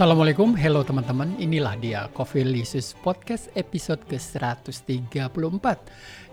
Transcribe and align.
Assalamualaikum, 0.00 0.56
hello 0.56 0.80
teman-teman. 0.80 1.36
Inilah 1.36 1.76
dia 1.76 2.08
Coffee 2.16 2.40
Lisus 2.40 2.96
Podcast 3.04 3.52
episode 3.52 4.00
ke-134. 4.08 5.76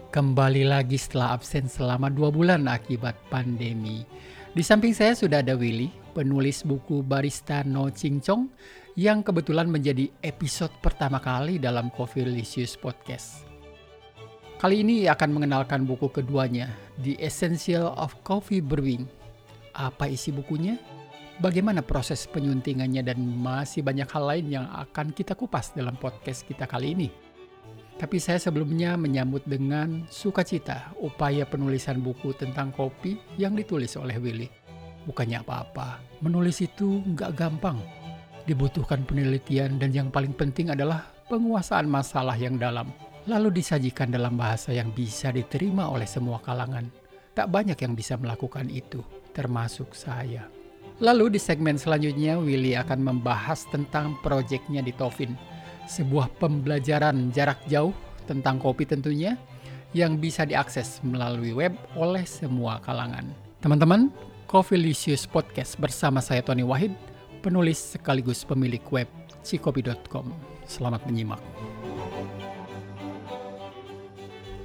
Kembali 0.07 0.63
lagi 0.63 0.96
setelah 0.96 1.36
absen 1.36 1.68
selama 1.68 2.07
dua 2.07 2.32
bulan 2.32 2.64
akibat 2.71 3.20
pandemi. 3.27 4.07
Di 4.55 4.64
samping 4.64 4.95
saya 4.95 5.20
sudah 5.20 5.43
ada 5.43 5.59
Willy, 5.59 5.91
penulis 6.16 6.64
buku 6.64 7.04
Barista 7.04 7.59
No 7.68 7.91
Cincong 7.91 8.48
yang 8.95 9.20
kebetulan 9.20 9.68
menjadi 9.68 10.15
episode 10.23 10.71
pertama 10.79 11.20
kali 11.20 11.59
dalam 11.59 11.91
Coffee 11.91 12.23
Licious 12.23 12.79
Podcast. 12.79 13.43
Kali 14.63 14.79
ini 14.79 15.11
akan 15.11 15.43
mengenalkan 15.43 15.84
buku 15.84 16.07
keduanya, 16.07 16.71
The 17.04 17.20
Essential 17.20 17.91
of 17.99 18.15
Coffee 18.23 18.63
Brewing. 18.63 19.11
Apa 19.75 20.07
isi 20.07 20.31
bukunya? 20.31 20.79
Bagaimana 21.37 21.86
proses 21.86 22.25
penyuntingannya 22.25 23.05
dan 23.05 23.21
masih 23.21 23.86
banyak 23.86 24.09
hal 24.09 24.25
lain 24.25 24.47
yang 24.50 24.65
akan 24.73 25.14
kita 25.14 25.37
kupas 25.37 25.69
dalam 25.69 25.93
podcast 25.93 26.41
kita 26.50 26.65
kali 26.65 26.97
ini. 26.97 27.14
Tapi 27.93 28.18
saya 28.18 28.41
sebelumnya 28.41 28.97
menyambut 28.97 29.45
dengan 29.45 30.09
sukacita 30.09 30.97
upaya 30.97 31.45
penulisan 31.45 32.02
buku 32.02 32.33
tentang 32.33 32.73
kopi 32.73 33.22
yang 33.38 33.53
ditulis 33.53 33.94
oleh 34.02 34.17
Willy. 34.17 34.50
Bukannya 35.05 35.45
apa-apa, 35.45 36.02
menulis 36.25 36.58
itu 36.66 37.05
nggak 37.05 37.38
gampang. 37.38 37.78
Dibutuhkan 38.50 39.06
penelitian 39.06 39.78
dan 39.78 39.94
yang 39.94 40.09
paling 40.09 40.33
penting 40.33 40.73
adalah 40.73 41.06
penguasaan 41.30 41.86
masalah 41.86 42.33
yang 42.33 42.58
dalam. 42.58 42.89
Lalu 43.30 43.61
disajikan 43.61 44.09
dalam 44.09 44.42
bahasa 44.42 44.73
yang 44.73 44.89
bisa 44.89 45.30
diterima 45.30 45.86
oleh 45.86 46.09
semua 46.09 46.42
kalangan. 46.42 46.89
Tak 47.38 47.45
banyak 47.53 47.78
yang 47.78 47.94
bisa 47.94 48.17
melakukan 48.17 48.73
itu, 48.73 49.06
termasuk 49.38 49.94
saya. 49.94 50.56
Lalu 50.97 51.38
di 51.38 51.39
segmen 51.42 51.78
selanjutnya 51.78 52.42
Willy 52.42 52.73
akan 52.73 53.06
membahas 53.06 53.70
tentang 53.70 54.17
proyeknya 54.26 54.81
di 54.81 54.90
Tovin. 54.90 55.38
Sebuah 55.86 56.34
pembelajaran 56.42 57.30
jarak 57.30 57.62
jauh 57.70 57.94
tentang 58.26 58.58
kopi 58.58 58.90
tentunya 58.90 59.38
yang 59.94 60.18
bisa 60.18 60.42
diakses 60.42 60.98
melalui 61.06 61.53
web 61.53 61.78
oleh 61.94 62.25
semua 62.25 62.81
kalangan. 62.81 63.30
Teman-teman, 63.62 64.09
Coffee 64.50 64.81
Licious 64.81 65.30
Podcast 65.30 65.78
bersama 65.78 66.18
saya 66.18 66.42
Tony 66.42 66.66
Wahid, 66.66 66.98
penulis 67.45 67.78
sekaligus 67.78 68.42
pemilik 68.42 68.81
web 68.90 69.06
cikopi.com. 69.45 70.34
Selamat 70.66 71.06
menyimak. 71.06 71.40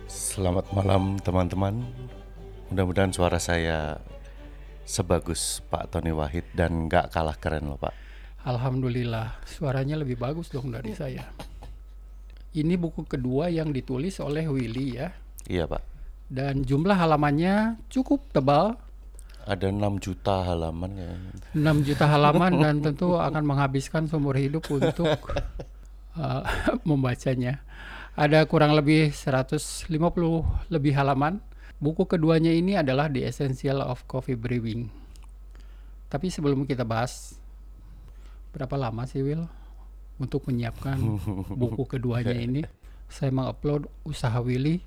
Selamat 0.08 0.64
malam 0.72 1.20
teman-teman. 1.20 1.84
Mudah-mudahan 2.72 3.12
suara 3.12 3.36
saya 3.36 4.00
sebagus 4.82 5.62
Pak 5.70 5.94
Tony 5.94 6.10
Wahid 6.10 6.46
dan 6.52 6.90
nggak 6.90 7.14
kalah 7.14 7.36
keren 7.38 7.70
loh 7.70 7.78
Pak. 7.78 7.94
Alhamdulillah, 8.42 9.38
suaranya 9.46 9.94
lebih 9.94 10.18
bagus 10.18 10.50
dong 10.50 10.74
dari 10.74 10.90
saya. 10.98 11.30
Ini 12.52 12.74
buku 12.74 13.06
kedua 13.06 13.48
yang 13.48 13.70
ditulis 13.70 14.18
oleh 14.18 14.44
Willy 14.50 14.98
ya. 14.98 15.14
Iya 15.46 15.64
Pak. 15.70 15.82
Dan 16.26 16.66
jumlah 16.66 16.98
halamannya 16.98 17.78
cukup 17.86 18.28
tebal. 18.34 18.74
Ada 19.42 19.70
6 19.70 19.78
juta 20.02 20.42
halaman 20.42 20.92
ya. 20.94 21.12
6 21.54 21.86
juta 21.86 22.04
halaman 22.06 22.52
dan 22.58 22.74
tentu 22.90 23.18
akan 23.18 23.42
menghabiskan 23.46 24.10
seumur 24.10 24.34
hidup 24.34 24.66
untuk 24.70 25.18
uh, 26.18 26.42
membacanya. 26.88 27.62
Ada 28.18 28.44
kurang 28.44 28.76
lebih 28.76 29.14
150 29.14 29.88
lebih 30.68 30.92
halaman 30.92 31.40
Buku 31.82 32.06
keduanya 32.06 32.54
ini 32.54 32.78
adalah 32.78 33.10
The 33.10 33.26
Essential 33.26 33.82
of 33.82 34.06
Coffee 34.06 34.38
Brewing. 34.38 34.86
Tapi 36.06 36.30
sebelum 36.30 36.62
kita 36.62 36.86
bahas, 36.86 37.34
berapa 38.54 38.78
lama 38.78 39.02
sih 39.02 39.18
Will 39.18 39.50
untuk 40.22 40.46
menyiapkan 40.46 40.94
buku 41.60 41.82
keduanya 41.90 42.38
ini? 42.38 42.62
Saya 43.10 43.34
mengupload 43.34 43.90
usaha 44.06 44.38
Willy 44.38 44.78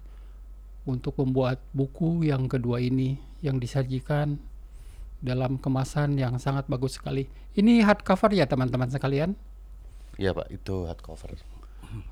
untuk 0.88 1.20
membuat 1.20 1.60
buku 1.76 2.24
yang 2.32 2.48
kedua 2.48 2.80
ini 2.80 3.20
yang 3.44 3.60
disajikan 3.60 4.40
dalam 5.20 5.60
kemasan 5.60 6.16
yang 6.16 6.40
sangat 6.40 6.64
bagus 6.72 6.96
sekali. 6.96 7.28
Ini 7.60 7.84
hardcover 7.84 8.32
ya 8.32 8.48
teman-teman 8.48 8.88
sekalian? 8.88 9.36
Iya 10.16 10.32
Pak, 10.32 10.48
itu 10.48 10.88
hardcover. 10.88 11.36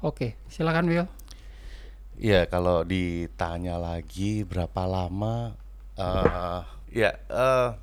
Oke, 0.03 0.35
silakan 0.51 0.91
Will. 0.91 1.07
Iya, 2.19 2.45
kalau 2.45 2.85
ditanya 2.85 3.81
lagi 3.81 4.45
berapa 4.45 4.85
lama, 4.85 5.57
uh, 5.97 6.61
ya 6.93 7.17
uh, 7.27 7.73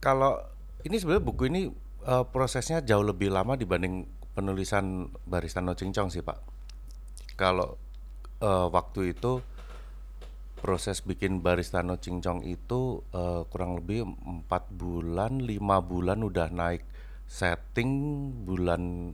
kalau 0.00 0.40
ini 0.84 0.96
sebenarnya 1.00 1.24
buku 1.24 1.42
ini 1.48 1.62
uh, 2.04 2.24
prosesnya 2.28 2.84
jauh 2.84 3.04
lebih 3.04 3.32
lama 3.32 3.56
dibanding 3.56 4.04
penulisan 4.36 5.12
Barista 5.28 5.60
No 5.60 5.76
Cincong 5.76 6.08
sih 6.12 6.24
Pak. 6.24 6.38
Kalau 7.36 7.76
uh, 8.40 8.68
waktu 8.68 9.16
itu 9.16 9.40
proses 10.60 11.00
bikin 11.00 11.40
Barista 11.40 11.80
No 11.80 11.96
Cincong 11.96 12.44
itu 12.44 13.00
uh, 13.16 13.48
kurang 13.48 13.80
lebih 13.80 14.04
empat 14.04 14.68
bulan, 14.72 15.40
lima 15.40 15.80
bulan 15.80 16.20
udah 16.20 16.52
naik 16.52 16.84
setting 17.28 17.92
bulan 18.44 19.12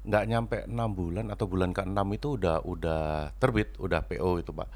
nggak 0.00 0.24
nyampe 0.28 0.56
enam 0.64 0.90
bulan 0.96 1.28
atau 1.28 1.44
bulan 1.44 1.76
ke 1.76 1.84
enam 1.84 2.08
itu 2.16 2.40
udah 2.40 2.64
udah 2.64 3.36
terbit 3.36 3.76
udah 3.76 4.00
PO 4.06 4.40
itu 4.40 4.52
pak. 4.54 4.68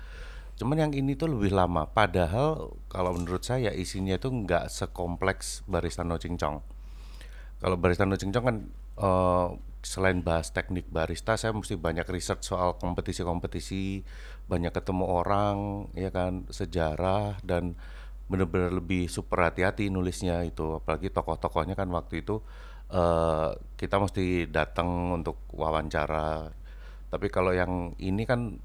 Cuman 0.54 0.78
yang 0.78 0.92
ini 0.94 1.18
tuh 1.18 1.34
lebih 1.34 1.50
lama. 1.50 1.88
Padahal 1.90 2.76
kalau 2.86 3.16
menurut 3.16 3.42
saya 3.42 3.74
isinya 3.74 4.14
itu 4.14 4.30
nggak 4.30 4.70
sekompleks 4.70 5.66
barista 5.66 6.06
no 6.06 6.20
cincong 6.20 6.74
kalau 7.64 7.80
barista 7.80 8.04
no 8.04 8.20
cincong 8.20 8.44
kan 8.44 8.56
uh, 9.00 9.48
selain 9.80 10.20
bahas 10.20 10.52
teknik 10.52 10.84
barista 10.92 11.40
saya 11.40 11.56
mesti 11.56 11.80
banyak 11.80 12.04
riset 12.12 12.44
soal 12.44 12.76
kompetisi-kompetisi 12.76 14.04
banyak 14.48 14.68
ketemu 14.68 15.04
orang 15.08 15.88
ya 15.96 16.12
kan 16.12 16.44
sejarah 16.52 17.40
dan 17.40 17.72
benar-benar 18.28 18.68
lebih 18.68 19.08
super 19.08 19.48
hati-hati 19.48 19.88
nulisnya 19.88 20.44
itu. 20.44 20.76
Apalagi 20.76 21.08
tokoh-tokohnya 21.08 21.72
kan 21.72 21.88
waktu 21.88 22.20
itu 22.20 22.44
uh, 22.90 23.54
kita 23.78 23.96
mesti 23.96 24.50
datang 24.50 25.14
untuk 25.14 25.40
wawancara. 25.54 26.50
Tapi 27.08 27.26
kalau 27.30 27.54
yang 27.54 27.94
ini 28.02 28.26
kan 28.26 28.58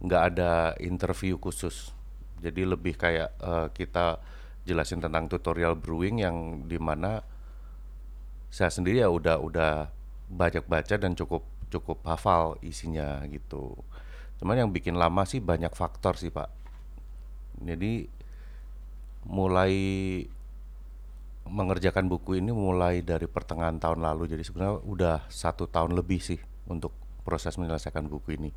nggak 0.00 0.22
ada 0.34 0.74
interview 0.80 1.36
khusus, 1.36 1.92
jadi 2.40 2.64
lebih 2.64 2.96
kayak 2.96 3.30
uh, 3.40 3.68
kita 3.70 4.18
jelasin 4.64 5.00
tentang 5.00 5.28
tutorial 5.28 5.76
brewing 5.76 6.20
yang 6.20 6.66
di 6.68 6.76
mana 6.80 7.20
saya 8.50 8.72
sendiri 8.72 9.00
ya 9.04 9.08
udah 9.08 9.38
udah 9.38 9.72
banyak 10.30 10.66
baca 10.66 10.94
dan 10.98 11.14
cukup 11.14 11.46
cukup 11.70 12.02
hafal 12.02 12.58
isinya 12.66 13.22
gitu. 13.30 13.78
Cuman 14.42 14.66
yang 14.66 14.70
bikin 14.74 14.98
lama 14.98 15.22
sih 15.22 15.38
banyak 15.38 15.70
faktor 15.70 16.18
sih 16.18 16.34
pak. 16.34 16.50
Jadi 17.60 18.08
mulai 19.28 19.74
mengerjakan 21.50 22.06
buku 22.06 22.38
ini 22.38 22.54
mulai 22.54 23.02
dari 23.02 23.26
pertengahan 23.26 23.82
tahun 23.82 24.00
lalu. 24.00 24.30
Jadi 24.30 24.42
sebenarnya 24.46 24.76
udah 24.86 25.16
satu 25.26 25.66
tahun 25.66 25.98
lebih 25.98 26.22
sih 26.22 26.38
untuk 26.70 26.94
proses 27.26 27.58
menyelesaikan 27.58 28.06
buku 28.06 28.38
ini. 28.38 28.50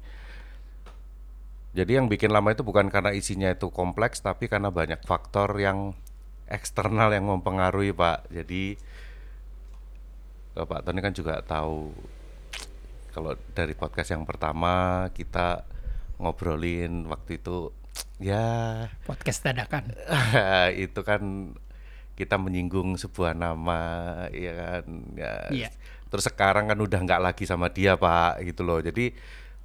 Jadi 1.73 1.97
yang 1.97 2.05
bikin 2.05 2.29
lama 2.29 2.53
itu 2.53 2.61
bukan 2.61 2.93
karena 2.93 3.09
isinya 3.17 3.49
itu 3.49 3.73
kompleks 3.73 4.21
tapi 4.21 4.45
karena 4.45 4.69
banyak 4.69 5.01
faktor 5.09 5.57
yang 5.57 5.97
eksternal 6.45 7.09
yang 7.09 7.25
mempengaruhi 7.25 7.89
pak. 7.97 8.29
Jadi 8.29 8.77
Pak 10.53 10.85
Tony 10.85 11.01
kan 11.01 11.17
juga 11.17 11.41
tahu 11.41 11.89
kalau 13.09 13.33
dari 13.57 13.73
podcast 13.73 14.13
yang 14.13 14.21
pertama 14.21 15.05
kita 15.17 15.65
ngobrolin 16.21 17.09
waktu 17.09 17.41
itu 17.41 17.73
ya 18.21 18.85
podcast 19.09 19.41
dadakan. 19.41 19.89
itu 20.85 21.01
kan 21.01 21.53
kita 22.13 22.37
menyinggung 22.37 22.95
sebuah 22.99 23.33
nama 23.33 23.79
ya 24.29 24.53
kan? 24.53 24.83
Ya 25.17 25.33
yeah. 25.51 25.71
terus 26.07 26.29
sekarang 26.29 26.69
kan 26.69 26.77
udah 26.77 26.99
nggak 27.01 27.21
lagi 27.21 27.43
sama 27.49 27.69
dia 27.73 27.97
pak 27.97 28.41
gitu 28.45 28.61
loh. 28.61 28.79
Jadi 28.81 29.13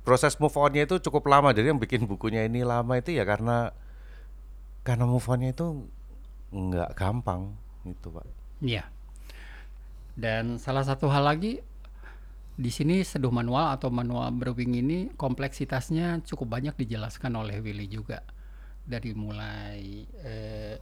proses 0.06 0.37
move 0.41 0.56
onnya 0.56 0.89
itu 0.89 0.97
cukup 1.05 1.29
lama. 1.29 1.53
Jadi 1.53 1.73
yang 1.73 1.81
bikin 1.81 2.09
bukunya 2.09 2.49
ini 2.49 2.65
lama 2.65 2.97
itu 2.97 3.12
ya 3.12 3.29
karena 3.29 3.73
karena 4.85 5.05
move 5.05 5.29
onnya 5.29 5.53
itu 5.53 5.85
nggak 6.53 6.97
gampang 6.97 7.53
gitu 7.85 8.12
pak. 8.12 8.25
Iya. 8.65 8.83
Yeah. 8.83 8.87
dan 10.19 10.59
salah 10.59 10.83
satu 10.83 11.06
hal 11.06 11.23
lagi 11.23 11.62
di 12.59 12.75
sini 12.75 13.06
seduh 13.06 13.31
manual 13.31 13.71
atau 13.79 13.87
manual 13.87 14.35
brewing 14.35 14.83
ini 14.83 14.99
kompleksitasnya 15.15 16.27
cukup 16.27 16.59
banyak 16.59 16.75
dijelaskan 16.75 17.39
oleh 17.39 17.62
Willy 17.62 17.87
juga. 17.87 18.27
Dari 18.83 19.15
mulai 19.15 20.03
eh, 20.27 20.75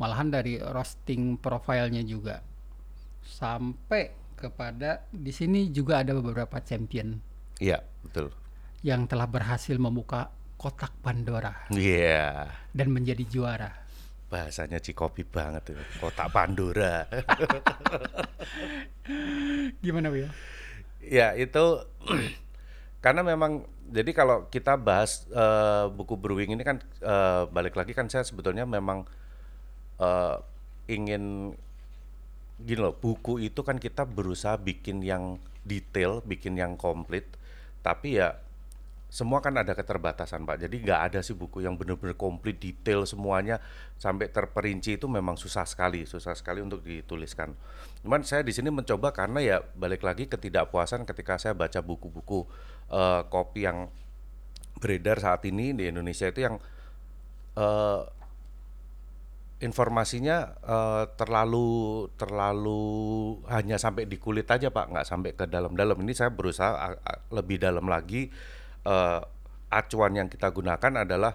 malahan 0.00 0.28
dari 0.30 0.58
roasting 0.58 1.38
profilnya 1.38 2.02
juga 2.02 2.42
sampai 3.24 4.10
kepada 4.34 5.06
di 5.08 5.30
sini 5.30 5.70
juga 5.70 6.02
ada 6.04 6.12
beberapa 6.18 6.60
champion. 6.60 7.16
Iya 7.62 7.80
betul. 8.02 8.34
Yang 8.84 9.16
telah 9.16 9.28
berhasil 9.30 9.76
membuka 9.80 10.28
kotak 10.60 10.92
Pandora. 11.00 11.70
Iya. 11.72 12.50
Yeah. 12.50 12.52
Dan 12.74 12.92
menjadi 12.92 13.24
juara. 13.26 13.72
bahasanya 14.24 14.82
Cikopi 14.82 15.22
banget 15.22 15.70
itu. 15.70 15.84
Kotak 16.02 16.26
Pandora. 16.34 17.06
Gimana 19.84 20.10
Will? 20.10 20.26
ya 21.04 21.36
itu 21.36 21.64
karena 23.04 23.20
memang 23.20 23.68
jadi 23.92 24.10
kalau 24.16 24.48
kita 24.48 24.80
bahas 24.80 25.28
eh, 25.28 25.84
buku 25.92 26.16
brewing 26.16 26.56
ini 26.56 26.64
kan 26.64 26.80
eh, 27.04 27.42
balik 27.52 27.76
lagi 27.76 27.92
kan 27.92 28.08
saya 28.08 28.24
sebetulnya 28.24 28.64
memang 28.64 29.04
eh, 30.00 30.36
ingin 30.88 31.54
gini 32.60 32.80
loh 32.80 32.94
buku 32.94 33.42
itu 33.42 33.60
kan 33.66 33.82
kita 33.82 34.06
berusaha 34.06 34.54
bikin 34.60 35.02
yang 35.02 35.42
detail 35.66 36.22
bikin 36.22 36.54
yang 36.54 36.78
komplit 36.78 37.26
tapi 37.82 38.20
ya 38.20 38.38
semua 39.14 39.38
kan 39.38 39.54
ada 39.54 39.78
keterbatasan 39.78 40.42
Pak. 40.42 40.66
Jadi 40.66 40.82
nggak 40.82 41.00
ada 41.06 41.22
sih 41.22 41.38
buku 41.38 41.62
yang 41.62 41.78
benar-benar 41.78 42.18
komplit 42.18 42.58
detail 42.58 43.06
semuanya 43.06 43.62
sampai 43.94 44.26
terperinci 44.26 44.98
itu 44.98 45.06
memang 45.06 45.38
susah 45.38 45.62
sekali 45.62 46.02
susah 46.02 46.34
sekali 46.34 46.58
untuk 46.58 46.82
dituliskan. 46.82 47.54
Cuman 48.02 48.26
saya 48.26 48.42
di 48.42 48.50
sini 48.50 48.74
mencoba 48.74 49.14
karena 49.14 49.38
ya 49.38 49.56
balik 49.78 50.02
lagi 50.02 50.26
ketidakpuasan 50.26 51.06
ketika 51.06 51.38
saya 51.38 51.54
baca 51.54 51.78
buku-buku 51.78 52.42
eh, 52.90 53.22
kopi 53.30 53.70
yang 53.70 53.86
beredar 54.82 55.22
saat 55.22 55.46
ini 55.46 55.70
di 55.78 55.94
Indonesia 55.94 56.26
itu 56.26 56.50
yang 56.50 56.58
eh, 57.54 58.00
informasinya 59.64 60.60
eh, 60.60 61.04
terlalu 61.16 62.06
terlalu 62.20 62.84
hanya 63.48 63.80
sampai 63.80 64.04
di 64.04 64.20
kulit 64.20 64.46
aja 64.52 64.68
pak. 64.68 64.92
Nggak 64.92 65.06
sampai 65.08 65.30
ke 65.32 65.48
dalam-dalam. 65.48 65.96
Ini 66.04 66.12
saya 66.12 66.30
berusaha 66.30 66.92
lebih 67.32 67.56
dalam 67.56 67.88
lagi. 67.88 68.28
Eh, 68.84 69.20
acuan 69.72 70.12
yang 70.14 70.28
kita 70.28 70.52
gunakan 70.52 71.02
adalah 71.02 71.34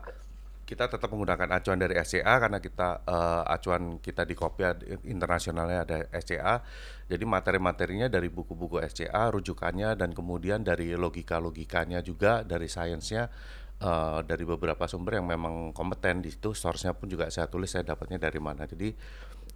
kita 0.70 0.86
tetap 0.86 1.10
menggunakan 1.10 1.50
acuan 1.58 1.82
dari 1.82 1.98
SCA 1.98 2.38
karena 2.38 2.62
kita 2.62 3.02
eh, 3.10 3.44
acuan 3.58 3.98
kita 3.98 4.22
di 4.22 4.38
Kopia 4.38 4.78
internasionalnya 5.10 5.80
ada 5.82 5.98
SCA 6.22 6.62
jadi 7.10 7.26
materi-materinya 7.26 8.06
dari 8.06 8.30
buku-buku 8.30 8.78
SCA 8.86 9.34
rujukannya 9.34 9.98
dan 9.98 10.14
kemudian 10.14 10.62
dari 10.62 10.94
logika-logikanya 10.94 12.06
juga 12.06 12.46
dari 12.46 12.70
sainsnya 12.70 13.34
eh, 13.80 14.20
dari 14.28 14.44
beberapa 14.44 14.86
sumber 14.86 15.20
yang 15.20 15.28
memang 15.28 15.72
kompeten 15.72 16.24
di 16.24 16.30
situ 16.32 16.52
source-nya 16.52 16.96
pun 16.96 17.08
juga 17.08 17.32
saya 17.32 17.48
tulis 17.48 17.72
saya 17.72 17.84
dapatnya 17.88 18.20
dari 18.20 18.40
mana 18.40 18.68
jadi 18.68 18.92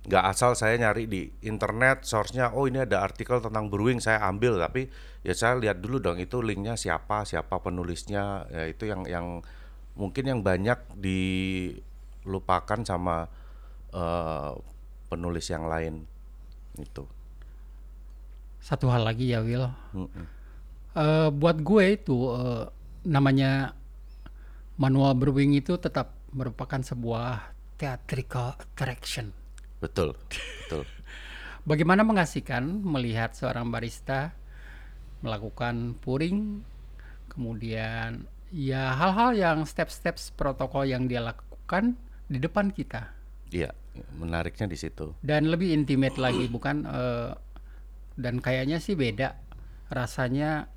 nggak 0.03 0.23
asal 0.35 0.51
saya 0.51 0.75
nyari 0.75 1.07
di 1.07 1.31
internet 1.47 2.03
source-nya 2.03 2.51
oh 2.51 2.67
ini 2.67 2.83
ada 2.83 2.99
artikel 2.99 3.39
tentang 3.39 3.71
brewing 3.71 4.03
saya 4.03 4.19
ambil 4.27 4.59
tapi 4.59 4.91
ya 5.23 5.31
saya 5.31 5.55
lihat 5.55 5.79
dulu 5.79 6.03
dong 6.03 6.19
itu 6.19 6.43
linknya 6.43 6.75
siapa 6.75 7.23
siapa 7.23 7.63
penulisnya 7.63 8.43
ya 8.51 8.67
itu 8.67 8.83
yang 8.83 9.07
yang 9.07 9.39
mungkin 9.95 10.27
yang 10.27 10.39
banyak 10.43 10.75
dilupakan 10.99 12.83
sama 12.83 13.31
eh, 13.95 14.51
penulis 15.07 15.45
yang 15.47 15.71
lain 15.71 16.03
itu 16.81 17.05
Satu 18.63 18.87
hal 18.87 19.03
lagi 19.03 19.27
ya 19.27 19.43
Will. 19.43 19.67
Mm-mm. 19.91 20.25
Eh, 20.95 21.29
buat 21.35 21.59
gue 21.59 21.83
itu 21.99 22.31
eh, 22.31 22.63
namanya 23.03 23.75
manual 24.79 25.13
brewing 25.13 25.57
itu 25.57 25.77
tetap 25.77 26.17
merupakan 26.33 26.81
sebuah 26.81 27.53
theatrical 27.77 28.57
attraction. 28.57 29.35
betul 29.83 30.15
betul. 30.65 30.83
Bagaimana 31.69 32.03
mengasihkan 32.03 32.83
melihat 32.83 33.35
seorang 33.35 33.71
barista 33.71 34.35
melakukan 35.23 35.95
pouring, 36.03 36.59
kemudian 37.31 38.27
ya 38.51 38.91
hal-hal 38.99 39.31
yang 39.31 39.57
step-step 39.63 40.19
protokol 40.35 40.83
yang 40.83 41.07
dia 41.07 41.23
lakukan 41.23 41.95
di 42.27 42.43
depan 42.43 42.67
kita? 42.75 43.15
Iya 43.47 43.71
menariknya 44.17 44.65
di 44.65 44.77
situ. 44.77 45.13
Dan 45.21 45.49
lebih 45.49 45.71
intimate 45.73 46.17
lagi 46.17 46.49
bukan 46.49 46.85
eh, 46.85 47.31
dan 48.17 48.41
kayaknya 48.41 48.77
sih 48.77 48.97
beda 48.97 49.37
rasanya 49.89 50.69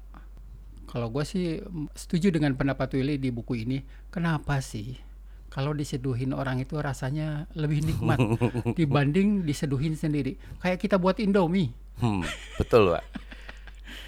kalau 0.87 1.11
gue 1.11 1.25
sih 1.27 1.61
setuju 1.93 2.31
dengan 2.33 2.55
pendapat 2.55 2.95
Willy 2.97 3.21
di 3.21 3.35
buku 3.35 3.67
ini 3.67 3.83
kenapa 4.09 4.63
sih 4.63 4.97
kalau 5.51 5.73
diseduhin 5.73 6.35
orang 6.35 6.63
itu 6.63 6.79
rasanya 6.79 7.51
lebih 7.59 7.83
nikmat 7.83 8.19
dibanding 8.79 9.45
diseduhin 9.45 9.99
sendiri 9.99 10.39
kayak 10.63 10.79
kita 10.81 10.97
buat 10.97 11.19
Indomie 11.19 11.87
Hmm, 11.97 12.25
betul 12.61 12.93
pak. 12.93 13.05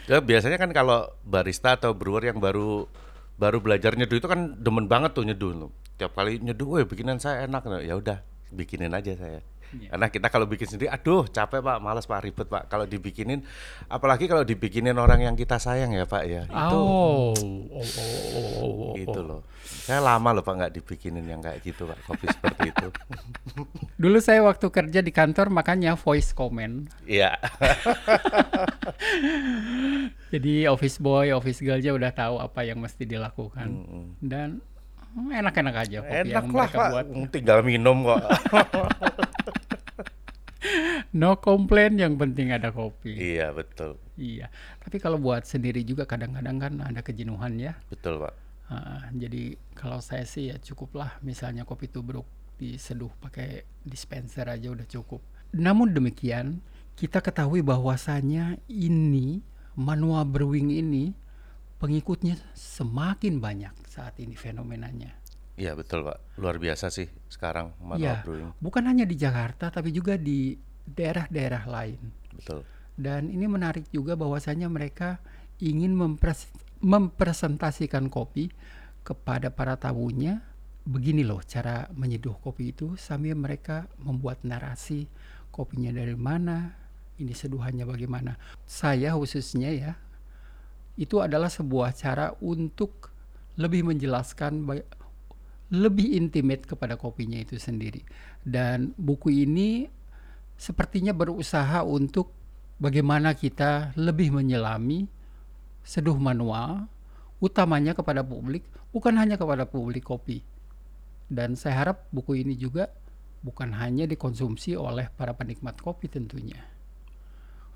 Ya, 0.09 0.21
biasanya 0.21 0.61
kan 0.61 0.73
kalau 0.73 1.09
barista 1.25 1.77
atau 1.77 1.93
brewer 1.97 2.33
yang 2.33 2.41
baru 2.41 2.89
baru 3.41 3.61
belajar 3.61 3.97
nyeduh 3.97 4.21
itu 4.21 4.29
kan 4.29 4.57
demen 4.61 4.89
banget 4.89 5.17
tuh 5.17 5.25
nyeduh. 5.25 5.73
Tiap 5.97 6.13
kali 6.17 6.41
nyeduh, 6.41 6.81
weh 6.81 6.85
bikinan 6.85 7.21
saya 7.21 7.49
enak. 7.49 7.65
Ya 7.85 7.97
udah, 7.97 8.21
bikinin 8.53 8.93
aja 8.93 9.17
saya. 9.17 9.41
Iya. 9.77 9.93
Karena 9.93 10.09
kita 10.09 10.33
kalau 10.33 10.49
bikin 10.49 10.65
sendiri, 10.65 10.89
aduh 10.89 11.29
capek 11.29 11.61
pak, 11.61 11.77
malas 11.85 12.09
pak, 12.09 12.25
ribet 12.25 12.49
pak. 12.49 12.73
Kalau 12.73 12.89
dibikinin, 12.89 13.45
apalagi 13.93 14.25
kalau 14.25 14.41
dibikinin 14.47 14.97
orang 14.97 15.29
yang 15.29 15.37
kita 15.37 15.61
sayang 15.61 15.93
ya 15.93 16.09
pak 16.09 16.25
ya, 16.25 16.49
itu 16.49 16.79
oh, 16.79 17.37
oh, 17.37 17.77
oh, 17.77 17.77
oh, 17.77 18.49
oh, 18.57 18.65
oh. 18.65 18.93
itu 18.97 19.21
loh. 19.21 19.45
Saya 19.69 20.01
lama 20.01 20.33
loh 20.33 20.41
pak 20.41 20.57
nggak 20.57 20.73
dibikinin 20.73 21.29
yang 21.29 21.45
kayak 21.45 21.61
gitu 21.61 21.85
pak, 21.85 22.01
kopi 22.09 22.33
seperti 22.33 22.73
itu. 22.73 22.89
dulu 24.03 24.19
saya 24.23 24.41
waktu 24.47 24.71
kerja 24.71 25.03
di 25.05 25.13
kantor 25.13 25.51
makanya 25.51 25.99
voice 25.99 26.31
comment 26.33 26.89
Iya, 27.05 27.37
Jadi 30.33 30.69
office 30.69 31.01
boy, 31.01 31.33
office 31.33 31.65
girl-nya 31.65 31.93
udah 31.97 32.13
tahu 32.13 32.37
apa 32.41 32.61
yang 32.65 32.81
mesti 32.81 33.05
dilakukan. 33.09 33.69
Dan 34.21 34.61
hmm, 35.17 35.33
enak-enak 35.33 35.75
aja 35.75 35.99
kopi 36.05 36.13
enak 36.13 36.29
yang 36.29 36.47
lah 36.53 36.69
mereka 36.69 36.79
pak, 36.79 36.91
buat. 36.93 37.07
tinggal 37.33 37.59
minum 37.65 38.05
kok. 38.05 38.21
No 41.15 41.39
complain, 41.39 41.97
yang 41.97 42.19
penting 42.19 42.51
ada 42.51 42.75
kopi. 42.75 43.15
iya 43.15 43.55
betul, 43.55 43.97
Iya. 44.19 44.51
Tapi 44.83 44.99
kalau 44.99 45.17
buat 45.17 45.47
sendiri 45.47 45.87
juga 45.87 46.05
kadang-kadang 46.05 46.57
kan 46.59 46.73
ada 46.83 47.01
kejenuhan 47.01 47.55
ya. 47.57 47.79
betul 47.89 48.19
pak. 48.19 48.35
Ah, 48.69 49.09
jadi 49.17 49.57
kalau 49.73 50.03
saya 50.05 50.29
sih 50.29 50.53
ya 50.53 50.61
cukuplah 50.61 51.17
misalnya 51.25 51.65
kopi 51.65 51.89
tubruk 51.89 52.29
diseduh 52.61 53.09
pakai 53.23 53.65
dispenser 53.87 54.45
aja 54.51 54.69
udah 54.75 54.85
cukup. 54.85 55.23
Namun 55.57 55.97
demikian, 55.97 56.61
kita 56.99 57.23
ketahui 57.23 57.63
bahwasanya 57.65 58.59
ini 58.69 59.41
manual 59.79 60.27
brewing 60.27 60.75
ini 60.75 61.15
pengikutnya 61.79 62.35
semakin 62.59 63.39
banyak 63.39 63.73
saat 63.87 64.19
ini 64.19 64.35
fenomenanya. 64.35 65.15
Iya 65.59 65.75
betul 65.75 66.07
pak, 66.07 66.39
luar 66.39 66.57
biasa 66.63 66.87
sih 66.87 67.11
sekarang 67.27 67.75
manual 67.83 67.99
Iya, 67.99 68.23
brewing, 68.23 68.51
bukan 68.63 68.87
hanya 68.87 69.03
di 69.03 69.19
Jakarta 69.19 69.75
tapi 69.75 69.91
juga 69.91 70.15
di 70.15 70.55
daerah-daerah 70.87 71.67
lain. 71.67 71.99
betul. 72.39 72.63
Dan 72.95 73.27
ini 73.31 73.47
menarik 73.51 73.91
juga 73.91 74.15
bahwasanya 74.15 74.71
mereka 74.71 75.19
ingin 75.59 75.95
mempres- 75.99 76.51
mempresentasikan 76.79 78.07
kopi 78.07 78.55
kepada 79.03 79.51
para 79.51 79.75
tamunya. 79.75 80.43
Begini 80.89 81.21
loh 81.27 81.45
cara 81.45 81.91
menyeduh 81.93 82.39
kopi 82.41 82.73
itu 82.73 82.97
sambil 82.97 83.37
mereka 83.37 83.85
membuat 84.01 84.41
narasi 84.47 85.05
kopinya 85.53 85.93
dari 85.93 86.17
mana, 86.17 86.73
ini 87.21 87.35
seduhannya 87.35 87.85
bagaimana. 87.85 88.39
Saya 88.65 89.13
khususnya 89.19 89.69
ya, 89.75 89.93
itu 90.97 91.21
adalah 91.21 91.53
sebuah 91.53 91.93
cara 91.93 92.33
untuk 92.41 93.11
lebih 93.59 93.85
menjelaskan 93.85 94.65
lebih 95.69 96.17
intimate 96.17 96.65
kepada 96.65 96.97
kopinya 96.97 97.37
itu 97.37 97.61
sendiri. 97.61 98.01
Dan 98.41 98.97
buku 98.97 99.45
ini 99.45 99.89
sepertinya 100.57 101.13
berusaha 101.13 101.85
untuk 101.85 102.33
bagaimana 102.81 103.37
kita 103.37 103.93
lebih 103.95 104.33
menyelami 104.33 105.07
seduh 105.85 106.17
manual, 106.17 106.89
utamanya 107.41 107.93
kepada 107.93 108.25
publik, 108.25 108.65
bukan 108.93 109.15
hanya 109.17 109.37
kepada 109.37 109.69
publik 109.69 110.05
kopi. 110.05 110.41
Dan 111.29 111.57
saya 111.57 111.85
harap 111.85 112.09
buku 112.09 112.41
ini 112.41 112.57
juga 112.57 112.89
bukan 113.45 113.77
hanya 113.77 114.09
dikonsumsi 114.09 114.75
oleh 114.75 115.13
para 115.13 115.37
penikmat 115.37 115.77
kopi 115.77 116.09
tentunya. 116.09 116.59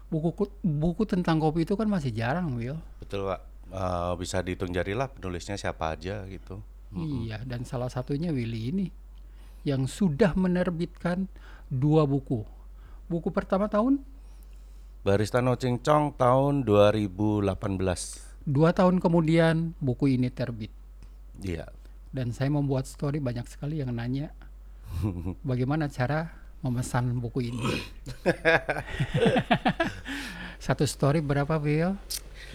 Buku 0.09 0.49
buku 0.61 1.09
tentang 1.09 1.41
kopi 1.41 1.65
itu 1.65 1.73
kan 1.77 1.89
masih 1.89 2.13
jarang, 2.13 2.53
Will. 2.57 2.77
Betul 3.01 3.29
pak, 3.29 3.53
Eh, 3.73 4.13
bisa 4.21 4.45
dihitung 4.45 4.69
jari 4.69 4.93
lah 4.93 5.09
penulisnya 5.09 5.57
siapa 5.57 5.97
aja 5.97 6.29
gitu. 6.29 6.61
Iya, 6.93 7.41
dan 7.49 7.65
salah 7.65 7.89
satunya 7.89 8.31
Willy 8.31 8.69
ini 8.69 8.87
yang 9.65 9.89
sudah 9.89 10.37
menerbitkan 10.37 11.25
dua 11.73 12.05
buku. 12.05 12.45
Buku 13.09 13.33
pertama 13.33 13.69
tahun 13.69 14.01
Barista 15.03 15.43
No 15.43 15.59
Cincong 15.59 16.15
tahun 16.15 16.63
2018. 16.63 17.43
dua 18.47 18.71
tahun 18.71 19.03
kemudian 19.03 19.75
buku 19.79 20.15
ini 20.15 20.31
terbit. 20.31 20.71
Iya, 21.43 21.67
Dan 22.13 22.31
saya 22.31 22.53
membuat 22.53 22.87
story 22.87 23.19
banyak 23.19 23.49
sekali 23.49 23.81
yang 23.81 23.91
nanya 23.91 24.31
bagaimana 25.49 25.89
cara 25.89 26.31
memesan 26.63 27.19
buku 27.19 27.51
ini. 27.51 27.83
Satu 30.63 30.87
story 30.87 31.19
berapa, 31.19 31.59
Will? 31.59 31.99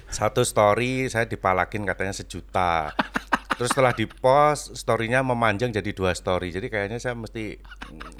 satu 0.07 0.39
story 0.47 1.11
saya 1.11 1.27
dipalakin 1.27 1.83
katanya 1.83 2.15
sejuta. 2.15 2.95
Terus 3.57 3.73
setelah 3.73 3.89
di 3.89 4.05
post 4.05 4.77
storynya 4.77 5.25
memanjang 5.25 5.73
jadi 5.73 5.89
dua 5.89 6.13
story. 6.13 6.53
Jadi 6.53 6.69
kayaknya 6.69 7.01
saya 7.01 7.17
mesti 7.17 7.57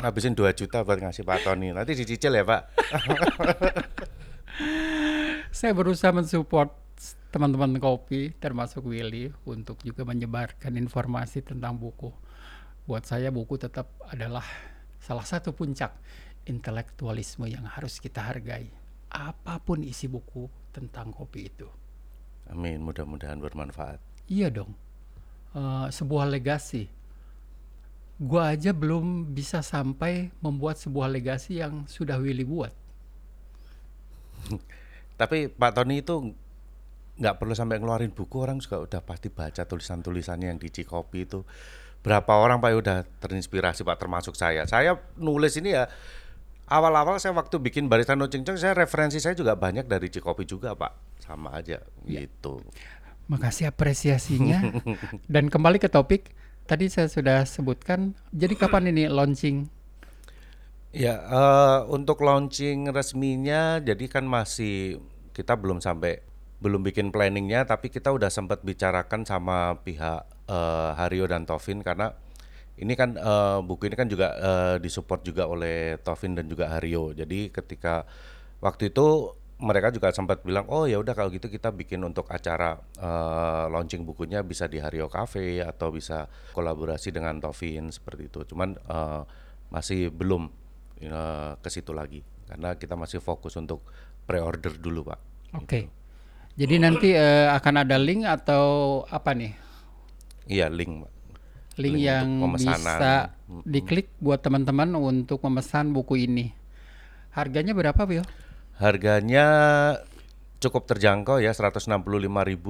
ngabisin 0.01 0.33
2 0.33 0.49
juta 0.57 0.81
buat 0.81 0.97
ngasih 0.97 1.21
Pak 1.21 1.45
Tony. 1.45 1.69
Nanti 1.69 1.93
dicicil 1.93 2.33
ya 2.33 2.41
Pak. 2.41 2.61
Saya 5.57 5.73
berusaha 5.77 6.09
mensupport 6.09 6.73
teman-teman 7.29 7.77
kopi 7.77 8.33
termasuk 8.41 8.89
Willy 8.89 9.29
untuk 9.45 9.77
juga 9.85 10.01
menyebarkan 10.05 10.73
informasi 10.73 11.45
tentang 11.45 11.77
buku. 11.77 12.09
Buat 12.89 13.05
saya 13.05 13.29
buku 13.29 13.61
tetap 13.61 13.93
adalah 14.09 14.45
salah 14.97 15.25
satu 15.25 15.53
puncak 15.53 15.93
intelektualisme 16.49 17.45
yang 17.45 17.69
harus 17.69 18.01
kita 18.01 18.25
hargai. 18.25 18.73
Apa 19.13 19.61
pun 19.61 19.85
isi 19.85 20.09
buku 20.09 20.49
tentang 20.73 21.13
kopi 21.13 21.51
itu. 21.51 21.69
Amin, 22.49 22.81
mudah-mudahan 22.81 23.37
bermanfaat. 23.37 24.01
Iya 24.31 24.49
dong. 24.49 24.86
Uh, 25.57 25.89
sebuah 25.89 26.29
legasi. 26.29 26.85
Gua 28.21 28.53
aja 28.53 28.77
belum 28.77 29.33
bisa 29.33 29.65
sampai 29.65 30.29
membuat 30.37 30.77
sebuah 30.77 31.09
legasi 31.09 31.57
yang 31.57 31.89
sudah 31.89 32.21
Willy 32.21 32.45
buat. 32.45 32.69
Tapi 35.17 35.49
Pak 35.49 35.71
Tony 35.73 36.05
itu 36.05 36.37
nggak 37.17 37.35
perlu 37.41 37.53
sampai 37.57 37.81
ngeluarin 37.81 38.13
buku 38.13 38.37
orang 38.37 38.61
juga 38.61 38.85
udah 38.85 39.01
pasti 39.01 39.33
baca 39.33 39.65
tulisan-tulisannya 39.65 40.53
yang 40.53 40.59
di 40.61 40.69
Cikopi 40.69 41.25
itu 41.25 41.41
berapa 42.05 42.29
orang 42.37 42.61
Pak 42.61 42.71
udah 42.77 42.97
terinspirasi 43.25 43.81
Pak 43.81 43.97
termasuk 43.97 44.37
saya 44.37 44.69
saya 44.69 45.01
nulis 45.17 45.57
ini 45.57 45.73
ya 45.73 45.89
awal-awal 46.69 47.17
saya 47.17 47.33
waktu 47.33 47.57
bikin 47.57 47.89
barista 47.89 48.13
no 48.13 48.29
cincong 48.29 48.61
saya 48.61 48.77
referensi 48.77 49.17
saya 49.17 49.33
juga 49.33 49.57
banyak 49.57 49.89
dari 49.89 50.13
Cikopi 50.13 50.45
juga 50.45 50.77
Pak 50.77 50.93
sama 51.25 51.57
aja 51.57 51.81
ya. 52.05 52.21
gitu 52.21 52.61
makasih 53.27 53.71
apresiasinya 53.71 54.71
dan 55.33 55.51
kembali 55.51 55.79
ke 55.79 55.87
topik 55.91 56.31
tadi 56.67 56.87
saya 56.87 57.07
sudah 57.11 57.43
sebutkan 57.47 58.15
jadi 58.31 58.55
kapan 58.55 58.91
ini 58.91 59.07
launching 59.07 59.71
Ya, 60.95 61.19
uh, 61.29 61.85
untuk 61.93 62.23
launching 62.23 62.89
resminya 62.89 63.77
jadi 63.83 64.07
kan 64.07 64.25
masih 64.25 65.03
kita 65.35 65.53
belum 65.53 65.83
sampai 65.83 66.25
belum 66.57 66.81
bikin 66.81 67.13
planningnya 67.13 67.69
tapi 67.69 67.93
kita 67.93 68.09
udah 68.09 68.33
sempat 68.33 68.65
bicarakan 68.65 69.21
sama 69.21 69.77
pihak 69.85 70.25
uh, 70.49 70.97
Hario 70.97 71.29
dan 71.29 71.45
Tovin 71.45 71.85
karena 71.85 72.17
ini 72.77 72.93
kan 72.93 73.13
uh, 73.17 73.61
buku 73.61 73.89
ini 73.89 73.95
kan 73.97 74.09
juga 74.09 74.33
uh, 74.37 74.75
disupport 74.81 75.21
juga 75.21 75.43
oleh 75.45 75.97
Tovin 76.01 76.37
dan 76.37 76.45
juga 76.45 76.69
Hario. 76.69 77.13
Jadi 77.13 77.49
ketika 77.49 78.05
waktu 78.61 78.93
itu 78.93 79.33
mereka 79.57 79.89
juga 79.89 80.13
sempat 80.13 80.45
bilang, 80.45 80.69
"Oh 80.69 80.85
ya 80.85 81.01
udah 81.01 81.17
kalau 81.17 81.33
gitu 81.33 81.49
kita 81.49 81.73
bikin 81.73 82.05
untuk 82.05 82.29
acara 82.29 82.77
uh, 83.01 83.65
launching 83.73 84.05
bukunya 84.05 84.45
bisa 84.45 84.69
di 84.69 84.77
Hario 84.77 85.09
Cafe 85.09 85.65
atau 85.65 85.89
bisa 85.89 86.29
kolaborasi 86.53 87.09
dengan 87.09 87.41
Tovin 87.41 87.89
seperti 87.89 88.29
itu." 88.29 88.45
Cuman 88.45 88.77
uh, 88.85 89.25
masih 89.73 90.13
belum 90.13 90.53
uh, 91.09 91.57
ke 91.57 91.69
situ 91.73 91.89
lagi 91.89 92.21
karena 92.45 92.77
kita 92.77 92.93
masih 92.93 93.17
fokus 93.17 93.57
untuk 93.57 93.81
pre-order 94.29 94.77
dulu 94.77 95.09
pak. 95.09 95.19
Oke. 95.57 95.65
Okay. 95.65 95.83
Gitu. 95.83 95.95
Jadi 96.57 96.75
nanti 96.81 97.09
uh, 97.13 97.53
akan 97.53 97.85
ada 97.85 97.97
link 97.97 98.25
atau 98.25 98.65
apa 99.09 99.33
nih? 99.33 99.53
Iya 100.45 100.69
link 100.69 101.05
pak. 101.05 101.11
Link, 101.77 101.97
link 101.97 102.09
yang 102.09 102.25
bisa 102.57 103.29
diklik 103.65 104.09
buat 104.17 104.41
teman-teman 104.41 104.93
untuk 104.97 105.41
memesan 105.45 105.93
buku 105.93 106.25
ini. 106.25 106.49
Harganya 107.33 107.77
berapa 107.77 108.01
Bio? 108.05 108.25
Harganya 108.77 109.45
cukup 110.61 110.85
terjangkau 110.85 111.41
ya 111.41 111.53
165.000 111.53 111.97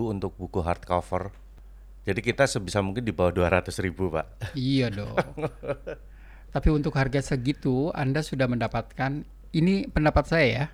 untuk 0.07 0.31
buku 0.39 0.59
hardcover. 0.63 1.31
Jadi 2.07 2.19
kita 2.23 2.47
sebisa 2.47 2.79
mungkin 2.79 3.03
di 3.03 3.11
bawah 3.11 3.35
200.000 3.35 3.91
pak. 3.91 4.55
Iya 4.55 4.87
dong. 4.87 5.15
Tapi 6.55 6.69
untuk 6.71 6.95
harga 6.95 7.19
segitu 7.19 7.91
Anda 7.91 8.23
sudah 8.23 8.47
mendapatkan 8.47 9.27
ini 9.51 9.91
pendapat 9.91 10.25
saya 10.27 10.47
ya 10.47 10.65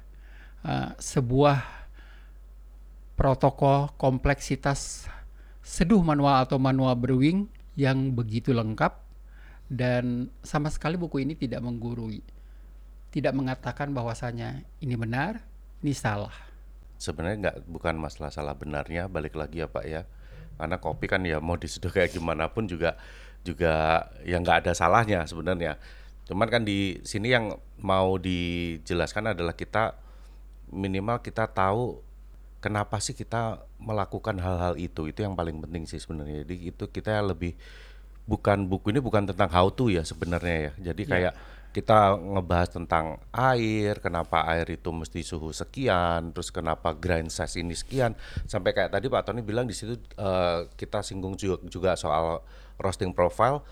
uh, 0.65 0.89
sebuah 0.97 1.57
protokol 3.17 3.93
kompleksitas 3.97 5.09
seduh 5.65 6.01
manual 6.01 6.45
atau 6.45 6.57
manual 6.61 6.93
brewing 6.97 7.49
yang 7.73 8.13
begitu 8.13 8.53
lengkap 8.53 9.01
dan 9.69 10.29
sama 10.45 10.69
sekali 10.69 10.99
buku 10.99 11.25
ini 11.25 11.33
tidak 11.33 11.65
menggurui 11.65 12.21
tidak 13.13 13.37
mengatakan 13.37 13.93
bahwasanya 13.93 14.65
ini 14.81 14.97
benar 14.97 15.45
ini 15.85 15.93
salah 15.93 16.33
sebenarnya 16.97 17.37
nggak 17.49 17.57
bukan 17.69 17.95
masalah 18.01 18.33
salah 18.33 18.57
benarnya 18.57 19.05
balik 19.05 19.37
lagi 19.37 19.61
ya 19.61 19.69
pak 19.69 19.85
ya 19.85 20.01
karena 20.57 20.77
kopi 20.77 21.05
kan 21.09 21.21
ya 21.25 21.37
mau 21.41 21.57
diseduh 21.57 21.89
kayak 21.89 22.13
gimana 22.13 22.49
pun 22.49 22.65
juga 22.65 22.97
juga 23.43 24.07
yang 24.23 24.41
nggak 24.41 24.65
ada 24.65 24.71
salahnya 24.73 25.27
sebenarnya. 25.27 25.77
Cuman 26.23 26.47
kan 26.47 26.63
di 26.63 27.03
sini 27.03 27.35
yang 27.35 27.59
mau 27.83 28.15
dijelaskan 28.15 29.35
adalah 29.35 29.53
kita 29.53 29.99
minimal 30.71 31.19
kita 31.19 31.51
tahu 31.51 31.99
kenapa 32.63 33.03
sih 33.03 33.11
kita 33.11 33.67
melakukan 33.75 34.39
hal-hal 34.39 34.79
itu. 34.79 35.11
Itu 35.11 35.27
yang 35.27 35.35
paling 35.35 35.59
penting 35.59 35.83
sih 35.83 35.99
sebenarnya. 35.99 36.47
Jadi 36.47 36.71
itu 36.71 36.83
kita 36.87 37.19
lebih 37.19 37.59
bukan 38.23 38.71
buku 38.71 38.95
ini 38.95 39.03
bukan 39.03 39.27
tentang 39.27 39.51
how 39.51 39.67
to 39.67 39.91
ya 39.91 40.07
sebenarnya 40.07 40.71
ya. 40.71 40.93
Jadi 40.93 41.03
iya. 41.03 41.11
kayak 41.11 41.33
kita 41.73 42.13
ngebahas 42.15 42.69
tentang 42.69 43.17
air, 43.33 43.97
kenapa 43.97 44.45
air 44.45 44.69
itu 44.77 44.93
mesti 44.93 45.25
suhu 45.25 45.49
sekian, 45.49 46.29
terus 46.29 46.53
kenapa 46.53 46.93
grind 46.93 47.33
size 47.33 47.57
ini 47.57 47.73
sekian, 47.73 48.13
sampai 48.45 48.77
kayak 48.77 48.93
tadi 48.93 49.09
Pak 49.09 49.25
Tony 49.25 49.41
bilang 49.41 49.65
di 49.65 49.73
situ 49.73 49.97
uh, 50.21 50.69
kita 50.77 51.01
singgung 51.01 51.33
juga, 51.33 51.65
juga 51.65 51.97
soal 51.97 52.45
roasting 52.77 53.09
profile, 53.09 53.65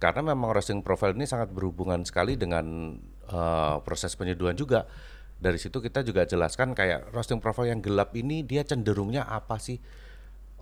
karena 0.00 0.32
memang 0.32 0.56
roasting 0.56 0.80
profile 0.80 1.12
ini 1.12 1.28
sangat 1.28 1.52
berhubungan 1.52 2.00
sekali 2.08 2.40
dengan 2.40 2.96
uh, 3.28 3.78
proses 3.84 4.16
penyeduhan 4.16 4.56
juga. 4.56 4.88
Dari 5.42 5.58
situ 5.58 5.82
kita 5.82 6.00
juga 6.06 6.24
jelaskan 6.24 6.72
kayak 6.72 7.12
roasting 7.12 7.42
profile 7.42 7.68
yang 7.68 7.84
gelap 7.84 8.16
ini 8.16 8.46
dia 8.46 8.64
cenderungnya 8.64 9.28
apa 9.28 9.60
sih? 9.60 9.76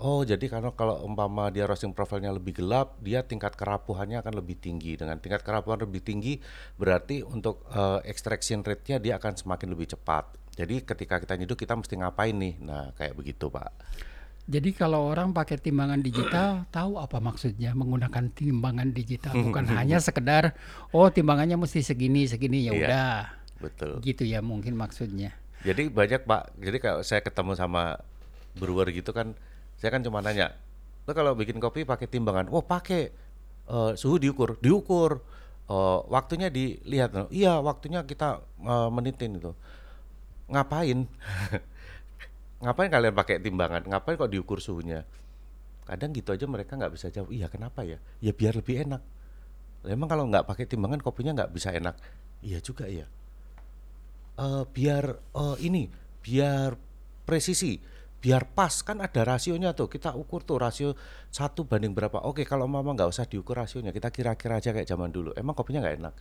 Oh, 0.00 0.25
jadi 0.25 0.40
karena 0.49 0.73
kalau 0.73 1.04
umpama 1.04 1.52
dia 1.52 1.69
roasting 1.69 1.92
profilnya 1.92 2.33
lebih 2.33 2.57
gelap, 2.57 2.97
dia 3.04 3.21
tingkat 3.21 3.52
kerapuhannya 3.52 4.25
akan 4.25 4.33
lebih 4.40 4.57
tinggi. 4.57 4.97
Dengan 4.97 5.21
tingkat 5.21 5.45
kerapuhan 5.45 5.85
lebih 5.85 6.00
tinggi, 6.00 6.40
berarti 6.80 7.21
untuk 7.21 7.69
uh, 7.69 8.00
extraction 8.09 8.64
rate-nya 8.64 8.97
dia 8.97 9.21
akan 9.21 9.37
semakin 9.37 9.69
lebih 9.76 9.92
cepat. 9.92 10.40
Jadi 10.57 10.80
ketika 10.88 11.21
kita 11.21 11.37
nyeduh 11.37 11.52
kita 11.52 11.76
mesti 11.76 12.00
ngapain 12.00 12.33
nih? 12.33 12.57
Nah, 12.64 12.97
kayak 12.97 13.12
begitu, 13.12 13.52
Pak. 13.52 13.76
Jadi 14.49 14.73
kalau 14.73 15.04
orang 15.04 15.37
pakai 15.37 15.61
timbangan 15.61 16.00
digital, 16.00 16.64
tahu 16.73 16.97
apa 16.97 17.21
maksudnya 17.21 17.76
menggunakan 17.76 18.33
timbangan 18.33 18.97
digital, 18.97 19.37
bukan 19.52 19.69
hanya 19.69 20.00
sekedar 20.00 20.57
oh 20.97 21.12
timbangannya 21.12 21.61
mesti 21.61 21.85
segini 21.85 22.25
segini 22.25 22.66
ya 22.66 22.73
iya, 22.73 22.80
udah. 22.80 23.21
betul. 23.61 23.92
Gitu 24.00 24.25
ya 24.25 24.40
mungkin 24.40 24.80
maksudnya. 24.80 25.37
Jadi 25.61 25.92
banyak 25.92 26.25
Pak. 26.25 26.57
Jadi 26.57 26.78
kalau 26.80 27.04
saya 27.04 27.21
ketemu 27.21 27.52
sama 27.52 28.00
brewer 28.57 28.90
gitu 28.90 29.12
kan 29.12 29.37
saya 29.80 29.96
kan 29.96 30.04
cuma 30.04 30.20
nanya, 30.20 30.52
lo 31.08 31.16
kalau 31.16 31.32
bikin 31.32 31.56
kopi 31.56 31.88
pakai 31.88 32.04
timbangan? 32.04 32.52
Oh 32.52 32.60
pakai. 32.60 33.08
Uh, 33.64 33.96
suhu 33.96 34.20
diukur, 34.20 34.60
diukur. 34.60 35.25
Uh, 35.64 36.04
waktunya 36.12 36.52
dilihat. 36.52 37.32
Iya, 37.32 37.64
waktunya 37.64 38.04
kita 38.04 38.44
uh, 38.60 38.92
menitin 38.92 39.40
itu. 39.40 39.56
Ngapain? 40.52 41.08
Ngapain 42.62 42.90
kalian 42.92 43.14
pakai 43.16 43.40
timbangan? 43.40 43.88
Ngapain 43.88 44.20
kok 44.20 44.28
diukur 44.28 44.60
suhunya? 44.60 45.08
Kadang 45.88 46.12
gitu 46.12 46.37
aja 46.37 46.44
mereka 46.44 46.76
nggak 46.76 46.92
bisa 46.92 47.08
jawab. 47.08 47.32
Iya, 47.32 47.49
kenapa 47.49 47.80
ya? 47.80 47.96
Ya 48.20 48.37
biar 48.37 48.60
lebih 48.60 48.84
enak. 48.84 49.00
Emang 49.88 50.12
kalau 50.12 50.28
nggak 50.28 50.44
pakai 50.44 50.68
timbangan 50.68 51.00
kopinya 51.00 51.32
nggak 51.40 51.56
bisa 51.56 51.72
enak? 51.72 51.96
Iya 52.44 52.60
juga 52.60 52.84
ya. 52.84 53.08
Uh, 54.37 54.68
biar 54.68 55.16
uh, 55.32 55.56
ini, 55.56 55.88
biar 56.20 56.76
presisi 57.25 57.80
biar 58.21 58.53
pas 58.53 58.85
kan 58.85 59.00
ada 59.00 59.21
rasionya 59.25 59.73
tuh. 59.73 59.89
Kita 59.89 60.12
ukur 60.12 60.45
tuh 60.45 60.61
rasio 60.61 60.93
satu 61.33 61.65
banding 61.65 61.97
berapa. 61.97 62.21
Oke 62.29 62.45
kalau 62.45 62.69
mama 62.69 62.93
nggak 62.93 63.09
usah 63.09 63.25
diukur 63.25 63.57
rasionya 63.57 63.91
kita 63.91 64.12
kira-kira 64.12 64.61
aja 64.61 64.71
kayak 64.77 64.87
zaman 64.87 65.09
dulu. 65.09 65.33
Emang 65.35 65.57
kopinya 65.57 65.81
nggak 65.81 65.97
enak? 66.05 66.15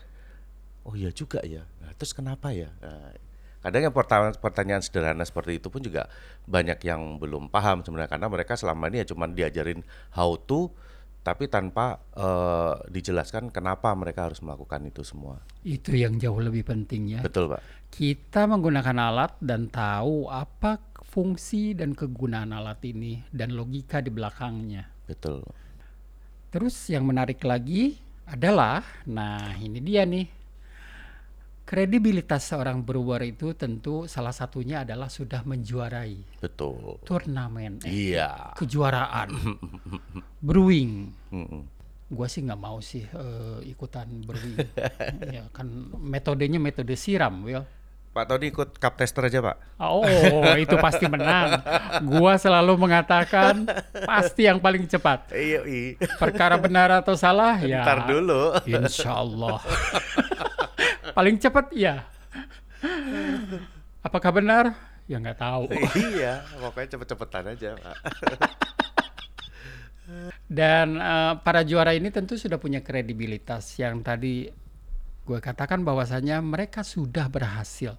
Oh 0.88 0.96
iya 0.96 1.12
juga 1.12 1.44
ya. 1.44 1.68
Nah, 1.84 1.92
terus 2.00 2.16
kenapa 2.16 2.56
ya? 2.56 2.72
Nah, 2.80 3.14
kadang 3.60 3.92
yang 3.92 3.94
pertanyaan, 3.94 4.34
pertanyaan 4.40 4.82
sederhana 4.82 5.28
seperti 5.28 5.60
itu 5.60 5.68
pun 5.68 5.84
juga 5.84 6.08
banyak 6.48 6.80
yang 6.88 7.20
belum 7.20 7.52
paham 7.52 7.84
sebenarnya. 7.84 8.10
Karena 8.10 8.28
mereka 8.32 8.56
selama 8.56 8.88
ini 8.88 9.04
ya 9.04 9.08
cuma 9.12 9.28
diajarin 9.28 9.84
how 10.16 10.40
to 10.40 10.72
tapi 11.20 11.52
tanpa 11.52 12.00
uh, 12.16 12.80
dijelaskan 12.88 13.52
kenapa 13.52 13.92
mereka 13.92 14.32
harus 14.32 14.40
melakukan 14.40 14.88
itu 14.88 15.04
semua. 15.04 15.44
Itu 15.68 15.92
yang 15.92 16.16
jauh 16.16 16.40
lebih 16.40 16.64
penting 16.64 17.20
ya. 17.20 17.22
Betul, 17.22 17.52
Pak. 17.54 17.62
Kita 17.92 18.48
menggunakan 18.48 18.98
alat 18.98 19.36
dan 19.44 19.68
tahu 19.68 20.32
apa 20.32 20.89
fungsi 21.10 21.74
dan 21.74 21.98
kegunaan 21.98 22.54
alat 22.54 22.78
ini 22.86 23.26
dan 23.34 23.58
logika 23.58 23.98
di 23.98 24.14
belakangnya. 24.14 24.86
Betul. 25.10 25.42
Terus 26.50 26.78
yang 26.88 27.06
menarik 27.06 27.42
lagi 27.42 27.98
adalah, 28.26 28.86
nah 29.06 29.58
ini 29.58 29.82
dia 29.82 30.06
nih. 30.06 30.38
kredibilitas 31.66 32.50
seorang 32.50 32.82
brewer 32.82 33.22
itu 33.30 33.54
tentu 33.54 34.10
salah 34.10 34.34
satunya 34.34 34.82
adalah 34.82 35.06
sudah 35.06 35.46
menjuarai 35.46 36.42
Betul. 36.42 36.98
turnamen, 37.06 37.78
eh, 37.86 38.18
Iya. 38.18 38.58
kejuaraan, 38.58 39.30
brewing. 40.50 41.14
Mm-mm. 41.30 41.62
Gua 42.10 42.26
sih 42.26 42.42
nggak 42.42 42.58
mau 42.58 42.82
sih 42.82 43.06
eh, 43.06 43.70
ikutan 43.70 44.10
brewing. 44.26 44.58
ya 45.38 45.46
kan 45.54 45.70
metodenya 46.02 46.58
metode 46.58 46.98
siram, 46.98 47.46
Will. 47.46 47.62
Pak 48.10 48.26
Tony 48.26 48.50
ikut 48.50 48.82
cup 48.82 48.98
tester 48.98 49.30
aja 49.30 49.38
Pak. 49.38 49.56
Oh, 49.78 50.04
itu 50.58 50.76
pasti 50.82 51.06
menang. 51.06 51.62
Gua 52.10 52.42
selalu 52.42 52.74
mengatakan 52.76 53.70
pasti 54.10 54.50
yang 54.50 54.58
paling 54.58 54.90
cepat. 54.90 55.30
Iya, 55.30 55.62
iya. 55.70 55.94
Perkara 56.18 56.58
benar 56.58 56.90
atau 56.90 57.14
salah 57.14 57.62
ya. 57.62 57.86
Ntar 57.86 58.10
dulu. 58.10 58.58
Insya 58.66 59.14
Allah. 59.14 59.62
paling 61.18 61.38
cepat 61.38 61.70
ya. 61.70 62.10
Apakah 64.02 64.32
benar? 64.34 64.74
Ya 65.06 65.22
nggak 65.22 65.38
tahu. 65.42 65.64
iya, 66.18 66.46
pokoknya 66.58 66.98
cepet-cepetan 66.98 67.46
aja 67.54 67.70
Pak. 67.78 67.96
Dan 70.50 70.98
eh, 70.98 71.34
para 71.46 71.62
juara 71.62 71.94
ini 71.94 72.10
tentu 72.10 72.34
sudah 72.34 72.58
punya 72.58 72.82
kredibilitas 72.82 73.78
yang 73.78 74.02
tadi 74.02 74.50
gue 75.30 75.38
katakan 75.38 75.86
bahwasanya 75.86 76.42
mereka 76.42 76.82
sudah 76.82 77.30
berhasil. 77.30 77.94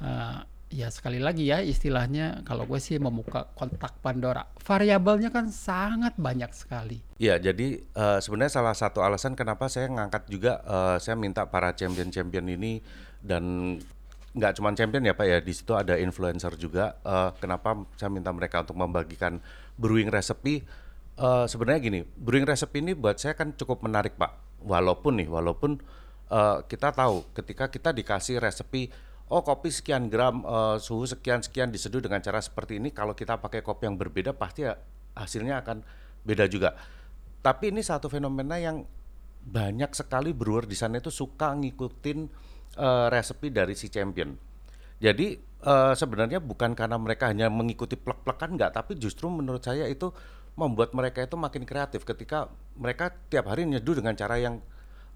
Eh, 0.00 0.38
ya 0.70 0.88
sekali 0.88 1.18
lagi 1.20 1.50
ya 1.50 1.60
istilahnya 1.60 2.46
kalau 2.48 2.64
gue 2.64 2.80
sih 2.80 2.96
membuka 2.96 3.52
kontak 3.52 4.00
Pandora. 4.00 4.48
Variabelnya 4.56 5.28
kan 5.28 5.52
sangat 5.52 6.16
banyak 6.16 6.48
sekali. 6.56 7.04
Iya, 7.20 7.36
jadi 7.36 7.84
eh, 7.84 8.18
sebenarnya 8.24 8.56
salah 8.56 8.72
satu 8.72 9.04
alasan 9.04 9.36
kenapa 9.36 9.68
saya 9.68 9.92
ngangkat 9.92 10.32
juga 10.32 10.64
eh, 10.64 10.96
saya 10.96 11.20
minta 11.20 11.44
para 11.44 11.76
champion-champion 11.76 12.56
ini 12.56 12.80
dan 13.20 13.76
nggak 14.30 14.62
cuma 14.62 14.72
champion 14.72 15.02
ya 15.04 15.12
Pak 15.12 15.26
ya, 15.26 15.38
di 15.44 15.52
situ 15.52 15.76
ada 15.76 16.00
influencer 16.00 16.56
juga. 16.56 16.96
Eh, 17.04 17.30
kenapa 17.36 17.84
saya 18.00 18.08
minta 18.08 18.32
mereka 18.32 18.64
untuk 18.64 18.80
membagikan 18.80 19.44
brewing 19.76 20.08
recipe? 20.08 20.64
Eh, 21.20 21.46
sebenarnya 21.50 21.80
gini, 21.84 22.00
brewing 22.16 22.48
recipe 22.48 22.80
ini 22.80 22.96
buat 22.96 23.20
saya 23.20 23.36
kan 23.36 23.52
cukup 23.52 23.84
menarik 23.84 24.16
Pak. 24.16 24.64
Walaupun 24.64 25.20
nih, 25.20 25.28
walaupun 25.28 25.82
eh, 26.30 26.58
kita 26.64 26.94
tahu 26.94 27.26
ketika 27.34 27.66
kita 27.68 27.90
dikasih 27.90 28.38
resepi 28.38 28.88
oh 29.30 29.42
kopi 29.46 29.70
sekian 29.70 30.10
gram 30.10 30.42
eh, 30.42 30.76
suhu 30.82 31.06
sekian 31.06 31.42
sekian 31.42 31.70
diseduh 31.70 32.02
dengan 32.02 32.22
cara 32.22 32.42
seperti 32.42 32.78
ini 32.82 32.90
kalau 32.90 33.14
kita 33.14 33.38
pakai 33.38 33.62
kopi 33.62 33.86
yang 33.86 33.98
berbeda 33.98 34.34
pasti 34.34 34.66
ya 34.66 34.74
hasilnya 35.14 35.62
akan 35.62 35.82
beda 36.26 36.46
juga. 36.50 36.76
Tapi 37.40 37.72
ini 37.72 37.80
satu 37.80 38.12
fenomena 38.12 38.60
yang 38.60 38.84
banyak 39.40 39.96
sekali 39.96 40.36
brewer 40.36 40.68
di 40.68 40.76
sana 40.76 41.00
itu 41.00 41.08
suka 41.08 41.56
ngikutin 41.56 42.18
eh, 42.76 43.06
resepi 43.08 43.48
dari 43.48 43.72
si 43.72 43.88
champion. 43.88 44.36
Jadi 45.00 45.38
eh, 45.64 45.94
sebenarnya 45.96 46.42
bukan 46.44 46.76
karena 46.76 47.00
mereka 47.00 47.32
hanya 47.32 47.48
mengikuti 47.48 47.96
plek-plekan 47.96 48.58
enggak 48.58 48.76
tapi 48.76 49.00
justru 49.00 49.32
menurut 49.32 49.64
saya 49.64 49.88
itu 49.88 50.12
membuat 50.58 50.92
mereka 50.92 51.24
itu 51.24 51.38
makin 51.38 51.64
kreatif 51.64 52.04
ketika 52.04 52.50
mereka 52.76 53.14
tiap 53.32 53.48
hari 53.48 53.64
nyeduh 53.64 53.96
dengan 53.96 54.12
cara 54.12 54.36
yang 54.36 54.60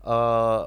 eh, 0.07 0.63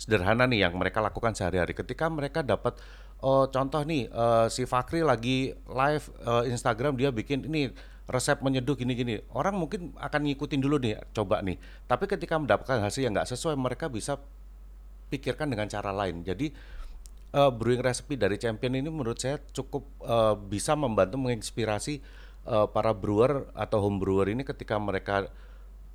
sederhana 0.00 0.48
nih 0.48 0.64
yang 0.64 0.72
mereka 0.80 1.04
lakukan 1.04 1.36
sehari-hari. 1.36 1.76
Ketika 1.76 2.08
mereka 2.08 2.40
dapat 2.40 2.80
oh, 3.20 3.44
contoh 3.52 3.84
nih 3.84 4.08
eh, 4.08 4.46
si 4.48 4.64
Fakri 4.64 5.04
lagi 5.04 5.52
live 5.52 6.04
eh, 6.24 6.48
Instagram 6.48 6.96
dia 6.96 7.12
bikin 7.12 7.44
ini 7.44 7.68
resep 8.08 8.40
menyeduh 8.40 8.74
gini-gini. 8.74 9.20
Orang 9.36 9.60
mungkin 9.60 9.94
akan 10.00 10.26
ngikutin 10.26 10.60
dulu 10.64 10.80
nih, 10.82 10.98
coba 11.12 11.44
nih. 11.44 11.60
Tapi 11.86 12.08
ketika 12.08 12.40
mendapatkan 12.40 12.82
hasil 12.82 13.06
yang 13.06 13.14
nggak 13.14 13.28
sesuai, 13.28 13.54
mereka 13.54 13.86
bisa 13.86 14.18
pikirkan 15.12 15.52
dengan 15.52 15.70
cara 15.70 15.94
lain. 15.94 16.26
Jadi 16.26 16.50
eh, 17.36 17.50
brewing 17.52 17.84
recipe 17.84 18.16
dari 18.16 18.40
champion 18.40 18.74
ini 18.74 18.88
menurut 18.88 19.20
saya 19.20 19.38
cukup 19.52 19.84
eh, 20.02 20.34
bisa 20.48 20.74
membantu 20.74 21.20
menginspirasi 21.22 21.94
eh, 22.48 22.66
para 22.72 22.90
brewer 22.96 23.52
atau 23.54 23.78
home 23.78 24.02
brewer 24.02 24.32
ini 24.32 24.42
ketika 24.42 24.74
mereka 24.80 25.30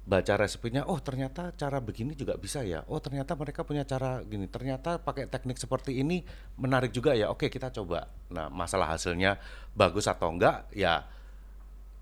baca 0.05 0.37
resepnya, 0.37 0.85
oh 0.85 1.01
ternyata 1.01 1.49
cara 1.57 1.81
begini 1.81 2.13
juga 2.13 2.37
bisa 2.37 2.61
ya. 2.61 2.85
Oh 2.85 3.01
ternyata 3.01 3.33
mereka 3.33 3.65
punya 3.65 3.81
cara 3.89 4.21
gini. 4.21 4.45
Ternyata 4.45 5.01
pakai 5.01 5.25
teknik 5.25 5.57
seperti 5.57 5.97
ini 5.97 6.21
menarik 6.61 6.93
juga 6.93 7.17
ya. 7.17 7.33
Oke 7.33 7.49
kita 7.49 7.73
coba. 7.73 8.05
Nah 8.29 8.53
masalah 8.53 8.93
hasilnya 8.93 9.41
bagus 9.73 10.05
atau 10.05 10.29
enggak 10.29 10.69
ya 10.77 11.09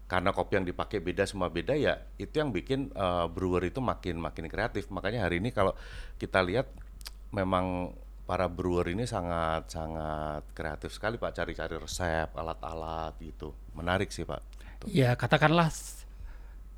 karena 0.04 0.36
kopi 0.36 0.60
yang 0.60 0.68
dipakai 0.68 1.00
beda 1.00 1.24
semua 1.24 1.48
beda 1.48 1.74
ya 1.80 1.96
itu 2.20 2.36
yang 2.36 2.52
bikin 2.52 2.92
eh, 2.92 3.26
brewer 3.32 3.72
itu 3.72 3.80
makin 3.80 4.20
makin 4.20 4.52
kreatif. 4.52 4.92
Makanya 4.92 5.24
hari 5.24 5.39
ini 5.39 5.56
kalau 5.56 5.72
kita 6.20 6.44
lihat 6.44 6.68
memang 7.32 7.96
para 8.28 8.52
brewer 8.52 8.92
ini 8.92 9.08
sangat 9.08 9.72
sangat 9.72 10.44
kreatif 10.52 10.92
sekali 10.92 11.16
Pak 11.16 11.39
cari-cari 11.39 11.76
resep, 11.80 12.28
alat-alat 12.36 13.16
gitu. 13.24 13.56
Menarik 13.80 14.12
sih 14.12 14.28
Pak. 14.28 14.44
Tuh. 14.84 14.92
Ya 14.92 15.16
katakanlah 15.16 15.72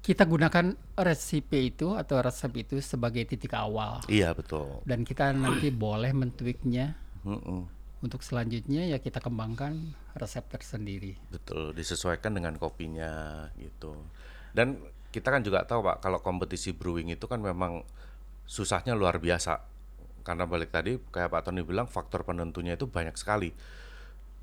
kita 0.06 0.22
gunakan 0.30 0.78
resipe 1.02 1.58
itu 1.58 1.98
atau 1.98 2.22
resep 2.22 2.54
itu 2.62 2.78
sebagai 2.78 3.26
titik 3.26 3.58
awal 3.58 4.06
Iya 4.06 4.38
betul. 4.38 4.86
dan 4.86 5.02
kita 5.02 5.34
nanti 5.34 5.74
boleh 5.86 6.14
mentweaknya 6.14 6.94
Mm-mm. 7.26 7.66
untuk 8.06 8.22
selanjutnya 8.22 8.86
ya 8.86 9.02
kita 9.02 9.18
kembangkan 9.18 9.98
resep 10.14 10.46
tersendiri. 10.48 11.18
Betul, 11.28 11.74
disesuaikan 11.74 12.32
dengan 12.38 12.56
kopinya 12.56 13.44
gitu. 13.58 13.98
Dan 14.56 14.78
kita 15.10 15.34
kan 15.34 15.42
juga 15.42 15.66
tahu 15.66 15.84
Pak, 15.84 16.06
kalau 16.06 16.22
kompetisi 16.22 16.72
brewing 16.72 17.12
itu 17.12 17.26
kan 17.28 17.42
memang 17.42 17.82
susahnya 18.46 18.94
luar 18.96 19.18
biasa. 19.18 19.60
Karena 20.22 20.46
balik 20.46 20.70
tadi 20.72 20.96
kayak 21.12 21.34
Pak 21.34 21.50
Tony 21.50 21.66
bilang 21.66 21.90
faktor 21.90 22.24
penentunya 22.24 22.78
itu 22.78 22.86
banyak 22.88 23.18
sekali. 23.18 23.52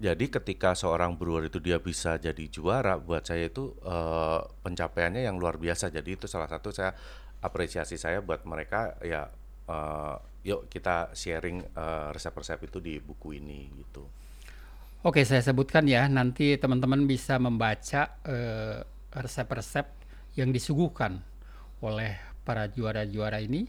Jadi 0.00 0.32
ketika 0.32 0.74
seorang 0.74 1.14
brewer 1.14 1.46
itu 1.46 1.62
dia 1.62 1.78
bisa 1.78 2.18
jadi 2.18 2.44
juara, 2.48 2.98
buat 2.98 3.22
saya 3.22 3.48
itu 3.48 3.76
eh, 3.84 4.40
pencapaiannya 4.64 5.28
yang 5.28 5.36
luar 5.38 5.60
biasa. 5.60 5.92
Jadi 5.92 6.16
itu 6.18 6.26
salah 6.26 6.48
satu 6.48 6.74
saya 6.74 6.96
apresiasi 7.42 7.98
saya 7.98 8.22
buat 8.22 8.42
mereka 8.46 8.98
ya 9.04 9.30
eh, 9.68 10.16
yuk 10.42 10.66
kita 10.66 11.14
sharing 11.14 11.62
eh, 11.62 12.08
resep-resep 12.10 12.58
itu 12.66 12.78
di 12.82 12.98
buku 12.98 13.38
ini 13.38 13.70
gitu. 13.78 14.02
Oke, 15.02 15.26
saya 15.26 15.42
sebutkan 15.42 15.82
ya, 15.90 16.06
nanti 16.06 16.54
teman-teman 16.54 17.10
bisa 17.10 17.34
membaca 17.42 18.22
eh, 18.22 18.86
resep-resep 19.10 19.86
yang 20.38 20.54
disuguhkan 20.54 21.18
oleh 21.82 22.14
para 22.46 22.70
juara-juara 22.70 23.42
ini, 23.42 23.66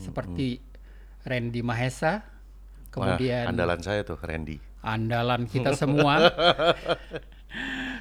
seperti 0.00 0.64
Randy 1.28 1.60
Mahesa, 1.60 2.24
Wah, 2.24 2.24
kemudian 2.88 3.52
andalan 3.52 3.84
saya 3.84 4.00
tuh 4.00 4.16
Randy. 4.16 4.71
Andalan 4.82 5.46
kita 5.46 5.72
semua. 5.80 6.28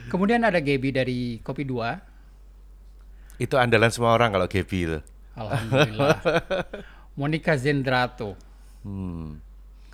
kemudian 0.09 0.41
ada 0.43 0.59
Gaby 0.59 0.89
dari 0.91 1.19
Kopi 1.39 1.63
Dua, 1.63 1.95
Itu 3.37 3.57
andalan 3.57 3.89
semua 3.89 4.13
orang 4.13 4.29
kalau 4.33 4.45
Gaby 4.45 4.79
itu. 4.85 4.99
Alhamdulillah. 5.33 6.17
Monica 7.19 7.53
Zendrato, 7.57 8.35
Hmm. 8.81 9.37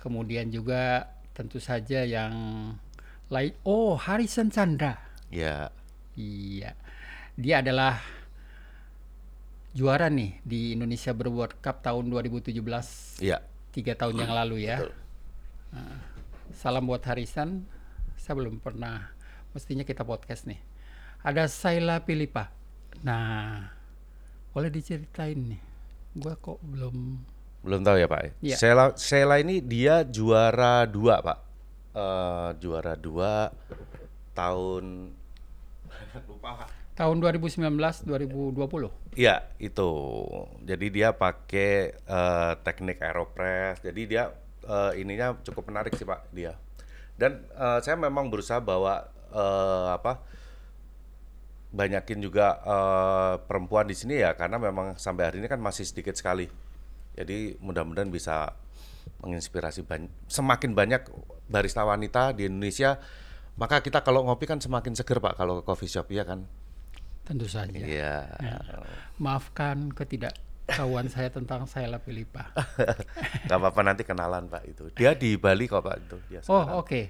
kemudian 0.00 0.48
juga 0.48 1.12
tentu 1.36 1.60
saja 1.60 2.04
yang 2.04 2.32
lain. 3.28 3.52
Oh, 3.62 3.96
Harrison 4.00 4.48
Chandra. 4.48 4.96
Ya, 5.28 5.68
Iya, 6.16 6.72
dia 7.36 7.60
adalah 7.62 8.00
juara 9.76 10.08
nih 10.10 10.40
di 10.42 10.74
Indonesia 10.74 11.12
Brew 11.14 11.30
World 11.36 11.60
Cup 11.62 11.84
tahun 11.84 12.10
2017, 12.10 13.20
iya. 13.22 13.38
tiga 13.70 13.94
tahun 13.94 14.18
yang 14.18 14.32
lalu 14.34 14.66
ya. 14.66 14.82
Betul. 14.82 14.92
Nah, 15.68 15.96
salam 16.58 16.90
buat 16.90 17.06
Harisan, 17.06 17.62
saya 18.18 18.34
belum 18.34 18.58
pernah, 18.58 19.14
mestinya 19.54 19.86
kita 19.86 20.02
podcast 20.02 20.50
nih. 20.50 20.58
Ada 21.22 21.46
Saila 21.46 22.02
Pilipa. 22.02 22.50
Nah, 23.06 23.70
boleh 24.50 24.66
diceritain 24.66 25.38
nih, 25.38 25.62
gua 26.18 26.34
kok 26.34 26.58
belum. 26.66 27.22
Belum 27.62 27.80
tahu 27.86 28.02
ya 28.02 28.10
Pak. 28.10 28.42
Iya. 28.42 28.56
Sheila, 28.58 28.84
Sheila 28.98 29.38
ini 29.38 29.62
dia 29.62 30.02
juara 30.02 30.82
dua 30.82 31.22
Pak. 31.22 31.38
Eh, 31.94 32.50
juara 32.58 32.98
dua 32.98 33.54
tahun 34.34 35.14
lupa 36.30 36.66
Pak. 36.66 36.70
Tahun 36.98 37.16
2019-2020. 37.22 39.14
Iya 39.14 39.46
itu. 39.62 39.90
Jadi 40.66 40.86
dia 40.90 41.14
pakai 41.14 41.94
eh, 41.94 42.52
teknik 42.66 42.98
aeropress. 42.98 43.78
Jadi 43.86 44.02
dia 44.10 44.34
eh, 44.68 44.92
ininya 45.00 45.34
cukup 45.40 45.72
menarik 45.72 45.96
sih 45.96 46.04
Pak 46.04 46.28
dia. 46.36 46.54
Dan 47.16 47.48
eh, 47.56 47.78
saya 47.80 47.96
memang 47.96 48.28
berusaha 48.28 48.60
bawa 48.60 49.08
eh, 49.32 49.88
apa 49.96 50.20
banyakin 51.72 52.20
juga 52.20 52.60
eh, 52.62 53.34
perempuan 53.44 53.88
di 53.88 53.96
sini 53.96 54.20
ya 54.20 54.36
karena 54.36 54.60
memang 54.60 55.00
sampai 55.00 55.32
hari 55.32 55.36
ini 55.40 55.48
kan 55.48 55.58
masih 55.58 55.88
sedikit 55.88 56.14
sekali. 56.14 56.48
Jadi 57.18 57.58
mudah-mudahan 57.58 58.12
bisa 58.12 58.54
menginspirasi 59.24 59.82
ban- 59.82 60.12
semakin 60.30 60.76
banyak 60.76 61.02
barista 61.50 61.82
wanita 61.82 62.36
di 62.36 62.46
Indonesia. 62.46 63.00
Maka 63.58 63.82
kita 63.82 64.06
kalau 64.06 64.22
ngopi 64.22 64.46
kan 64.46 64.62
semakin 64.62 64.94
seger 64.94 65.18
Pak 65.18 65.34
kalau 65.34 65.58
ke 65.58 65.62
coffee 65.66 65.90
shop 65.90 66.14
ya 66.14 66.22
kan. 66.22 66.46
Tentu 67.26 67.50
saja. 67.50 67.74
Iya. 67.74 68.30
Maafkan 69.18 69.90
ketidak 69.90 70.38
pengetahuan 70.68 71.08
saya 71.08 71.32
tentang 71.32 71.64
Saila 71.64 71.96
Filipa. 71.96 72.52
Gak 73.48 73.56
apa-apa 73.56 73.80
nanti 73.80 74.04
kenalan 74.04 74.52
Pak 74.52 74.62
itu. 74.68 74.84
Dia 74.92 75.16
di 75.16 75.40
Bali 75.40 75.64
kok 75.64 75.80
Pak 75.80 75.96
itu. 75.96 76.16
Dia 76.28 76.40
Oh, 76.44 76.60
sekarang. 76.60 76.76
oke. 76.84 77.00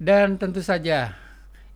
Dan 0.00 0.40
tentu 0.40 0.64
saja 0.64 1.12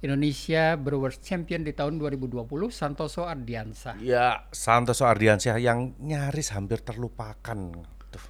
Indonesia 0.00 0.72
Brewers 0.80 1.20
Champion 1.20 1.68
di 1.68 1.76
tahun 1.76 2.00
2020 2.00 2.48
Santoso 2.72 3.28
Ardiansa. 3.28 4.00
Ya, 4.00 4.48
Santoso 4.48 5.04
Ardiansyah 5.04 5.60
yang 5.60 5.92
nyaris 6.00 6.56
hampir 6.56 6.80
terlupakan. 6.80 7.76
Tuh. 8.08 8.24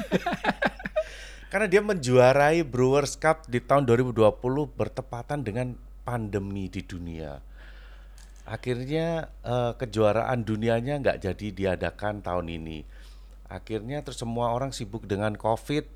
Karena 1.52 1.66
dia 1.68 1.82
menjuarai 1.84 2.64
Brewers 2.64 3.20
Cup 3.20 3.44
di 3.52 3.60
tahun 3.60 3.84
2020 3.84 4.16
bertepatan 4.72 5.44
dengan 5.44 5.76
pandemi 6.06 6.72
di 6.72 6.80
dunia. 6.80 7.42
Akhirnya 8.50 9.30
eh, 9.46 9.72
kejuaraan 9.78 10.42
dunianya 10.42 10.98
nggak 10.98 11.22
jadi 11.22 11.46
diadakan 11.54 12.26
tahun 12.26 12.50
ini. 12.50 12.82
Akhirnya 13.46 14.02
terus 14.02 14.18
semua 14.18 14.50
orang 14.50 14.74
sibuk 14.74 15.06
dengan 15.06 15.38
COVID. 15.38 15.86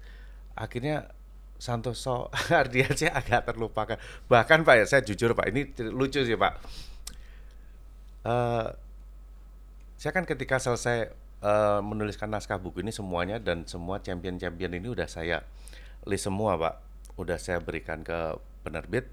Akhirnya 0.55 1.11
Santoso 1.59 2.31
Ardiansyah 2.63 3.11
agak 3.11 3.51
terlupakan. 3.51 3.99
Bahkan 4.31 4.63
Pak 4.63 4.75
ya, 4.79 4.85
saya 4.87 5.03
jujur 5.03 5.35
Pak, 5.35 5.51
ini 5.51 5.75
lucu 5.91 6.23
sih 6.23 6.39
Pak. 6.39 6.55
Eh, 8.25 8.69
saya 9.99 10.13
kan 10.15 10.25
ketika 10.25 10.57
selesai 10.63 11.11
eh, 11.43 11.81
menuliskan 11.83 12.31
naskah 12.31 12.57
buku 12.63 12.87
ini 12.87 12.95
semuanya 12.95 13.43
dan 13.43 13.67
semua 13.67 13.99
champion-champion 13.99 14.79
ini 14.79 14.89
udah 14.89 15.09
saya 15.11 15.43
list 16.05 16.29
semua 16.29 16.57
pak 16.61 16.75
udah 17.17 17.41
saya 17.41 17.61
berikan 17.65 18.05
ke 18.05 18.37
penerbit 18.61 19.09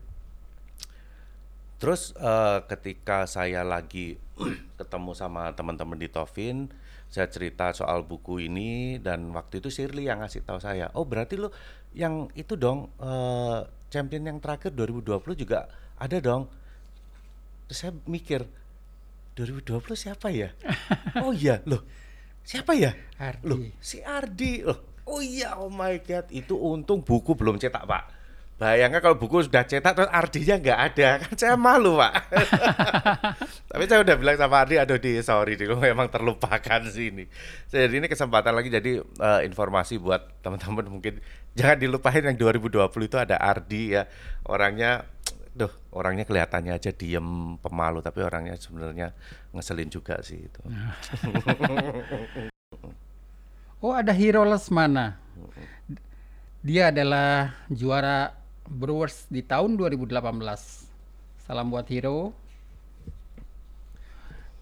terus 1.81 2.13
eh, 2.13 2.59
ketika 2.69 3.25
saya 3.25 3.65
lagi 3.65 4.21
ketemu 4.79 5.11
sama 5.17 5.49
teman-teman 5.57 5.97
di 5.97 6.07
Tovin 6.07 6.69
saya 7.11 7.27
cerita 7.27 7.73
soal 7.73 8.05
buku 8.05 8.45
ini 8.45 9.01
dan 9.01 9.33
waktu 9.33 9.59
itu 9.59 9.73
Shirley 9.73 10.07
yang 10.07 10.21
ngasih 10.21 10.45
tahu 10.45 10.61
saya 10.61 10.93
oh 10.93 11.03
berarti 11.03 11.41
lo 11.41 11.49
yang 11.97 12.29
itu 12.37 12.53
dong 12.53 12.93
eh, 13.01 13.65
champion 13.89 14.29
yang 14.29 14.37
terakhir 14.37 14.71
2020 14.77 15.33
juga 15.33 15.67
ada 15.97 16.17
dong 16.21 16.45
terus 17.65 17.81
saya 17.81 17.91
mikir 18.05 18.45
2020 19.35 19.95
siapa 19.95 20.27
ya? 20.29 20.51
oh 21.23 21.31
iya, 21.31 21.63
loh. 21.63 21.81
Siapa 22.43 22.75
ya? 22.75 22.91
Ardi. 23.15 23.43
Loh, 23.47 23.59
si 23.79 24.03
Ardi. 24.03 24.65
Loh. 24.65 25.01
Oh 25.07 25.23
iya, 25.23 25.57
oh 25.57 25.71
my 25.71 25.97
god, 26.03 26.27
itu 26.29 26.53
untung 26.53 27.01
buku 27.01 27.33
belum 27.33 27.57
cetak, 27.57 27.87
Pak. 27.87 28.03
Bayangkan 28.62 29.02
kalau 29.02 29.17
buku 29.17 29.41
sudah 29.50 29.65
cetak 29.65 29.97
terus 29.97 30.12
Ardinya 30.13 30.62
nggak 30.62 30.80
ada, 30.93 31.10
kan 31.26 31.34
saya 31.34 31.58
malu, 31.58 31.97
Pak. 31.97 32.13
Tapi 33.74 33.84
saya 33.89 34.06
udah 34.06 34.15
bilang 34.21 34.38
sama 34.38 34.62
Ardi, 34.62 34.78
aduh 34.78 35.02
di 35.02 35.17
sorry, 35.26 35.58
di 35.58 35.65
memang 35.65 36.13
terlupakan 36.13 36.86
sih 36.86 37.10
ini. 37.10 37.26
Jadi 37.74 37.97
ini 37.97 38.06
kesempatan 38.06 38.54
lagi 38.54 38.69
jadi 38.69 39.02
eh, 39.02 39.39
informasi 39.50 39.97
buat 39.97 40.45
teman-teman 40.45 40.93
mungkin 40.93 41.17
jangan 41.58 41.82
dilupain 41.82 42.21
yang 42.21 42.38
2020 42.38 42.86
itu 42.86 43.17
ada 43.17 43.41
Ardi 43.41 43.97
ya. 43.97 44.06
Orangnya 44.45 45.10
Duh, 45.52 45.74
orangnya 45.91 46.24
kelihatannya 46.24 46.71
aja 46.80 46.95
diem 46.95 47.60
pemalu 47.60 48.00
tapi 48.00 48.24
orangnya 48.24 48.56
sebenarnya 48.56 49.12
ngeselin 49.52 49.89
juga 49.89 50.21
sih 50.21 50.38
itu. 50.38 50.62
Oh, 53.82 53.97
ada 53.97 54.13
Hiro 54.13 54.45
Lesmana. 54.45 55.17
Dia 56.62 56.93
adalah 56.93 57.50
juara 57.65 58.40
Brewers 58.71 59.27
di 59.27 59.43
tahun 59.43 59.75
2018. 59.75 60.15
Salam 61.43 61.67
buat 61.67 61.84
Hiro. 61.91 62.31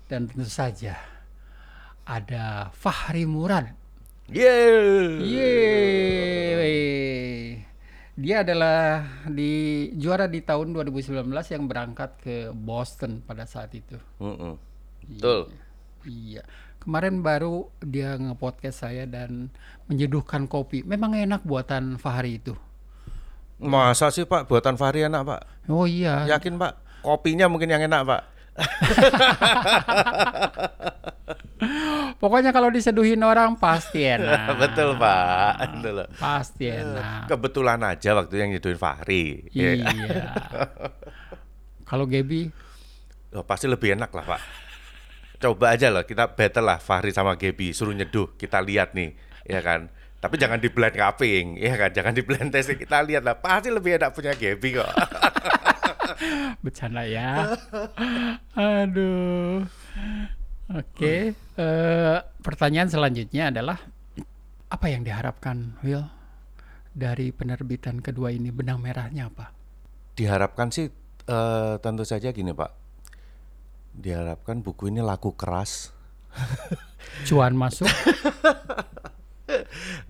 Dan 0.09 0.25
tentu 0.25 0.49
saja 0.49 0.97
ada 2.09 2.73
Fahri 2.73 3.29
Murad. 3.29 3.69
Yeay. 4.33 5.21
Yeay. 5.21 6.77
Dia 8.17 8.41
adalah 8.41 9.05
di 9.29 9.93
juara 9.95 10.25
di 10.25 10.41
tahun 10.41 10.73
2019 10.73 11.29
yang 11.29 11.69
berangkat 11.69 12.11
ke 12.19 12.35
Boston 12.51 13.21
pada 13.21 13.45
saat 13.45 13.69
itu. 13.77 13.95
Mm-mm. 14.17 14.57
Betul. 15.05 15.53
Iya. 16.03 16.41
Kemarin 16.81 17.21
baru 17.21 17.69
dia 17.85 18.17
nge-podcast 18.17 18.89
saya 18.89 19.05
dan 19.05 19.53
menyeduhkan 19.85 20.49
kopi. 20.49 20.81
Memang 20.81 21.13
enak 21.13 21.45
buatan 21.45 22.01
Fahri 22.01 22.41
itu. 22.41 22.57
Masa 23.59 24.07
sih 24.09 24.23
Pak 24.23 24.47
buatan 24.47 24.79
Fahri 24.79 25.03
enak 25.03 25.21
Pak? 25.27 25.41
Oh 25.67 25.83
iya. 25.83 26.23
Yakin 26.25 26.55
Pak? 26.55 27.03
Kopinya 27.03 27.51
mungkin 27.51 27.67
yang 27.67 27.83
enak 27.83 28.07
Pak. 28.07 28.21
Pokoknya 32.19 32.55
kalau 32.55 32.71
diseduhin 32.71 33.19
orang 33.23 33.59
pasti 33.59 34.03
enak. 34.03 34.51
Betul 34.63 34.95
Pak. 34.95 35.55
Betul. 35.79 36.07
Pasti 36.15 36.71
enak. 36.71 37.27
Kebetulan 37.27 37.83
aja 37.83 38.15
waktu 38.15 38.39
yang 38.39 38.55
nyeduhin 38.55 38.79
Fahri. 38.79 39.43
Iya. 39.51 40.31
Kalau 41.83 42.07
Gebi, 42.07 42.51
Oh, 43.29 43.45
pasti 43.45 43.69
lebih 43.69 43.93
enak 43.93 44.09
lah 44.09 44.25
Pak. 44.25 44.41
Coba 45.39 45.77
aja 45.77 45.93
lah 45.93 46.03
kita 46.03 46.33
battle 46.33 46.65
lah 46.65 46.81
Fahri 46.81 47.13
sama 47.13 47.37
Gebi 47.37 47.71
suruh 47.71 47.93
nyeduh 47.93 48.33
kita 48.35 48.59
lihat 48.59 48.97
nih 48.97 49.13
ya 49.45 49.61
kan. 49.61 49.93
Tapi 50.19 50.35
jangan 50.35 50.59
di 50.59 50.67
blend 50.67 50.95
cupping 50.99 51.55
ya 51.55 51.79
kan. 51.79 51.91
Jangan 51.95 52.11
di 52.11 52.21
blend 52.27 52.51
testing 52.51 52.75
kita 52.75 52.99
lihat 53.07 53.23
lah 53.23 53.39
pasti 53.39 53.71
lebih 53.71 53.95
enak 53.95 54.11
punya 54.11 54.35
Gebi 54.35 54.75
kok. 54.75 54.91
bercanda 56.63 57.07
ya. 57.07 57.55
Aduh. 58.55 59.63
Oke. 60.75 61.33
eh, 61.33 62.17
pertanyaan 62.43 62.91
selanjutnya 62.91 63.49
adalah 63.49 63.79
apa 64.69 64.85
yang 64.91 65.01
diharapkan 65.01 65.79
Will 65.81 66.05
dari 66.93 67.31
penerbitan 67.31 68.03
kedua 68.03 68.29
ini 68.35 68.51
benang 68.51 68.83
merahnya 68.83 69.31
apa? 69.31 69.55
Diharapkan 70.19 70.69
sih 70.69 70.91
eh, 71.25 71.73
tentu 71.79 72.03
saja 72.03 72.35
gini 72.35 72.51
Pak. 72.51 72.71
Diharapkan 73.95 74.59
buku 74.59 74.91
ini 74.91 74.99
laku 74.99 75.33
keras. 75.33 75.95
Cuan 77.27 77.55
masuk. 77.55 77.89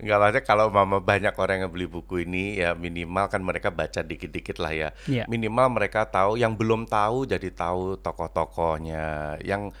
Enggak 0.00 0.16
maksudnya 0.20 0.44
kalau 0.44 0.66
mama 0.68 0.98
banyak 0.98 1.34
orang 1.36 1.66
yang 1.66 1.70
beli 1.70 1.86
buku 1.86 2.24
ini 2.24 2.60
ya 2.60 2.72
minimal 2.72 3.28
kan 3.28 3.40
mereka 3.44 3.68
baca 3.68 4.00
dikit-dikit 4.00 4.56
lah 4.58 4.72
ya. 4.72 4.88
Iya. 5.06 5.24
Minimal 5.26 5.76
mereka 5.76 6.08
tahu 6.08 6.40
yang 6.40 6.56
belum 6.56 6.88
tahu 6.88 7.28
jadi 7.28 7.48
tahu 7.52 8.00
tokoh-tokohnya. 8.00 9.38
Yang 9.44 9.76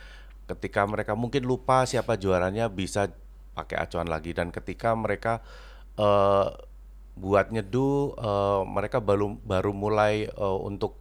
ketika 0.50 0.82
mereka 0.84 1.14
mungkin 1.14 1.46
lupa 1.46 1.86
siapa 1.86 2.18
juaranya 2.18 2.66
bisa 2.66 3.10
pakai 3.54 3.78
acuan 3.78 4.08
lagi 4.08 4.34
dan 4.34 4.50
ketika 4.54 4.94
mereka 4.94 5.42
eh 5.98 6.48
buat 7.20 7.52
nyeduh 7.52 8.16
eh, 8.16 8.62
mereka 8.64 8.98
baru 9.04 9.36
baru 9.44 9.76
mulai 9.76 10.30
eh, 10.30 10.58
untuk 10.64 11.00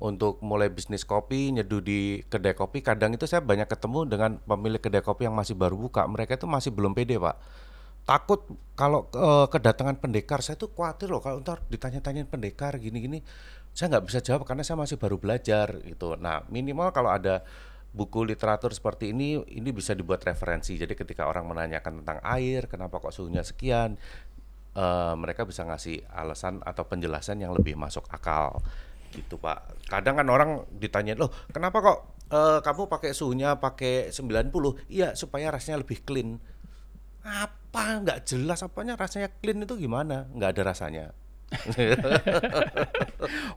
untuk 0.00 0.40
mulai 0.40 0.72
bisnis 0.72 1.04
kopi 1.04 1.52
nyeduh 1.52 1.84
di 1.84 2.24
kedai 2.24 2.56
kopi 2.56 2.80
kadang 2.80 3.12
itu 3.12 3.28
saya 3.28 3.44
banyak 3.44 3.68
ketemu 3.68 4.08
dengan 4.08 4.30
pemilik 4.48 4.80
kedai 4.80 5.04
kopi 5.04 5.28
yang 5.28 5.36
masih 5.36 5.52
baru 5.52 5.76
buka 5.76 6.08
mereka 6.08 6.40
itu 6.40 6.48
masih 6.48 6.72
belum 6.72 6.96
pede 6.96 7.20
pak 7.20 7.36
takut 8.08 8.42
kalau 8.74 9.06
eh, 9.12 9.46
kedatangan 9.52 10.00
pendekar 10.00 10.40
saya 10.40 10.56
tuh 10.56 10.72
khawatir 10.72 11.12
loh 11.12 11.20
kalau 11.20 11.44
ntar 11.44 11.60
ditanya-tanyain 11.68 12.26
pendekar 12.26 12.80
gini-gini. 12.80 13.20
Saya 13.70 13.96
nggak 13.96 14.04
bisa 14.10 14.18
jawab 14.24 14.42
karena 14.48 14.66
saya 14.66 14.80
masih 14.80 14.98
baru 14.98 15.20
belajar 15.20 15.78
gitu. 15.86 16.18
Nah 16.18 16.42
minimal 16.50 16.90
kalau 16.90 17.12
ada 17.12 17.44
buku 17.90 18.22
literatur 18.22 18.70
seperti 18.70 19.10
ini 19.10 19.38
ini 19.52 19.70
bisa 19.70 19.94
dibuat 19.94 20.24
referensi. 20.24 20.74
Jadi 20.74 20.96
ketika 20.96 21.26
orang 21.26 21.46
menanyakan 21.46 22.02
tentang 22.02 22.18
air 22.24 22.66
kenapa 22.66 22.98
kok 22.98 23.14
suhunya 23.14 23.44
sekian 23.44 23.94
eh, 24.74 25.14
mereka 25.14 25.46
bisa 25.46 25.62
ngasih 25.66 26.02
alasan 26.10 26.64
atau 26.64 26.88
penjelasan 26.88 27.42
yang 27.42 27.54
lebih 27.54 27.76
masuk 27.78 28.06
akal 28.10 28.58
gitu 29.10 29.38
pak. 29.38 29.86
Kadang 29.90 30.22
kan 30.22 30.26
orang 30.30 30.50
ditanya 30.78 31.18
loh 31.18 31.30
kenapa 31.50 31.78
kok 31.82 31.98
eh, 32.30 32.58
kamu 32.62 32.88
pakai 32.90 33.10
suhunya 33.12 33.58
pakai 33.58 34.10
90 34.14 34.90
iya 34.90 35.14
supaya 35.18 35.50
rasanya 35.50 35.82
lebih 35.82 36.02
clean 36.06 36.38
apa? 37.24 37.84
Nggak 38.02 38.18
jelas 38.26 38.60
apanya 38.64 38.96
rasanya 38.96 39.28
clean 39.40 39.64
itu 39.64 39.76
gimana? 39.76 40.26
Nggak 40.32 40.50
ada 40.56 40.62
rasanya. 40.72 41.06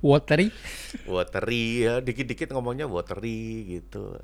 Watery. 0.02 0.49
watery 1.06 1.86
ya. 1.86 1.93
Dikit-dikit 2.02 2.49
ngomongnya 2.52 2.89
watery 2.89 3.80
gitu. 3.80 4.17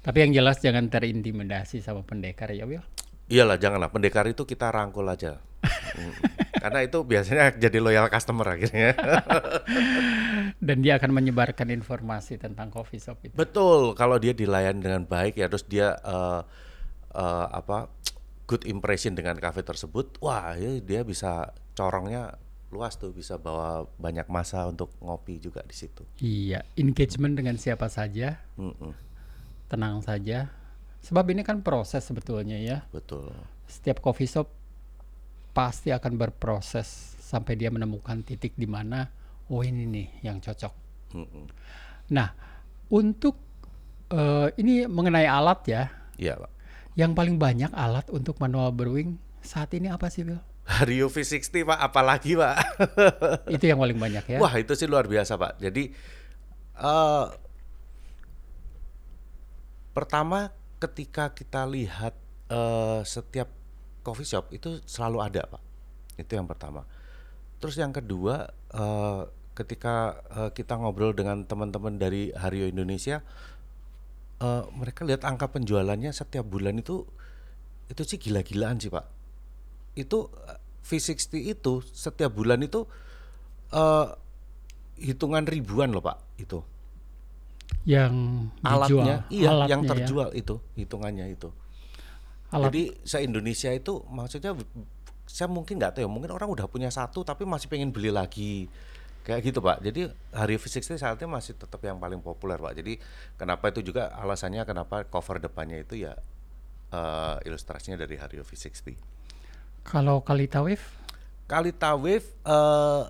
Tapi 0.00 0.18
yang 0.24 0.32
jelas 0.32 0.58
jangan 0.58 0.88
terintimidasi 0.88 1.84
sama 1.84 2.02
pendekar 2.02 2.50
ya 2.52 2.64
Will. 2.64 2.82
iyalah 3.28 3.56
janganlah. 3.56 3.92
Pendekar 3.92 4.28
itu 4.28 4.44
kita 4.44 4.72
rangkul 4.72 5.08
aja. 5.08 5.40
Mm. 5.62 6.12
karena 6.62 6.78
itu 6.86 6.98
biasanya 7.02 7.44
jadi 7.58 7.78
loyal 7.80 8.06
customer 8.08 8.56
akhirnya. 8.56 8.96
Dan 10.66 10.80
dia 10.80 10.96
akan 10.98 11.10
menyebarkan 11.12 11.68
informasi 11.74 12.38
tentang 12.38 12.70
coffee 12.70 13.02
shop 13.02 13.18
itu. 13.24 13.34
betul. 13.34 13.94
Kalau 13.94 14.16
dia 14.16 14.32
dilayani 14.32 14.80
dengan 14.80 15.02
baik 15.06 15.38
ya 15.38 15.46
terus 15.48 15.64
dia 15.68 15.96
eh, 16.02 16.40
eh, 17.14 17.46
apa 17.52 17.88
good 18.46 18.66
impression 18.66 19.14
dengan 19.14 19.38
cafe 19.38 19.62
tersebut 19.62 20.18
wah 20.18 20.54
ya 20.54 20.78
dia 20.82 21.00
bisa 21.02 21.50
corongnya 21.72 22.36
luas 22.72 22.96
tuh 22.96 23.12
bisa 23.12 23.36
bawa 23.36 23.84
banyak 24.00 24.24
masa 24.32 24.64
untuk 24.64 24.88
ngopi 24.98 25.36
juga 25.36 25.60
di 25.60 25.76
situ 25.76 26.02
Iya, 26.18 26.64
engagement 26.74 27.36
dengan 27.36 27.60
siapa 27.60 27.92
saja, 27.92 28.40
Mm-mm. 28.56 28.96
tenang 29.68 30.00
saja. 30.00 30.48
Sebab 31.04 31.28
ini 31.34 31.44
kan 31.44 31.60
proses 31.60 32.00
sebetulnya 32.00 32.56
ya. 32.56 32.80
betul. 32.88 33.28
Setiap 33.68 34.00
coffee 34.00 34.24
shop 34.24 34.48
pasti 35.52 35.92
akan 35.92 36.16
berproses 36.16 36.88
sampai 37.20 37.60
dia 37.60 37.68
menemukan 37.68 38.24
titik 38.24 38.56
di 38.56 38.64
mana 38.64 39.04
oh 39.52 39.60
ini 39.60 39.84
nih 39.84 40.08
yang 40.24 40.40
cocok. 40.40 40.72
Mm-mm. 41.12 41.44
Nah, 42.08 42.32
untuk 42.88 43.36
eh, 44.08 44.48
ini 44.56 44.88
mengenai 44.88 45.28
alat 45.28 45.60
ya, 45.68 45.82
Iya 46.16 46.40
pak. 46.40 46.51
Yang 46.98 47.16
paling 47.16 47.40
banyak 47.40 47.72
alat 47.72 48.08
untuk 48.12 48.36
manual 48.38 48.72
brewing 48.72 49.16
saat 49.40 49.72
ini 49.74 49.88
apa 49.88 50.12
sih, 50.12 50.22
Bill? 50.22 50.40
Rio 50.88 51.10
V60 51.10 51.66
pak, 51.66 51.78
apalagi 51.78 52.38
pak? 52.38 52.56
Itu 53.54 53.64
yang 53.66 53.82
paling 53.82 53.98
banyak 53.98 54.24
ya. 54.36 54.38
Wah 54.38 54.54
itu 54.54 54.72
sih 54.78 54.86
luar 54.86 55.10
biasa 55.10 55.34
pak. 55.34 55.58
Jadi 55.58 55.90
eh 56.72 57.26
pertama 59.92 60.48
ketika 60.78 61.34
kita 61.34 61.66
lihat 61.66 62.14
eh 62.48 63.00
setiap 63.02 63.50
coffee 64.02 64.26
shop 64.26 64.54
itu 64.54 64.78
selalu 64.86 65.18
ada 65.18 65.42
pak. 65.50 65.62
Itu 66.14 66.38
yang 66.38 66.46
pertama. 66.46 66.86
Terus 67.58 67.74
yang 67.78 67.90
kedua 67.90 68.46
eh 68.70 69.22
ketika 69.52 70.22
eh, 70.32 70.50
kita 70.54 70.80
ngobrol 70.80 71.12
dengan 71.12 71.44
teman-teman 71.44 72.00
dari 72.00 72.32
Hario 72.32 72.70
Indonesia, 72.70 73.20
eh 74.42 74.62
mereka 74.74 75.06
lihat 75.06 75.22
angka 75.22 75.46
penjualannya 75.54 76.10
setiap 76.10 76.42
bulan 76.42 76.82
itu 76.82 77.06
itu 77.86 78.02
sih 78.02 78.18
gila-gilaan 78.18 78.82
sih 78.82 78.90
pak. 78.90 79.06
Itu 79.94 80.34
eh, 80.50 80.58
V60 80.82 81.54
itu 81.54 81.72
setiap 81.94 82.34
bulan 82.34 82.58
itu 82.66 82.82
eh 83.70 84.06
hitungan 84.98 85.46
ribuan 85.46 85.94
loh 85.94 86.02
pak 86.02 86.18
itu. 86.42 86.58
Yang 87.86 88.14
dijual, 88.60 88.68
alatnya 88.68 89.16
iya 89.30 89.48
alatnya 89.54 89.70
yang 89.70 89.82
ya. 89.82 89.88
terjual 89.94 90.28
itu 90.34 90.54
hitungannya 90.74 91.26
itu. 91.30 91.48
Alat. 92.52 92.68
Jadi 92.68 92.82
se 93.06 93.16
Indonesia 93.22 93.70
itu 93.72 94.02
maksudnya 94.10 94.52
saya 95.24 95.48
mungkin 95.48 95.80
nggak 95.80 95.96
tahu 95.96 96.02
ya 96.04 96.10
mungkin 96.10 96.30
orang 96.34 96.50
udah 96.50 96.66
punya 96.68 96.92
satu 96.92 97.24
tapi 97.24 97.48
masih 97.48 97.70
pengen 97.70 97.88
beli 97.88 98.12
lagi 98.12 98.68
kayak 99.22 99.40
gitu 99.46 99.62
pak. 99.62 99.78
Jadi 99.82 100.10
hari 100.34 100.58
V60 100.58 100.98
saat 100.98 101.16
ini 101.18 101.30
masih 101.30 101.54
tetap 101.54 101.78
yang 101.82 101.98
paling 102.02 102.18
populer 102.18 102.58
pak. 102.58 102.74
Jadi 102.74 102.98
kenapa 103.38 103.70
itu 103.70 103.80
juga 103.82 104.10
alasannya 104.18 104.66
kenapa 104.66 105.06
cover 105.06 105.38
depannya 105.38 105.82
itu 105.82 106.02
ya 106.02 106.14
eh, 106.92 107.36
ilustrasinya 107.48 107.96
dari 107.96 108.20
Hario 108.20 108.44
V60 108.44 108.94
kalau 109.82 110.22
Kalita 110.22 110.62
Wave 110.62 110.84
Kalita 111.48 111.96
Wave 111.96 112.28
eh, 112.46 113.04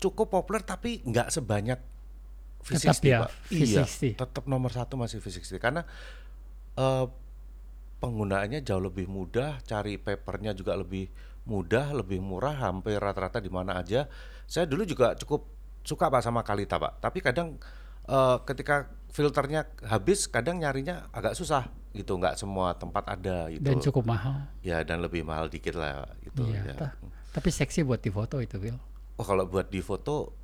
cukup 0.00 0.26
populer 0.30 0.62
tapi 0.62 1.02
nggak 1.04 1.28
sebanyak 1.32 1.80
V60 2.64 2.80
Tetap 2.80 2.96
ya, 3.04 3.18
pak. 3.28 3.30
Iya, 3.52 3.84
V60. 3.84 4.16
tetap 4.16 4.44
nomor 4.48 4.72
satu 4.72 4.96
masih 4.96 5.20
V60 5.20 5.60
karena 5.60 5.82
eh, 6.78 7.04
penggunaannya 8.04 8.60
jauh 8.60 8.80
lebih 8.80 9.08
mudah, 9.08 9.58
cari 9.62 9.96
papernya 9.96 10.52
juga 10.52 10.76
lebih 10.76 11.08
mudah, 11.44 11.92
lebih 11.92 12.20
murah, 12.20 12.56
hampir 12.62 12.96
rata-rata 12.96 13.36
di 13.38 13.48
mana 13.48 13.80
aja. 13.80 14.04
Saya 14.44 14.64
dulu 14.64 14.84
juga 14.84 15.12
cukup 15.14 15.48
suka 15.80 16.08
pak 16.08 16.20
sama 16.20 16.40
Kalita 16.40 16.76
pak, 16.76 17.00
tapi 17.00 17.20
kadang 17.20 17.56
eh, 18.04 18.36
ketika 18.44 18.88
filternya 19.08 19.64
habis, 19.82 20.26
kadang 20.26 20.58
nyarinya 20.58 21.08
agak 21.10 21.32
susah 21.32 21.64
gitu, 21.92 22.18
nggak 22.18 22.34
semua 22.34 22.74
tempat 22.74 23.06
ada 23.08 23.46
gitu. 23.48 23.62
dan 23.62 23.78
cukup 23.80 24.04
mahal. 24.04 24.50
Ya 24.60 24.82
dan 24.82 24.98
lebih 24.98 25.22
mahal 25.22 25.46
dikit 25.46 25.74
lah 25.74 26.04
itu 26.20 26.42
Iya, 26.44 26.60
ya. 26.66 26.76
ta- 26.76 26.96
Tapi 27.32 27.48
seksi 27.48 27.82
buat 27.82 27.98
difoto 27.98 28.38
itu, 28.38 28.58
Bill. 28.58 28.76
Oh 29.14 29.22
kalau 29.22 29.46
buat 29.46 29.66
di 29.66 29.78
foto 29.78 30.34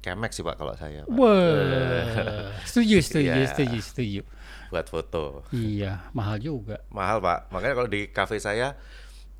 Kemek 0.00 0.32
sih 0.32 0.40
pak 0.40 0.56
kalau 0.56 0.76
saya 0.76 1.00
Pak. 1.04 1.16
Wah, 1.16 2.52
setuju, 2.68 3.00
setuju, 3.00 3.32
Iya. 3.32 3.48
setuju, 3.48 3.78
setuju. 3.80 4.20
Buat 4.68 4.86
foto 4.86 5.42
Iya, 5.50 6.08
mahal 6.10 6.38
juga. 6.38 6.80
mahal 6.88 7.18
pak 7.18 7.48
makanya 7.48 7.74
kalau 7.74 7.88
di 7.88 8.08
cafe 8.08 8.36
saya 8.36 8.76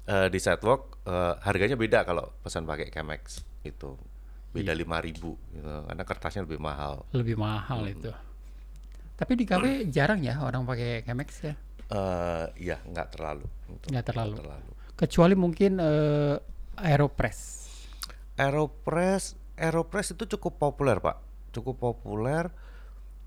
eh, 0.04 0.28
di 0.28 0.36
sidewalk 0.36 1.00
eh, 1.02 1.34
harganya 1.40 1.74
beda 1.74 2.02
kalau 2.02 2.32
pesan 2.40 2.64
pakai 2.64 2.88
Chemex 2.88 3.40
itu 3.62 3.96
beda 4.50 4.70
Iya. 4.70 4.78
lima 4.78 4.98
ribu 4.98 5.34
gitu 5.50 5.66
karena 5.84 6.02
kertasnya 6.02 6.42
lebih 6.42 6.58
mahal 6.58 7.02
Lebih 7.10 7.34
mahal 7.34 7.84
itu. 7.86 8.10
Tapi 9.14 9.32
di 9.34 9.44
kafe 9.44 9.86
jarang 9.88 10.18
ya 10.20 10.38
orang 10.38 10.62
pakai 10.62 11.02
Chemex 11.02 11.28
ya. 11.42 11.54
eh 11.86 12.46
iya 12.58 12.76
nggak 12.80 13.08
terlalu 13.12 13.44
Nggak 13.86 14.04
terlalu. 14.06 14.34
terlalu 14.36 14.70
Kecuali 14.94 15.34
mungkin 15.34 15.72
eh, 15.78 16.36
Aeropress. 16.76 17.66
Aeropress 18.34 19.38
Aeropress 19.54 20.12
itu 20.12 20.26
cukup 20.28 20.58
populer 20.58 20.98
pak 20.98 21.22
cukup 21.50 21.78
populer 21.78 22.50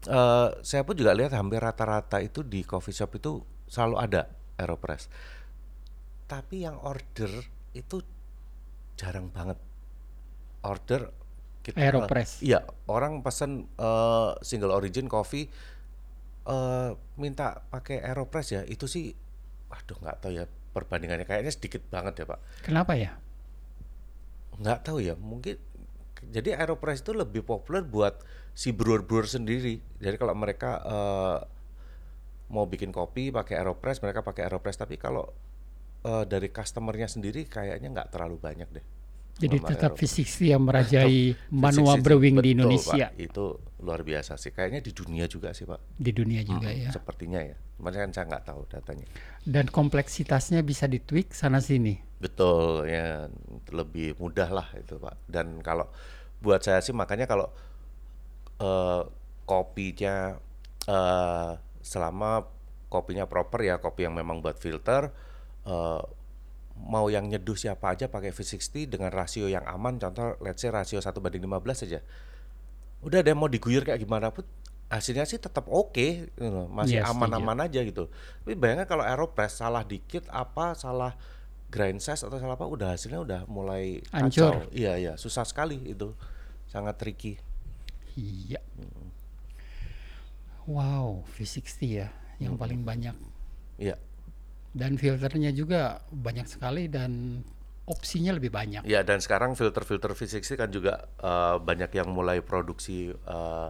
Eh, 0.06 0.50
saya 0.62 0.82
pun 0.86 0.94
juga 0.94 1.18
lihat 1.18 1.34
hampir 1.34 1.58
rata-rata 1.58 2.22
itu 2.22 2.46
di 2.46 2.62
coffee 2.62 2.94
shop 2.94 3.18
itu 3.18 3.42
selalu 3.66 3.96
ada 3.98 4.22
Aeropress. 4.62 5.10
Tapi 6.30 6.64
yang 6.68 6.78
order 6.86 7.32
itu 7.74 8.06
jarang 8.94 9.34
banget. 9.34 9.58
Order 10.62 11.10
kita 11.66 11.82
Aeropress. 11.82 12.40
iya 12.46 12.64
orang 12.88 13.26
pesen 13.26 13.68
eh, 13.76 14.32
single 14.46 14.72
origin 14.72 15.10
coffee 15.12 15.50
eh 16.48 16.92
minta 17.20 17.66
pakai 17.68 18.00
Aeropress 18.06 18.54
ya. 18.54 18.62
Itu 18.64 18.86
sih 18.86 19.12
waduh 19.68 19.98
nggak 20.00 20.18
tahu 20.24 20.32
ya 20.38 20.46
perbandingannya. 20.78 21.26
Kayaknya 21.26 21.52
sedikit 21.52 21.82
banget 21.90 22.24
ya 22.24 22.26
pak. 22.30 22.40
Kenapa 22.64 22.94
ya? 22.96 23.18
nggak 24.58 24.90
tahu 24.90 25.06
ya 25.06 25.14
mungkin 25.14 25.62
jadi 26.34 26.58
Aeropress 26.58 27.06
itu 27.06 27.14
lebih 27.14 27.46
populer 27.46 27.86
buat 27.86 28.26
si 28.58 28.74
brewer-brewer 28.74 29.30
sendiri. 29.30 29.78
Jadi 30.02 30.18
kalau 30.18 30.34
mereka 30.34 30.82
eh, 30.82 31.40
mau 32.50 32.66
bikin 32.66 32.90
kopi 32.90 33.30
pakai 33.30 33.62
Aeropress 33.62 34.02
mereka 34.02 34.26
pakai 34.26 34.50
Aeropress. 34.50 34.82
Tapi 34.82 34.98
kalau 34.98 35.30
eh, 36.02 36.26
dari 36.26 36.50
customernya 36.50 37.06
sendiri 37.06 37.46
kayaknya 37.46 37.94
nggak 37.94 38.10
terlalu 38.10 38.42
banyak 38.42 38.70
deh. 38.74 38.86
Jadi 39.38 39.62
tetap 39.62 39.94
Aeropress. 39.94 40.18
V60 40.18 40.50
yang 40.50 40.62
merajai 40.66 41.38
manual 41.54 42.02
Betul, 42.02 42.06
brewing 42.10 42.42
di 42.42 42.50
Pak. 42.50 42.56
Indonesia, 42.58 43.08
itu 43.22 43.46
luar 43.86 44.02
biasa 44.02 44.34
sih. 44.42 44.50
Kayaknya 44.50 44.82
di 44.82 44.90
dunia 44.90 45.30
juga 45.30 45.54
sih 45.54 45.70
pak. 45.70 45.78
Di 45.94 46.10
dunia 46.10 46.42
juga 46.42 46.74
ya. 46.74 46.90
sepertinya 46.90 47.46
ya. 47.46 47.54
Cuman 47.78 47.94
kan 47.94 48.10
saya 48.10 48.26
nggak 48.26 48.46
tahu 48.50 48.66
datanya. 48.66 49.06
Dan 49.46 49.70
kompleksitasnya 49.70 50.66
bisa 50.66 50.90
ditweak 50.90 51.38
sana 51.38 51.62
sini. 51.62 52.02
Betul 52.18 52.90
ya. 52.90 53.30
Lebih 53.70 54.18
mudah 54.18 54.50
lah 54.50 54.68
itu 54.74 54.98
pak. 54.98 55.22
Dan 55.30 55.62
kalau 55.62 55.86
buat 56.42 56.66
saya 56.66 56.82
sih 56.82 56.98
makanya 56.98 57.30
kalau 57.30 57.54
eh, 58.60 59.02
kopinya 59.46 60.36
eh, 60.88 61.52
selama 61.82 62.44
kopinya 62.88 63.28
proper 63.28 63.64
ya 63.64 63.76
kopi 63.80 64.08
yang 64.08 64.16
memang 64.16 64.40
buat 64.44 64.58
filter 64.60 65.12
eh, 65.68 66.02
mau 66.78 67.10
yang 67.10 67.26
nyeduh 67.26 67.58
siapa 67.58 67.98
aja 67.98 68.06
pakai 68.06 68.30
V60 68.30 68.86
dengan 68.86 69.10
rasio 69.10 69.50
yang 69.50 69.66
aman 69.66 69.98
contoh 69.98 70.38
let's 70.46 70.62
say 70.62 70.70
rasio 70.70 71.02
1 71.02 71.10
banding 71.18 71.42
15 71.42 71.84
saja 71.84 72.00
udah 73.02 73.20
deh 73.26 73.34
mau 73.34 73.50
diguyur 73.50 73.82
kayak 73.82 73.98
gimana 74.02 74.30
pun 74.30 74.46
hasilnya 74.88 75.28
sih 75.28 75.36
tetap 75.42 75.68
oke 75.68 75.92
gitu 76.30 76.48
loh. 76.48 76.70
masih 76.72 77.02
Iya, 77.02 77.10
setuju. 77.10 77.18
aman-aman 77.18 77.58
aja 77.68 77.80
gitu 77.84 78.08
tapi 78.46 78.54
bayangkan 78.56 78.88
kalau 78.88 79.04
aeropress 79.04 79.60
salah 79.60 79.84
dikit 79.84 80.30
apa 80.32 80.78
salah 80.78 81.18
grind 81.68 82.00
size 82.00 82.24
atau 82.24 82.40
salah 82.40 82.56
apa 82.56 82.64
udah 82.64 82.96
hasilnya 82.96 83.20
udah 83.20 83.42
mulai 83.52 84.00
Hancur. 84.16 84.64
kacau 84.64 84.72
iya 84.72 84.96
iya 84.96 85.14
susah 85.20 85.44
sekali 85.44 85.76
itu 85.82 86.16
sangat 86.72 86.96
tricky 86.96 87.36
Iya. 88.18 88.62
Wow, 90.68 91.24
V60 91.38 91.80
ya 91.88 92.10
yang 92.44 92.58
paling 92.60 92.84
banyak. 92.84 93.16
iya 93.80 93.98
Dan 94.74 94.98
filternya 95.00 95.50
juga 95.56 96.02
banyak 96.12 96.46
sekali 96.46 96.86
dan 96.92 97.42
opsinya 97.88 98.36
lebih 98.36 98.52
banyak. 98.52 98.84
Ya 98.84 99.02
dan 99.02 99.24
sekarang 99.24 99.56
filter-filter 99.56 100.12
V60 100.12 100.60
kan 100.60 100.70
juga 100.70 101.08
eh, 101.24 101.56
banyak 101.58 101.92
yang 101.96 102.12
mulai 102.12 102.44
produksi 102.44 103.10
eh, 103.14 103.70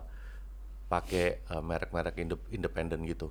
pakai 0.89 1.25
eh, 1.43 1.63
merek-merek 1.63 2.15
indep- 2.17 2.49
independen 2.49 3.05
gitu. 3.05 3.29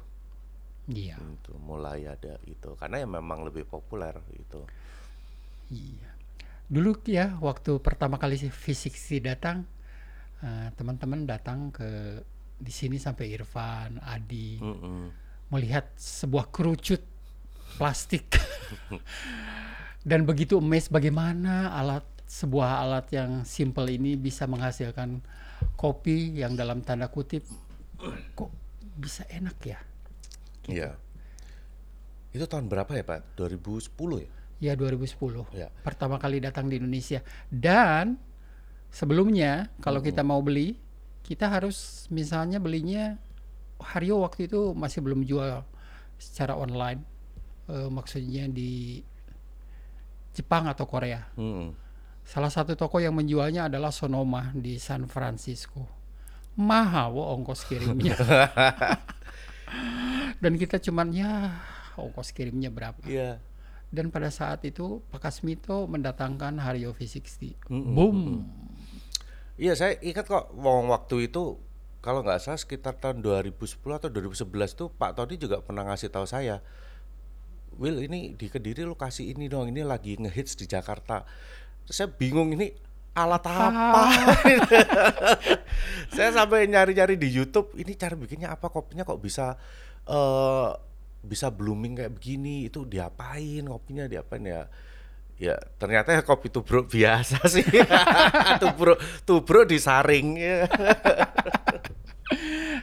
Iya. 0.87 1.19
Itu 1.19 1.59
mulai 1.59 2.07
ada 2.07 2.39
itu 2.47 2.79
karena 2.79 3.03
yang 3.03 3.13
memang 3.19 3.43
lebih 3.43 3.67
populer 3.67 4.15
gitu. 4.31 4.63
Iya. 5.75 6.15
Dulu 6.71 7.03
ya 7.05 7.35
waktu 7.43 7.83
pertama 7.83 8.17
kali 8.17 8.39
si 8.39 8.49
V60 8.49 9.21
datang 9.27 9.67
eh, 10.41 10.69
teman-teman 10.75 11.25
datang 11.25 11.71
ke 11.71 12.21
di 12.57 12.73
sini 12.73 12.97
sampai 12.97 13.31
Irfan, 13.31 14.01
Adi 14.01 14.57
Mm-mm. 14.59 15.13
melihat 15.53 15.93
sebuah 15.95 16.49
kerucut 16.49 17.05
plastik 17.77 18.33
dan 20.09 20.25
begitu 20.25 20.57
emes 20.57 20.89
bagaimana 20.89 21.73
alat 21.73 22.05
sebuah 22.27 22.83
alat 22.83 23.07
yang 23.13 23.31
simple 23.45 23.87
ini 23.87 24.17
bisa 24.17 24.49
menghasilkan 24.49 25.21
kopi 25.77 26.35
yang 26.35 26.57
dalam 26.57 26.81
tanda 26.83 27.07
kutip 27.07 27.45
kok 28.33 28.51
bisa 28.97 29.23
enak 29.29 29.57
ya 29.63 29.79
Iya. 30.67 30.99
Itu 32.35 32.51
tahun 32.51 32.67
berapa 32.67 32.91
ya 32.91 33.07
Pak? 33.07 33.39
2010 33.39 33.95
ya? 34.19 34.31
ya 34.59 34.73
2010 34.75 35.47
Ya. 35.55 35.69
pertama 35.87 36.19
kali 36.19 36.43
datang 36.43 36.67
di 36.67 36.81
Indonesia 36.83 37.23
dan 37.53 38.19
sebelumnya 38.91 39.71
kalau 39.81 40.01
kita 40.01 40.23
mau 40.27 40.41
beli 40.41 40.79
kita 41.27 41.51
harus 41.51 42.07
misalnya 42.15 42.63
belinya 42.63 43.19
Hario 43.83 44.23
waktu 44.23 44.49
itu 44.49 44.73
masih 44.73 45.03
belum 45.05 45.27
jual 45.27 45.67
secara 46.17 46.57
online. 46.57 47.03
Eh, 47.67 47.91
maksudnya 47.91 48.47
di 48.49 49.03
Jepang 50.33 50.71
atau 50.71 50.87
Korea. 50.87 51.27
Hmm. 51.35 51.75
Salah 52.27 52.51
satu 52.51 52.79
toko 52.79 53.03
yang 53.03 53.15
menjualnya 53.15 53.67
adalah 53.67 53.91
Sonoma 53.91 54.55
di 54.55 54.79
San 54.79 55.11
Francisco. 55.11 55.87
Mahal 56.57 57.13
wo 57.13 57.27
ongkos 57.37 57.69
kirimnya. 57.69 58.17
Dan 60.43 60.57
kita 60.57 60.81
cuman 60.81 61.11
ya 61.13 61.53
ongkos 61.99 62.33
kirimnya 62.33 62.71
berapa. 62.73 63.03
Iya. 63.05 63.43
Dan 63.91 64.11
pada 64.11 64.31
saat 64.35 64.67
itu 64.67 65.03
Pak 65.11 65.27
Kasmito 65.27 65.87
mendatangkan 65.87 66.59
Hario 66.59 66.91
V60. 66.95 67.71
Mm-mm, 67.71 67.95
Boom. 67.95 68.19
Iya, 69.57 69.73
saya 69.73 69.97
ingat 70.05 70.29
kok 70.29 70.53
wong 70.53 70.93
waktu 70.93 71.33
itu 71.33 71.57
kalau 72.05 72.21
nggak 72.21 72.45
salah 72.45 72.61
sekitar 72.61 73.01
tahun 73.01 73.25
2010 73.25 73.81
atau 73.83 74.09
2011 74.13 74.77
tuh 74.77 74.89
Pak 74.93 75.17
Tony 75.17 75.41
juga 75.41 75.65
pernah 75.65 75.83
ngasih 75.89 76.13
tahu 76.13 76.29
saya, 76.29 76.61
Will 77.77 78.01
ini 78.05 78.33
di 78.37 78.49
Kediri 78.49 78.85
lokasi 78.89 79.33
ini 79.33 79.49
dong, 79.53 79.69
ini 79.69 79.85
lagi 79.85 80.17
ngehits 80.17 80.57
di 80.57 80.65
Jakarta. 80.65 81.25
Terus 81.85 81.97
saya 81.97 82.09
bingung 82.09 82.53
ini 82.57 82.73
alat 83.17 83.45
apa? 83.49 84.03
saya 86.17 86.31
sampai 86.37 86.69
nyari-nyari 86.69 87.21
di 87.21 87.29
YouTube, 87.29 87.77
ini 87.77 87.93
cara 87.97 88.17
bikinnya 88.17 88.53
apa? 88.53 88.69
Kopinya 88.73 89.05
kok 89.05 89.21
bisa 89.21 89.57
eh 90.09 90.71
bisa 91.27 91.51
blooming 91.53 92.01
kayak 92.01 92.13
begini? 92.17 92.69
Itu 92.69 92.89
diapain? 92.89 93.65
Kopinya 93.69 94.09
diapain 94.09 94.45
ya? 94.45 94.69
Ya 95.37 95.61
ternyata 95.77 96.17
kopi 96.25 96.49
tubruk 96.49 96.89
biasa 96.95 97.45
sih. 97.49 97.65
tubruk 98.63 98.99
tubruk 99.29 99.69
disaring. 99.69 100.41
ya. 100.41 100.65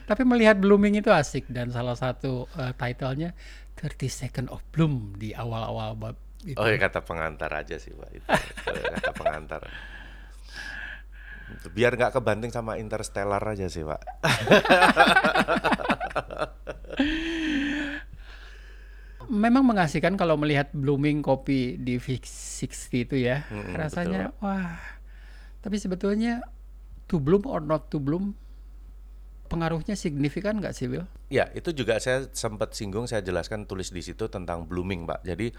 Tapi 0.08 0.22
melihat 0.22 0.60
blooming 0.60 1.00
itu 1.00 1.08
asik 1.08 1.48
dan 1.48 1.72
salah 1.72 1.96
satu 1.96 2.44
eh, 2.60 2.72
titlenya 2.76 3.32
30 3.80 4.08
Second 4.08 4.46
of 4.52 4.60
Bloom 4.70 5.16
di 5.16 5.32
awal-awal 5.32 5.96
bab 5.96 6.16
itu. 6.44 6.60
Oh 6.60 6.68
ya 6.68 6.76
kata 6.76 7.00
pengantar 7.00 7.48
aja 7.56 7.80
sih 7.80 7.96
pak 7.96 8.10
itu 8.12 8.28
kata 8.68 9.12
pengantar. 9.16 9.64
Biar 11.72 11.96
nggak 11.96 12.20
kebanting 12.20 12.52
sama 12.52 12.76
Interstellar 12.76 13.40
aja 13.40 13.64
sih 13.68 13.80
pak. 13.80 14.00
Memang 19.30 19.64
mengasihkan 19.64 20.14
kalau 20.18 20.36
melihat 20.36 20.70
blooming 20.74 21.24
kopi 21.24 21.80
di 21.80 21.96
V60 21.96 23.08
itu 23.08 23.16
ya. 23.20 23.44
Mm-mm, 23.48 23.74
Rasanya 23.76 24.32
wah. 24.40 24.78
Tapi 25.64 25.76
sebetulnya 25.80 26.44
to 27.08 27.20
bloom 27.20 27.44
or 27.48 27.60
not 27.60 27.88
to 27.88 28.00
bloom 28.00 28.36
pengaruhnya 29.48 29.94
signifikan 29.94 30.58
nggak 30.60 30.74
sih, 30.74 30.88
Will? 30.88 31.06
Ya 31.32 31.48
itu 31.52 31.72
juga 31.72 32.00
saya 32.00 32.26
sempat 32.32 32.74
singgung 32.76 33.06
saya 33.08 33.22
jelaskan 33.24 33.64
tulis 33.64 33.92
di 33.92 34.02
situ 34.04 34.28
tentang 34.28 34.66
blooming 34.68 35.08
pak. 35.08 35.24
Jadi 35.24 35.52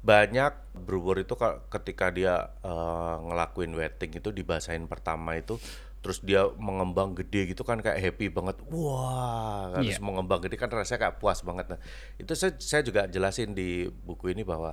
banyak 0.00 0.80
brewer 0.88 1.28
itu 1.28 1.36
ka- 1.36 1.60
ketika 1.68 2.08
dia 2.08 2.48
eh, 2.64 3.16
ngelakuin 3.20 3.76
wetting 3.76 4.16
itu 4.16 4.32
dibasahin 4.32 4.88
pertama 4.88 5.36
itu 5.36 5.60
terus 6.00 6.24
dia 6.24 6.48
mengembang 6.56 7.12
gede 7.12 7.52
gitu 7.52 7.60
kan 7.60 7.76
kayak 7.78 8.00
happy 8.00 8.32
banget. 8.32 8.56
Wah 8.72 9.68
harus 9.76 9.96
Iya. 9.96 10.00
mengembang 10.00 10.40
gede 10.40 10.56
kan 10.56 10.72
rasanya 10.72 11.08
kayak 11.08 11.16
puas 11.20 11.44
banget. 11.44 11.76
Nah 11.76 11.80
itu 12.16 12.32
saya, 12.32 12.56
saya 12.56 12.80
juga 12.80 13.04
jelasin 13.04 13.52
di 13.52 13.84
buku 13.86 14.32
ini 14.32 14.40
bahwa 14.40 14.72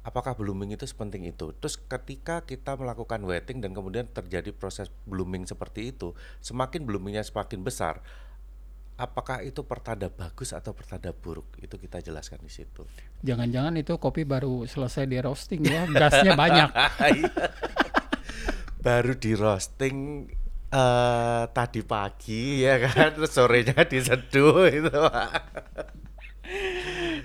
apakah 0.00 0.38
blooming 0.38 0.78
itu 0.78 0.86
sepenting 0.86 1.26
itu? 1.26 1.50
Terus 1.58 1.74
ketika 1.76 2.46
kita 2.46 2.78
melakukan 2.78 3.18
wetting 3.26 3.58
dan 3.58 3.74
kemudian 3.74 4.06
terjadi 4.06 4.54
proses 4.54 4.86
blooming 5.02 5.42
seperti 5.42 5.90
itu 5.90 6.14
semakin 6.38 6.86
bloomingnya 6.86 7.26
semakin 7.26 7.66
besar 7.66 7.98
apakah 8.96 9.44
itu 9.44 9.60
pertanda 9.60 10.08
bagus 10.08 10.56
atau 10.56 10.72
pertanda 10.72 11.12
buruk? 11.12 11.44
Itu 11.60 11.76
kita 11.76 12.00
jelaskan 12.00 12.40
di 12.40 12.48
situ. 12.48 12.80
Jangan-jangan 13.20 13.76
itu 13.76 13.92
kopi 14.00 14.24
baru 14.24 14.64
selesai 14.64 15.04
di 15.04 15.20
roasting 15.20 15.60
ya, 15.68 15.84
gasnya 15.84 16.32
banyak. 16.32 16.70
baru 18.86 19.18
di 19.18 19.34
roasting 19.34 19.96
eh 20.70 21.42
tadi 21.50 21.82
pagi 21.82 22.62
ya 22.62 22.78
kan? 22.78 23.18
Terus 23.18 23.34
sorenya 23.34 23.82
diseduh 23.82 24.70
itu 24.70 24.86
Pak. 24.94 25.30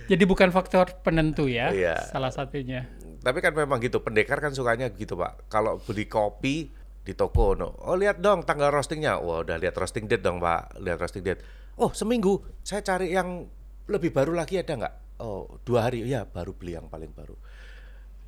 Jadi 0.09 0.23
bukan 0.25 0.49
faktor 0.49 0.97
penentu 1.05 1.45
ya, 1.45 1.69
Iya. 1.69 1.95
salah 2.09 2.33
satunya. 2.33 2.89
tapi 3.21 3.37
kan 3.37 3.53
memang 3.53 3.77
gitu 3.77 4.01
pendekar 4.01 4.41
kan 4.41 4.49
sukanya 4.49 4.89
gitu 4.89 5.13
pak. 5.13 5.45
Kalau 5.45 5.77
beli 5.77 6.09
kopi 6.09 6.73
di 7.05 7.13
toko 7.13 7.53
no 7.53 7.69
oh 7.85 7.93
lihat 7.93 8.17
dong 8.17 8.41
tanggal 8.41 8.73
roastingnya. 8.73 9.21
Wah 9.21 9.45
udah 9.45 9.61
lihat 9.61 9.77
roasting 9.77 10.09
date 10.09 10.25
dong 10.25 10.41
pak. 10.41 10.73
Lihat 10.81 10.97
roasting 10.97 11.21
date. 11.21 11.45
Oh 11.77 11.93
seminggu? 11.93 12.41
Saya 12.65 12.81
cari 12.81 13.13
yang 13.13 13.45
lebih 13.85 14.09
baru 14.09 14.33
lagi 14.33 14.57
ada 14.57 14.73
nggak? 14.73 15.21
Oh 15.21 15.61
dua 15.61 15.85
hari. 15.85 16.01
Ya 16.09 16.25
baru 16.25 16.57
beli 16.57 16.73
yang 16.73 16.89
paling 16.89 17.13
baru 17.13 17.37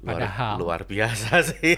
luar, 0.03 0.19
Padahal. 0.19 0.53
luar 0.59 0.81
biasa 0.83 1.33
sih 1.55 1.75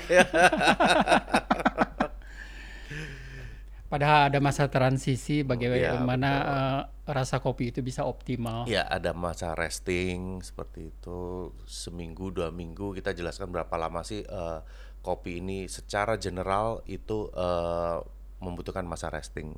Padahal 3.85 4.33
ada 4.33 4.39
masa 4.41 4.65
transisi 4.67 5.45
bagaimana 5.45 6.29
betul. 6.41 6.57
eh, 6.57 6.81
rasa 7.15 7.37
kopi 7.37 7.69
itu 7.69 7.85
bisa 7.85 8.01
optimal. 8.03 8.65
Ya 8.65 8.81
ada 8.89 9.13
masa 9.13 9.53
resting 9.53 10.41
seperti 10.41 10.89
itu 10.89 11.53
seminggu 11.69 12.33
dua 12.33 12.49
minggu 12.49 12.97
kita 12.97 13.13
jelaskan 13.13 13.53
berapa 13.53 13.71
lama 13.77 14.01
sih 14.01 14.25
eh, 14.25 14.59
kopi 15.05 15.37
ini 15.39 15.69
secara 15.69 16.17
general 16.17 16.81
itu 16.89 17.29
eh, 17.37 17.97
membutuhkan 18.41 18.83
masa 18.89 19.13
resting 19.13 19.53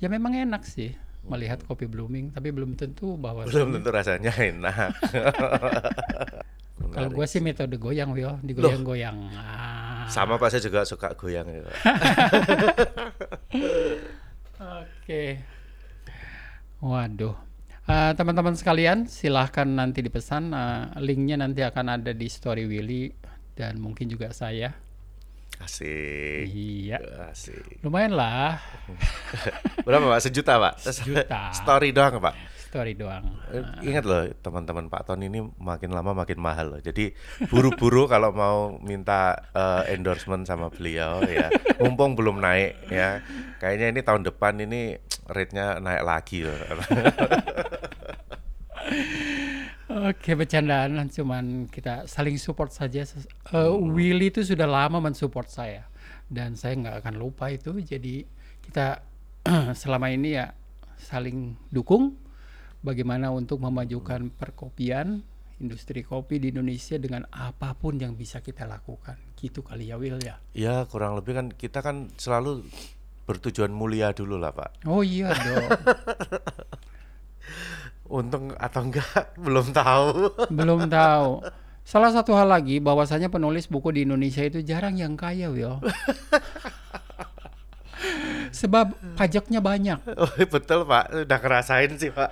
Ya 0.00 0.08
memang 0.08 0.32
enak 0.32 0.64
sih 0.64 0.96
melihat 1.28 1.60
kopi 1.68 1.84
blooming, 1.84 2.32
tapi 2.32 2.48
belum 2.48 2.80
tentu 2.80 3.20
bahwa 3.20 3.44
belum 3.44 3.76
tentu 3.76 3.90
rasanya 3.92 4.32
enak. 4.32 4.96
kalau 6.88 7.08
gue 7.12 7.26
sih 7.28 7.44
metode 7.44 7.76
goyang, 7.76 8.16
Will, 8.16 8.40
digoyang-goyang. 8.40 9.16
Ah. 9.36 10.08
sama 10.08 10.40
pak 10.40 10.50
saya 10.50 10.64
juga 10.64 10.82
suka 10.88 11.12
goyang 11.14 11.46
ya. 11.46 11.60
Oke. 14.80 15.44
Waduh. 16.80 17.36
Eh, 17.90 18.12
teman-teman 18.14 18.54
sekalian, 18.54 19.10
silahkan 19.10 19.66
nanti 19.66 20.00
dipesan. 20.00 20.54
eh, 20.54 20.84
linknya 21.02 21.38
nanti 21.38 21.62
akan 21.66 22.00
ada 22.00 22.12
di 22.14 22.26
story 22.30 22.64
Willy 22.66 23.10
dan 23.58 23.78
mungkin 23.82 24.06
juga 24.06 24.30
saya. 24.30 24.72
Asik. 25.60 26.48
Iya, 26.48 26.96
Asik. 27.28 27.84
lumayan 27.84 28.16
lah. 28.16 28.56
Berapa 29.86 30.08
pak? 30.08 30.20
Sejuta 30.24 30.56
pak? 30.56 30.74
Sejuta. 30.80 31.52
Story 31.52 31.92
doang 31.92 32.16
pak? 32.16 32.32
Story 32.70 32.94
doang. 32.94 33.26
Eh, 33.50 33.90
Ingat 33.90 34.06
loh 34.06 34.30
teman-teman 34.46 34.86
Pak 34.86 35.10
Tony 35.10 35.26
ini 35.26 35.42
makin 35.58 35.90
lama 35.90 36.14
makin 36.14 36.38
mahal 36.38 36.78
loh. 36.78 36.78
Jadi 36.78 37.10
buru-buru 37.50 38.06
kalau 38.06 38.30
mau 38.30 38.78
minta 38.78 39.50
eh, 39.50 39.98
endorsement 39.98 40.46
sama 40.46 40.70
beliau 40.70 41.18
ya. 41.26 41.50
Mumpung 41.82 42.14
belum 42.14 42.38
naik 42.38 42.86
ya. 42.86 43.26
Kayaknya 43.58 43.86
ini 43.90 44.00
tahun 44.06 44.22
depan 44.22 44.62
ini 44.62 45.02
rate-nya 45.26 45.82
naik 45.82 46.02
lagi 46.06 46.46
loh. 46.46 46.54
Oke, 49.90 50.38
bercandaan 50.38 50.94
cuman 51.10 51.66
kita 51.66 52.06
saling 52.06 52.38
support 52.38 52.70
saja. 52.70 53.02
Eh, 53.02 53.74
Willy 53.82 54.30
itu 54.30 54.46
sudah 54.46 54.70
lama 54.70 55.02
mensupport 55.02 55.50
saya 55.50 55.90
dan 56.30 56.54
saya 56.54 56.78
nggak 56.78 57.02
akan 57.02 57.14
lupa 57.18 57.50
itu. 57.50 57.74
Jadi 57.82 58.22
kita 58.62 59.02
selama 59.82 60.14
ini 60.14 60.38
ya 60.38 60.54
saling 61.02 61.58
dukung 61.74 62.29
bagaimana 62.80 63.28
untuk 63.32 63.60
memajukan 63.60 64.32
perkopian 64.32 65.20
industri 65.60 66.00
kopi 66.00 66.40
di 66.40 66.48
Indonesia 66.50 66.96
dengan 66.96 67.28
apa 67.28 67.76
pun 67.76 68.00
yang 68.00 68.16
bisa 68.16 68.40
kita 68.40 68.64
lakukan. 68.64 69.20
Gitu 69.36 69.60
kali 69.60 69.92
ya 69.92 70.00
Will 70.00 70.16
ya. 70.24 70.40
ya 70.56 70.88
kurang 70.88 71.20
lebih 71.20 71.36
kan 71.36 71.46
kita 71.52 71.84
kan 71.84 72.08
selalu 72.16 72.64
bertujuan 73.28 73.70
mulia 73.70 74.10
dulu 74.16 74.40
lah 74.40 74.50
Pak. 74.56 74.88
Oh 74.88 75.04
iya 75.04 75.30
dong. 75.36 75.68
Untung 78.10 78.50
atau 78.58 78.80
enggak 78.82 79.30
belum 79.44 79.70
tahu. 79.70 80.10
Belum 80.58 80.90
tahu. 80.90 81.46
Salah 81.86 82.10
satu 82.10 82.34
hal 82.34 82.50
lagi 82.50 82.82
bahwasanya 82.82 83.30
penulis 83.30 83.70
buku 83.70 83.94
di 83.94 84.02
Indonesia 84.02 84.42
itu 84.42 84.62
jarang 84.62 84.98
yang 84.98 85.14
kaya, 85.14 85.50
Will. 85.50 85.78
Sebab 88.50 88.96
pajaknya 89.16 89.60
banyak. 89.62 90.00
Oh, 90.20 90.28
betul 90.36 90.84
Pak, 90.84 91.24
udah 91.24 91.38
ngerasain 91.40 91.96
sih 91.96 92.12
Pak. 92.12 92.30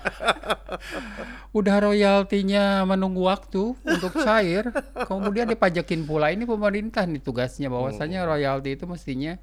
Udah 1.57 1.81
royaltinya 1.81 2.85
menunggu 2.85 3.25
waktu 3.25 3.73
untuk 3.81 4.13
cair, 4.21 4.69
kemudian 5.09 5.49
dipajakin 5.49 6.05
pula. 6.05 6.29
Ini 6.29 6.45
pemerintah 6.45 7.09
nih 7.09 7.25
tugasnya 7.25 7.73
bahwasanya 7.73 8.29
royalti 8.29 8.77
itu 8.77 8.85
mestinya 8.85 9.41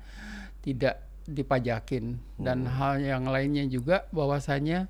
tidak 0.61 1.01
dipajakin 1.25 2.21
dan 2.37 2.69
hal 2.69 3.01
yang 3.01 3.25
lainnya 3.25 3.65
juga 3.65 4.05
bahwasanya 4.13 4.85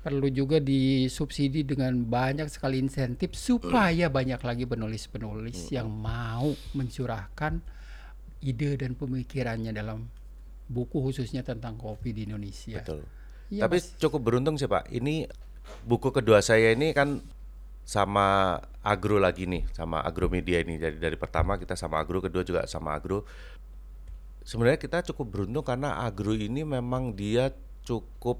perlu 0.00 0.32
juga 0.32 0.62
disubsidi 0.62 1.66
dengan 1.66 1.92
banyak 2.06 2.48
sekali 2.48 2.80
insentif 2.80 3.36
supaya 3.36 4.08
banyak 4.08 4.40
lagi 4.40 4.64
penulis-penulis 4.64 5.68
yang 5.74 5.90
mau 5.92 6.54
mencurahkan 6.72 7.60
ide 8.40 8.80
dan 8.80 8.96
pemikirannya 8.96 9.76
dalam 9.76 10.08
buku 10.70 11.02
khususnya 11.02 11.42
tentang 11.42 11.74
kopi 11.74 12.14
di 12.14 12.30
Indonesia. 12.30 12.78
Betul. 12.78 13.02
Iya, 13.50 13.66
Tapi 13.66 13.82
Mas. 13.82 13.90
cukup 13.98 14.20
beruntung 14.22 14.54
sih 14.54 14.70
Pak. 14.70 14.86
Ini 14.94 15.26
buku 15.82 16.14
kedua 16.14 16.38
saya 16.38 16.70
ini 16.70 16.94
kan 16.94 17.18
sama 17.82 18.54
agro 18.86 19.18
lagi 19.18 19.50
nih, 19.50 19.66
sama 19.74 19.98
agromedia 20.06 20.62
ini. 20.62 20.78
Jadi 20.78 21.02
dari 21.02 21.18
pertama 21.18 21.58
kita 21.58 21.74
sama 21.74 21.98
agro, 21.98 22.22
kedua 22.22 22.46
juga 22.46 22.62
sama 22.70 22.94
agro. 22.94 23.26
Sebenarnya 24.46 24.78
kita 24.78 25.02
cukup 25.10 25.26
beruntung 25.26 25.66
karena 25.66 25.98
agro 25.98 26.38
ini 26.38 26.62
memang 26.62 27.18
dia 27.18 27.50
cukup 27.82 28.38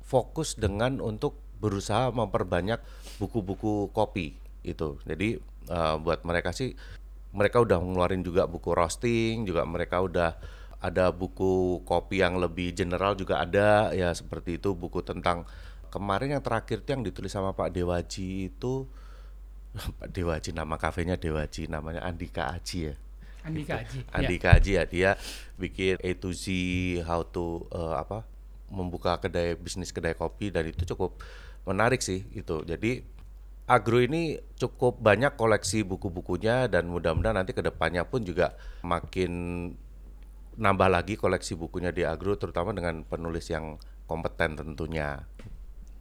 fokus 0.00 0.56
dengan 0.56 0.98
untuk 1.04 1.36
berusaha 1.60 2.08
memperbanyak 2.08 2.80
buku-buku 3.20 3.92
kopi 3.92 4.32
itu. 4.64 4.96
Jadi 5.04 5.36
eh, 5.68 5.94
buat 6.00 6.24
mereka 6.24 6.56
sih 6.56 6.72
mereka 7.30 7.62
udah 7.62 7.78
ngeluarin 7.78 8.24
juga 8.24 8.48
buku 8.48 8.72
roasting, 8.72 9.44
juga 9.44 9.62
mereka 9.68 10.02
udah 10.02 10.34
ada 10.80 11.12
buku 11.12 11.84
kopi 11.84 12.24
yang 12.24 12.40
lebih 12.40 12.72
general 12.72 13.12
juga 13.12 13.44
ada 13.44 13.92
ya 13.92 14.10
seperti 14.16 14.56
itu 14.56 14.72
buku 14.72 15.04
tentang 15.04 15.44
kemarin 15.92 16.40
yang 16.40 16.42
terakhir 16.42 16.80
tuh 16.80 16.96
yang 16.96 17.04
ditulis 17.04 17.28
sama 17.28 17.52
Pak 17.52 17.68
Dewaji 17.76 18.48
itu 18.48 18.88
Pak 20.00 20.08
Dewaji 20.08 20.56
nama 20.56 20.80
kafenya 20.80 21.20
Dewaji 21.20 21.68
namanya 21.68 22.00
Andika 22.02 22.50
Aji 22.50 22.90
ya. 22.90 22.94
Andika 23.44 23.84
Aji. 23.84 23.98
Ya. 24.00 24.04
Andika 24.16 24.48
Aji 24.56 24.70
ya 24.76 24.84
dia 24.88 25.10
bikin 25.60 26.00
A 26.00 26.10
to 26.16 26.32
Z 26.32 26.44
how 27.04 27.20
to 27.22 27.68
eh, 27.70 27.94
apa 28.00 28.24
membuka 28.72 29.18
kedai 29.20 29.58
bisnis 29.58 29.92
kedai 29.92 30.16
kopi 30.16 30.48
dan 30.48 30.64
itu 30.64 30.88
cukup 30.96 31.20
menarik 31.68 32.00
sih 32.00 32.24
itu. 32.32 32.64
Jadi 32.64 33.20
Agro 33.70 34.02
ini 34.02 34.34
cukup 34.58 34.98
banyak 34.98 35.38
koleksi 35.38 35.86
buku-bukunya 35.86 36.66
dan 36.66 36.90
mudah-mudahan 36.90 37.38
nanti 37.38 37.54
ke 37.54 37.62
depannya 37.62 38.02
pun 38.02 38.26
juga 38.26 38.58
makin 38.82 39.30
nambah 40.56 40.88
lagi 40.90 41.14
koleksi 41.14 41.54
bukunya 41.54 41.94
di 41.94 42.02
Agro 42.02 42.34
terutama 42.34 42.74
dengan 42.74 43.06
penulis 43.06 43.46
yang 43.52 43.78
kompeten 44.10 44.58
tentunya. 44.58 45.22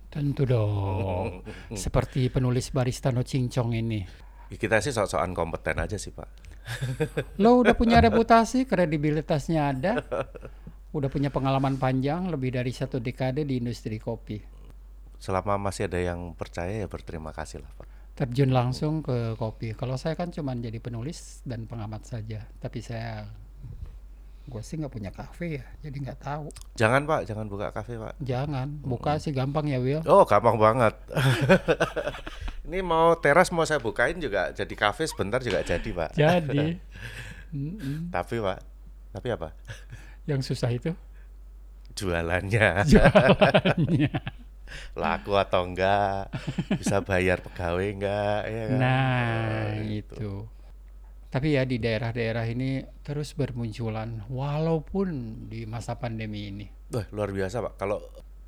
Tentu 0.10 0.50
dong. 0.50 1.45
Seperti 1.78 2.34
penulis 2.34 2.74
barista 2.74 3.14
no 3.14 3.22
cincong 3.22 3.78
ini. 3.78 4.02
Kita 4.50 4.82
sih 4.82 4.89
sok-sokan 4.89 5.38
kompeten 5.38 5.78
aja 5.78 6.02
sih 6.02 6.10
Pak. 6.10 6.30
Lo 7.41 7.62
udah 7.62 7.78
punya 7.78 8.02
reputasi, 8.02 8.66
kredibilitasnya 8.66 9.62
ada. 9.70 9.93
Udah 10.89 11.06
punya 11.06 11.30
pengalaman 11.30 11.78
panjang 11.78 12.34
lebih 12.34 12.58
dari 12.58 12.74
satu 12.74 12.97
dekade 12.97 13.45
di 13.45 13.62
industri 13.62 14.02
kopi. 14.02 14.41
Selama 15.22 15.62
masih 15.62 15.86
ada 15.86 16.02
yang 16.02 16.34
percaya 16.34 16.82
ya 16.82 16.88
berterima 16.89 17.30
kasih 17.30 17.62
lah 17.62 17.70
Pak. 17.78 17.88
Terjun 18.18 18.50
langsung 18.50 19.06
ke 19.06 19.38
kopi. 19.38 19.78
Kalau 19.78 19.95
saya 19.95 20.18
kan 20.18 20.34
cuma 20.34 20.58
jadi 20.58 20.82
penulis 20.82 21.45
dan 21.45 21.70
pengamat 21.70 22.10
saja. 22.10 22.43
Tapi 22.58 22.80
saya, 22.82 23.30
gue 24.50 24.62
sih 24.66 24.76
nggak 24.82 24.93
punya 24.93 25.12
kafe 25.14 25.62
ya, 25.62 25.66
jadi 25.86 25.97
nggak 26.10 26.20
tahu. 26.26 26.50
Jangan 26.76 27.06
Pak, 27.06 27.22
jangan 27.30 27.45
buka 27.45 27.70
kafe 27.70 28.02
Pak. 28.02 28.18
Jangan, 28.20 28.68
buka 28.82 29.22
sih 29.22 29.30
gampang 29.30 29.70
ya 29.70 29.78
Will. 29.78 30.02
Oh, 30.10 30.26
gampang 30.26 30.58
banget. 30.58 30.97
Ini 32.66 32.82
mau 32.82 33.14
teras 33.18 33.54
mau 33.54 33.66
saya 33.66 33.78
bukain 33.78 34.18
juga 34.18 34.50
jadi 34.50 34.74
kafe 34.74 35.06
sebentar 35.06 35.39
juga 35.39 35.62
jadi, 35.62 35.89
Pak. 35.89 36.12
Jadi. 36.18 36.78
Tapi, 38.14 38.36
Pak, 38.41 38.60
tapi 39.10 39.34
apa? 39.34 39.50
yang 40.30 40.45
susah 40.45 40.70
itu 40.70 40.93
Jualannya 41.97 42.68
jualannya. 42.93 44.14
laku 44.93 45.34
atau 45.34 45.66
enggak? 45.66 46.30
Bisa 46.78 47.02
bayar 47.02 47.41
pegawai 47.41 47.89
enggak? 47.89 48.41
Ya 48.45 48.64
kan? 48.70 48.78
Nah, 48.78 49.66
gitu. 49.82 50.14
itu. 50.14 50.34
Tapi 51.30 51.53
ya 51.53 51.61
di 51.61 51.77
daerah-daerah 51.77 52.41
ini 52.49 52.82
terus 53.05 53.38
bermunculan 53.38 54.25
walaupun 54.34 55.38
di 55.45 55.69
masa 55.69 55.93
pandemi 56.01 56.49
ini. 56.49 56.65
Wah, 56.89 57.05
luar 57.13 57.30
biasa, 57.30 57.61
Pak. 57.61 57.73
Kalau 57.77 58.01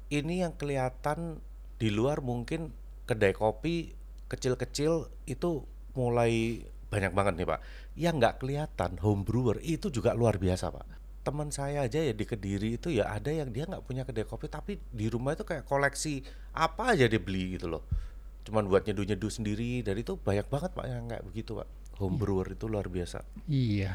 ini 0.09 0.41
yang 0.41 0.57
kelihatan 0.57 1.38
di 1.77 1.93
luar 1.93 2.25
mungkin 2.25 2.73
kedai 3.05 3.38
kopi 3.38 3.93
kecil-kecil 4.25 5.13
itu 5.29 5.61
mulai 5.93 6.65
banyak 6.89 7.13
banget 7.13 7.34
nih, 7.38 7.47
Pak. 7.53 7.59
Yang 7.93 8.15
nggak 8.17 8.36
kelihatan 8.41 8.91
home 8.97 9.21
brewer 9.29 9.61
itu 9.61 9.93
juga 9.93 10.17
luar 10.17 10.41
biasa, 10.41 10.73
Pak. 10.73 10.86
Teman 11.21 11.53
saya 11.53 11.86
aja 11.86 12.01
ya 12.01 12.17
di 12.17 12.25
Kediri 12.25 12.82
itu 12.82 12.89
ya 12.89 13.13
ada 13.13 13.29
yang 13.29 13.53
dia 13.53 13.69
nggak 13.69 13.86
punya 13.86 14.09
kedai 14.09 14.25
kopi 14.25 14.49
tapi 14.49 14.82
di 14.89 15.05
rumah 15.05 15.38
itu 15.38 15.45
kayak 15.45 15.69
koleksi 15.69 16.25
apa 16.57 16.97
aja 16.97 17.05
dia 17.05 17.21
beli 17.21 17.61
gitu 17.61 17.69
loh. 17.69 17.86
Cuman 18.41 18.65
buat 18.65 18.89
nyeduh-nyeduh 18.89 19.29
sendiri 19.29 19.86
dan 19.86 20.01
itu 20.01 20.17
banyak 20.17 20.49
banget 20.49 20.73
Pak 20.73 20.86
yang 20.89 21.05
kayak 21.05 21.21
begitu, 21.29 21.61
Pak. 21.61 21.80
Home 22.02 22.18
brewer 22.18 22.58
itu 22.58 22.66
luar 22.66 22.89
biasa. 22.89 23.22
Iya. 23.45 23.93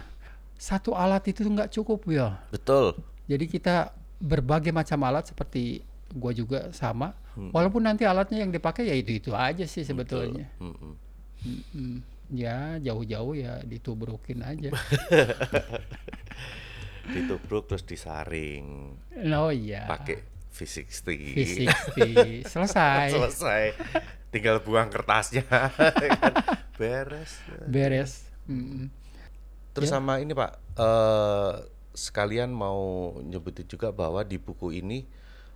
Satu 0.57 0.95
alat 0.95 1.27
itu 1.27 1.43
nggak 1.43 1.75
cukup 1.75 2.07
ya. 2.07 2.39
Betul. 2.55 2.95
Jadi 3.27 3.45
kita 3.51 3.91
berbagai 4.23 4.71
macam 4.71 5.03
alat 5.05 5.29
seperti 5.29 5.83
gua 6.15 6.31
juga 6.31 6.71
sama. 6.71 7.13
Walaupun 7.37 7.85
nanti 7.85 8.09
alatnya 8.09 8.41
yang 8.47 8.55
dipakai 8.55 8.89
ya 8.89 8.97
itu-itu 8.97 9.37
aja 9.37 9.69
sih 9.69 9.85
sebetulnya. 9.85 10.49
Mm-mm. 10.57 10.95
Mm-mm. 11.45 11.93
Ya 12.33 12.81
jauh-jauh 12.81 13.37
ya 13.37 13.61
ditubrukin 13.61 14.41
aja. 14.41 14.73
Ditubruk 17.07 17.71
terus 17.71 17.87
disaring 17.87 18.99
Oh 19.31 19.53
iya. 19.55 19.87
pakai 19.87 20.19
V60. 20.57 21.05
V60 21.05 22.01
selesai. 22.53 23.13
selesai 23.13 23.63
tinggal 24.33 24.65
buang 24.65 24.89
kertasnya 24.89 25.45
kan. 25.53 25.71
beres 26.81 27.41
Beres. 27.69 28.13
Mm-mm. 28.49 28.89
terus 29.77 29.93
sama 29.93 30.19
ini 30.25 30.33
pak 30.33 30.57
eh 30.81 31.55
sekalian 31.97 32.53
mau 32.53 33.17
nyebutin 33.25 33.65
juga 33.65 33.89
bahwa 33.93 34.21
di 34.21 34.37
buku 34.37 34.73
ini 34.77 35.09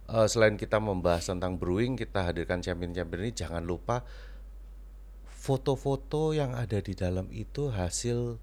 eh, 0.09 0.27
selain 0.29 0.57
kita 0.57 0.81
membahas 0.81 1.29
tentang 1.29 1.61
brewing 1.61 2.01
kita 2.01 2.25
hadirkan 2.33 2.65
champion-champion 2.65 3.29
ini 3.29 3.33
jangan 3.37 3.61
lupa 3.61 4.01
foto-foto 5.29 6.33
yang 6.37 6.53
ada 6.57 6.81
di 6.81 6.93
dalam 6.97 7.29
itu 7.33 7.69
hasil 7.73 8.41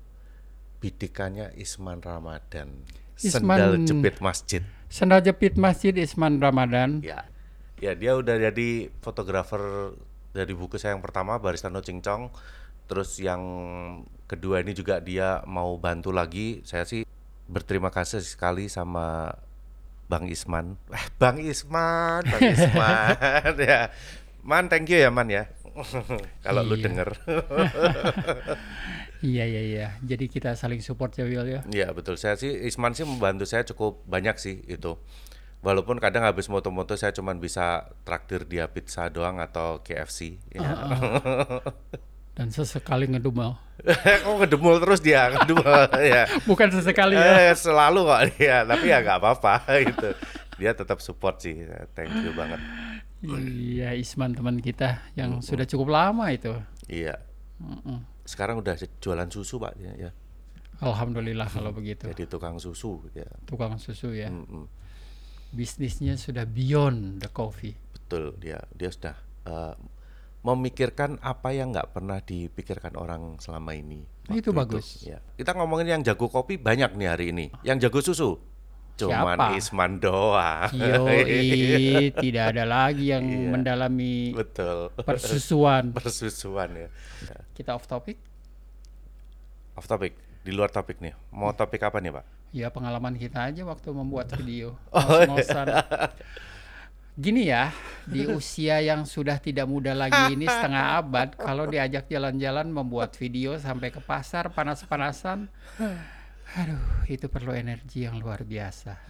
bidikannya 0.77 1.53
Isman 1.57 2.01
Ramadan 2.05 2.85
sendal 3.19 3.75
Isman- 3.75 3.85
jepit 3.85 4.15
masjid 4.19 4.61
Sendal 4.87 5.19
jepit 5.19 5.59
Masjid 5.59 5.91
Isman 5.91 6.39
Ramadan. 6.39 7.03
Ya, 7.03 7.27
ya 7.75 7.91
dia 7.91 8.15
udah 8.15 8.39
jadi 8.39 8.87
fotografer 8.97 9.91
dari 10.31 10.55
buku 10.55 10.79
saya 10.79 10.95
yang 10.95 11.03
pertama 11.03 11.35
Barista 11.35 11.67
No 11.67 11.83
Cincong. 11.83 12.31
Terus 12.87 13.19
yang 13.19 13.43
kedua 14.25 14.63
ini 14.63 14.71
juga 14.71 15.03
dia 15.03 15.43
mau 15.43 15.75
bantu 15.75 16.15
lagi. 16.15 16.63
Saya 16.63 16.87
sih 16.87 17.03
berterima 17.45 17.91
kasih 17.91 18.23
sekali 18.23 18.71
sama 18.71 19.35
Bang 20.07 20.31
Isman. 20.31 20.79
Eh, 20.87 21.05
Bang 21.19 21.35
Isman, 21.35 22.23
Bang 22.23 22.43
Isman 22.55 23.53
ya. 23.59 23.91
Man, 24.39 24.71
thank 24.71 24.87
you 24.87 25.03
ya 25.03 25.11
Man 25.11 25.27
ya. 25.27 25.51
Kalau 26.47 26.63
lu 26.63 26.73
Iya. 26.73 26.87
denger. 26.87 27.09
Iya 29.21 29.43
iya 29.49 29.61
iya. 29.61 29.87
Jadi 30.05 30.29
kita 30.29 30.53
saling 30.53 30.81
support 30.83 31.13
ya 31.17 31.25
Will 31.25 31.47
ya. 31.47 31.61
Iya 31.69 31.89
betul 31.93 32.17
saya 32.21 32.37
sih 32.37 32.49
Isman 32.49 32.93
sih 32.93 33.05
membantu 33.05 33.49
saya 33.49 33.65
cukup 33.65 34.05
banyak 34.05 34.37
sih 34.37 34.61
itu. 34.69 34.97
Walaupun 35.65 35.97
kadang 35.97 36.21
habis 36.21 36.45
moto-moto 36.53 36.93
saya 36.93 37.09
cuma 37.17 37.33
bisa 37.33 37.89
traktir 38.05 38.45
dia 38.45 38.69
pizza 38.69 39.09
doang 39.09 39.41
atau 39.41 39.81
KFC. 39.81 40.37
Ya. 40.53 40.69
Dan 42.37 42.53
sesekali 42.53 43.09
ngedumel. 43.09 43.57
Kok 44.23 44.35
ngedemul 44.45 44.77
terus 44.77 45.01
dia 45.01 45.33
ngedemul 45.33 45.89
ya. 46.13 46.29
Bukan 46.45 46.69
sesekali 46.69 47.17
ya. 47.17 47.49
Eh, 47.49 47.53
selalu 47.57 48.05
kok 48.05 48.21
dia, 48.37 48.61
tapi 48.65 48.93
ya 48.93 49.01
nggak 49.01 49.17
apa-apa 49.17 49.53
gitu. 49.89 50.09
Dia 50.61 50.77
tetap 50.77 51.01
support 51.01 51.41
sih. 51.41 51.65
Thank 51.97 52.13
you 52.21 52.37
banget. 52.37 52.61
Iya 53.25 53.97
Isman 53.97 54.37
teman 54.37 54.61
kita 54.61 55.01
yang 55.17 55.41
sudah 55.41 55.65
cukup 55.65 55.89
lama 55.89 56.29
itu. 56.29 56.53
Iya. 56.85 57.17
Mm-mm. 57.57 58.05
Sekarang 58.27 58.59
udah 58.59 58.75
jualan 58.99 59.29
susu 59.31 59.55
pak 59.55 59.73
ya. 59.79 59.93
ya. 59.95 60.11
Alhamdulillah 60.77 61.47
kalau 61.47 61.71
begitu. 61.71 62.05
Jadi 62.05 62.27
tukang 62.27 62.59
susu 62.59 63.01
ya. 63.15 63.25
Tukang 63.47 63.79
susu 63.79 64.11
ya. 64.13 64.27
Mm-mm. 64.29 64.67
Bisnisnya 65.49 66.19
sudah 66.19 66.43
beyond 66.43 67.23
the 67.23 67.31
coffee. 67.31 67.73
Betul 67.95 68.35
dia 68.37 68.59
dia 68.75 68.91
sudah 68.91 69.15
eh, 69.47 69.73
memikirkan 70.43 71.17
apa 71.19 71.55
yang 71.55 71.71
nggak 71.73 71.95
pernah 71.95 72.19
dipikirkan 72.19 72.93
orang 72.93 73.39
selama 73.39 73.73
ini. 73.73 74.03
Itu 74.27 74.51
Waktu 74.51 74.59
bagus. 74.59 74.87
ya. 75.01 75.23
Kita 75.33 75.55
ngomongin 75.55 75.97
yang 75.97 76.01
jago 76.03 76.27
kopi 76.27 76.59
banyak 76.59 76.93
nih 76.93 77.07
hari 77.09 77.25
ini. 77.31 77.45
Yang 77.63 77.87
jago 77.87 77.99
susu 78.03 78.31
cuman 78.97 79.37
Siapa? 79.37 79.53
Isman 79.61 79.91
doang. 80.01 80.73
Yoi, 80.73 82.09
tidak 82.25 82.43
ada 82.57 82.65
lagi 82.65 83.13
yang 83.13 83.21
Iya. 83.23 83.49
mendalami 83.53 84.33
Betul. 84.33 84.89
persusuan. 85.05 85.93
Persusuan 85.97 86.69
ya. 86.73 86.89
Ya. 87.57 87.65
Kita 87.65 87.73
off 87.73 87.89
topic. 87.89 88.21
Off 89.73 89.89
topic, 89.89 90.13
di 90.45 90.53
luar 90.53 90.69
topik 90.69 91.01
nih. 91.01 91.17
Mau 91.33 91.49
topik 91.57 91.81
apa 91.81 91.97
nih, 91.97 92.13
Pak? 92.13 92.25
Ya 92.53 92.69
pengalaman 92.69 93.17
kita 93.17 93.49
aja 93.49 93.65
waktu 93.65 93.89
membuat 93.97 94.29
video. 94.37 94.77
Oh, 94.93 95.01
Ngos-ngosan. 95.01 95.73
Gini 97.17 97.49
ya, 97.49 97.73
di 98.05 98.29
usia 98.37 98.77
yang 98.85 99.09
sudah 99.09 99.41
tidak 99.41 99.65
muda 99.65 99.97
lagi 99.97 100.37
ini 100.37 100.45
setengah 100.45 101.01
abad, 101.01 101.33
kalau 101.33 101.65
diajak 101.65 102.05
jalan-jalan 102.05 102.69
membuat 102.69 103.17
video 103.17 103.57
sampai 103.57 103.89
ke 103.89 104.05
pasar 104.05 104.53
panas-panasan, 104.53 105.49
aduh 106.53 107.09
itu 107.09 107.25
perlu 107.25 107.57
energi 107.57 108.05
yang 108.05 108.21
luar 108.21 108.45
biasa. 108.45 109.01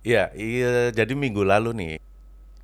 Iya, 0.00 0.32
iya, 0.32 0.88
jadi 0.96 1.12
minggu 1.12 1.44
lalu 1.44 1.76
nih 1.76 1.94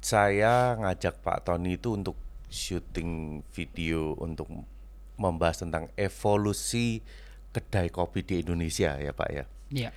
saya 0.00 0.72
ngajak 0.80 1.20
Pak 1.20 1.52
Tony 1.52 1.76
itu 1.76 1.92
untuk 1.92 2.16
syuting 2.48 3.44
video 3.52 4.16
untuk 4.16 4.48
membahas 5.16 5.62
tentang 5.62 5.88
evolusi 5.96 7.00
kedai 7.52 7.92
kopi 7.92 8.24
di 8.24 8.34
Indonesia 8.40 8.96
ya 8.96 9.12
Pak 9.12 9.28
ya. 9.30 9.44
Iya. 9.72 9.90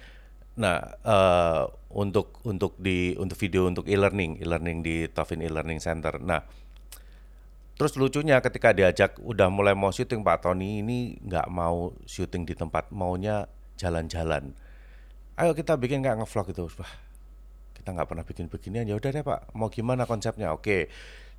Nah, 0.56 0.80
eh, 1.04 1.64
untuk 1.96 2.40
untuk 2.48 2.80
di 2.80 3.16
untuk 3.20 3.36
video 3.40 3.68
untuk 3.68 3.88
e-learning, 3.88 4.40
e-learning 4.40 4.84
di 4.84 4.96
Tofin 5.12 5.44
e-learning 5.44 5.84
center. 5.84 6.20
Nah, 6.24 6.44
terus 7.76 7.96
lucunya 8.00 8.40
ketika 8.40 8.72
diajak 8.72 9.20
udah 9.20 9.52
mulai 9.52 9.76
mau 9.76 9.92
syuting 9.92 10.24
Pak 10.24 10.48
Tony 10.48 10.80
ini 10.80 11.20
nggak 11.24 11.48
mau 11.52 11.92
syuting 12.08 12.48
di 12.48 12.56
tempat, 12.56 12.92
maunya 12.96 13.52
jalan-jalan. 13.76 14.56
Ayo 15.36 15.52
kita 15.52 15.76
bikin 15.76 16.00
nggak 16.00 16.24
ngevlog 16.24 16.48
itu. 16.56 16.64
Wah, 16.80 16.94
kita 17.76 17.92
nggak 17.92 18.08
pernah 18.08 18.24
bikin 18.24 18.48
beginian. 18.48 18.88
Ya 18.88 18.96
udah 18.96 19.12
deh 19.12 19.24
Pak, 19.24 19.52
mau 19.52 19.68
gimana 19.68 20.08
konsepnya? 20.08 20.56
Oke. 20.56 20.88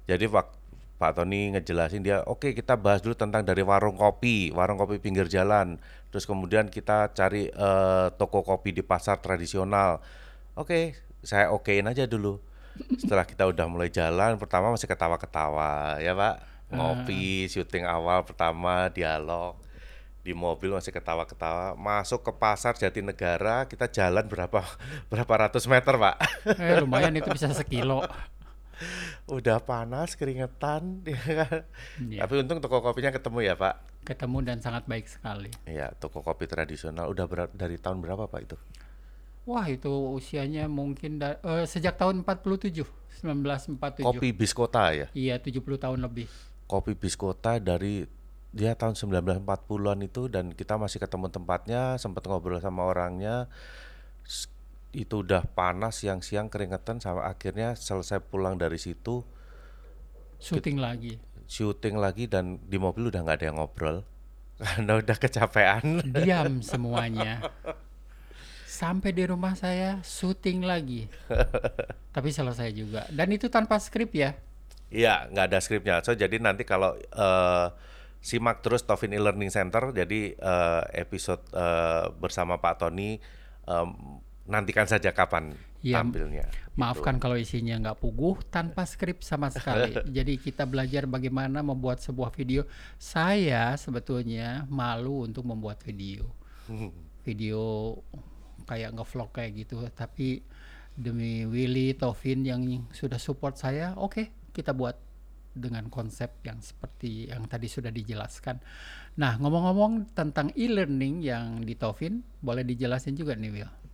Jadi 0.06 0.28
waktu 0.28 0.65
Pak 0.96 1.20
Tony 1.20 1.52
ngejelasin 1.52 2.00
dia, 2.00 2.24
oke 2.24 2.56
kita 2.56 2.72
bahas 2.80 3.04
dulu 3.04 3.12
tentang 3.12 3.44
dari 3.44 3.60
warung 3.60 4.00
kopi, 4.00 4.48
warung 4.48 4.80
kopi 4.80 4.96
pinggir 4.96 5.28
jalan, 5.28 5.76
terus 6.08 6.24
kemudian 6.24 6.72
kita 6.72 7.12
cari 7.12 7.52
eh, 7.52 8.06
toko 8.16 8.40
kopi 8.40 8.72
di 8.72 8.80
pasar 8.80 9.20
tradisional. 9.20 10.00
Oke, 10.56 10.96
saya 11.20 11.52
okein 11.52 11.84
aja 11.84 12.08
dulu. 12.08 12.40
Setelah 12.96 13.28
kita 13.28 13.44
udah 13.44 13.68
mulai 13.68 13.92
jalan, 13.92 14.40
pertama 14.40 14.72
masih 14.72 14.88
ketawa-ketawa, 14.88 16.00
ya 16.00 16.16
Pak. 16.16 16.34
Ngopi, 16.72 17.44
syuting 17.46 17.84
awal 17.84 18.24
pertama, 18.24 18.88
dialog 18.88 19.60
di 20.26 20.34
mobil 20.34 20.74
masih 20.74 20.90
ketawa-ketawa. 20.90 21.78
Masuk 21.78 22.26
ke 22.26 22.32
pasar 22.34 22.74
Jatinegara, 22.74 23.70
kita 23.70 23.86
jalan 23.86 24.26
berapa 24.26 24.64
berapa 25.12 25.32
ratus 25.46 25.68
meter, 25.70 25.94
Pak. 25.94 26.16
Eh, 26.56 26.80
lumayan 26.82 27.14
itu 27.14 27.30
bisa 27.30 27.52
sekilo. 27.54 28.02
Udah 29.26 29.58
panas, 29.58 30.14
keringetan, 30.14 31.00
ya 31.08 31.20
kan? 31.44 31.60
Iya. 31.98 32.20
Tapi 32.24 32.32
untung 32.40 32.60
toko 32.60 32.78
kopinya 32.80 33.10
ketemu 33.10 33.38
ya 33.42 33.54
Pak. 33.54 33.74
Ketemu 34.06 34.38
dan 34.42 34.58
sangat 34.62 34.86
baik 34.86 35.06
sekali. 35.06 35.50
Iya, 35.66 35.90
toko 35.96 36.22
kopi 36.22 36.46
tradisional 36.46 37.10
udah 37.10 37.26
ber- 37.26 37.52
dari 37.52 37.74
tahun 37.76 37.98
berapa 37.98 38.30
Pak 38.30 38.40
itu? 38.42 38.56
Wah, 39.46 39.66
itu 39.66 39.90
usianya 39.90 40.66
mungkin 40.66 41.18
da- 41.18 41.38
eh, 41.38 41.64
sejak 41.64 41.94
tahun 41.94 42.22
47, 42.22 42.86
1947. 43.22 44.02
Kopi 44.02 44.34
Biskota 44.34 44.90
ya. 44.90 45.06
Iya, 45.14 45.38
70 45.38 45.78
tahun 45.78 46.02
lebih. 46.02 46.26
Kopi 46.66 46.98
Biskota 46.98 47.62
dari 47.62 48.06
dia 48.50 48.74
tahun 48.74 48.96
1940-an 48.96 50.00
itu 50.02 50.26
dan 50.26 50.50
kita 50.50 50.74
masih 50.74 50.98
ketemu 50.98 51.30
tempatnya, 51.30 51.94
sempat 51.96 52.26
ngobrol 52.26 52.58
sama 52.58 52.88
orangnya. 52.88 53.46
Itu 54.96 55.20
udah 55.20 55.44
panas 55.52 56.00
siang-siang 56.00 56.48
keringetan 56.48 57.04
sama 57.04 57.28
akhirnya 57.28 57.76
selesai 57.76 58.24
pulang 58.24 58.56
dari 58.56 58.80
situ 58.80 59.20
Syuting 60.36 60.76
lagi. 60.76 61.16
syuting 61.46 61.96
lagi 61.96 62.26
dan 62.26 62.58
di 62.64 62.76
mobil 62.76 63.08
udah 63.08 63.22
nggak 63.22 63.36
ada 63.38 63.46
yang 63.48 63.56
ngobrol 63.56 64.02
karena 64.60 64.98
udah 64.98 65.16
kecapean. 65.16 66.00
Diam 66.02 66.60
semuanya. 66.72 67.44
Sampai 68.66 69.12
di 69.12 69.24
rumah 69.24 69.56
saya 69.56 70.00
syuting 70.04 70.64
lagi. 70.64 71.08
Tapi 72.16 72.28
selesai 72.28 72.68
juga. 72.72 73.04
Dan 73.08 73.32
itu 73.32 73.48
tanpa 73.48 73.80
skrip 73.80 74.12
ya. 74.12 74.36
Iya, 74.88 75.28
nggak 75.32 75.46
ada 75.48 75.58
skripnya. 75.60 75.94
So 76.00 76.12
jadi 76.12 76.36
nanti 76.38 76.62
kalau 76.64 76.92
eh, 76.96 77.66
simak 78.20 78.60
terus 78.60 78.84
Tofin 78.84 79.14
e-learning 79.14 79.48
center, 79.48 79.92
jadi 79.92 80.34
eh, 80.34 80.82
episode 80.98 81.40
eh, 81.52 82.04
bersama 82.16 82.60
Pak 82.60 82.84
Tony 82.84 83.16
em, 83.64 83.88
nantikan 84.46 84.86
saja 84.86 85.10
kapan 85.10 85.54
Iya, 85.86 86.02
tampilnya. 86.02 86.46
Maafkan 86.74 87.22
kalau 87.22 87.38
isinya 87.38 87.78
nggak 87.78 88.02
puguh 88.02 88.42
tanpa 88.50 88.82
skrip 88.82 89.22
sama 89.22 89.54
sekali. 89.54 89.94
Jadi 90.16 90.34
kita 90.42 90.66
belajar 90.66 91.06
bagaimana 91.06 91.62
membuat 91.62 92.02
sebuah 92.02 92.34
video. 92.34 92.66
Saya 92.98 93.78
sebetulnya 93.78 94.66
malu 94.66 95.22
untuk 95.22 95.46
membuat 95.46 95.78
video. 95.86 96.26
Video 97.26 97.90
kayak 98.70 98.94
ngevlog 98.94 99.34
kayak 99.34 99.66
gitu. 99.66 99.82
Tapi 99.90 100.42
demi 100.94 101.42
Willy, 101.42 101.94
Tovin 101.98 102.46
yang 102.46 102.62
sudah 102.94 103.18
support 103.18 103.58
saya, 103.58 103.98
oke 103.98 104.50
kita 104.54 104.70
buat 104.70 104.94
dengan 105.56 105.90
konsep 105.90 106.38
yang 106.46 106.62
seperti 106.62 107.26
yang 107.26 107.50
tadi 107.50 107.66
sudah 107.66 107.90
dijelaskan. 107.90 108.62
Nah 109.18 109.42
ngomong-ngomong 109.42 110.14
tentang 110.14 110.54
e-learning 110.54 111.24
yang 111.24 111.66
di 111.66 111.74
Tovin, 111.74 112.22
boleh 112.38 112.62
dijelasin 112.62 113.18
juga 113.18 113.34
nih 113.34 113.50
Will? 113.50 113.85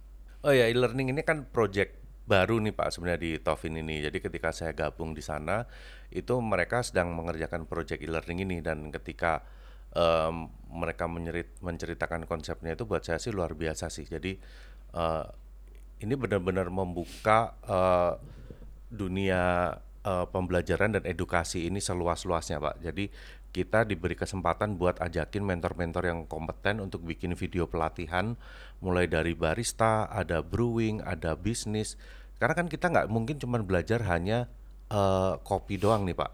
Oh 0.43 0.51
ya, 0.51 0.67
e-learning 0.67 1.15
ini 1.15 1.23
kan 1.23 1.47
project 1.47 2.03
baru 2.27 2.59
nih 2.59 2.75
Pak 2.75 2.99
sebenarnya 2.99 3.21
di 3.23 3.33
Tofin 3.39 3.79
ini. 3.79 4.03
Jadi 4.03 4.19
ketika 4.19 4.51
saya 4.51 4.75
gabung 4.75 5.15
di 5.15 5.23
sana, 5.23 5.63
itu 6.11 6.35
mereka 6.43 6.83
sedang 6.83 7.15
mengerjakan 7.15 7.71
project 7.71 8.03
e-learning 8.03 8.43
ini 8.43 8.59
dan 8.59 8.91
ketika 8.91 9.47
em, 9.95 10.51
mereka 10.67 11.07
menyerit, 11.07 11.55
menceritakan 11.63 12.27
konsepnya 12.27 12.75
itu 12.75 12.83
buat 12.83 13.07
saya 13.07 13.23
sih 13.23 13.31
luar 13.31 13.55
biasa 13.55 13.87
sih. 13.87 14.03
Jadi 14.03 14.35
eh, 14.99 15.27
ini 16.03 16.15
benar-benar 16.19 16.75
membuka 16.75 17.55
eh, 17.63 18.13
dunia 18.91 19.79
eh, 20.03 20.27
pembelajaran 20.27 20.99
dan 20.99 21.05
edukasi 21.07 21.71
ini 21.71 21.79
seluas-luasnya 21.79 22.59
Pak. 22.59 22.83
Jadi 22.83 23.07
kita 23.53 23.85
diberi 23.85 24.17
kesempatan 24.17 24.81
buat 24.81 24.97
ajakin 24.99 25.45
mentor-mentor 25.45 26.09
yang 26.09 26.25
kompeten 26.25 26.81
untuk 26.81 27.05
bikin 27.05 27.37
video 27.37 27.69
pelatihan 27.69 28.35
mulai 28.81 29.05
dari 29.05 29.37
barista, 29.37 30.09
ada 30.09 30.41
brewing, 30.41 31.05
ada 31.05 31.37
bisnis. 31.37 32.01
Karena 32.41 32.57
kan 32.57 32.67
kita 32.67 32.89
nggak 32.89 33.09
mungkin 33.13 33.37
cuma 33.37 33.61
belajar 33.61 34.03
hanya 34.09 34.49
eh, 34.89 35.35
kopi 35.45 35.77
doang 35.77 36.09
nih 36.09 36.17
Pak. 36.17 36.33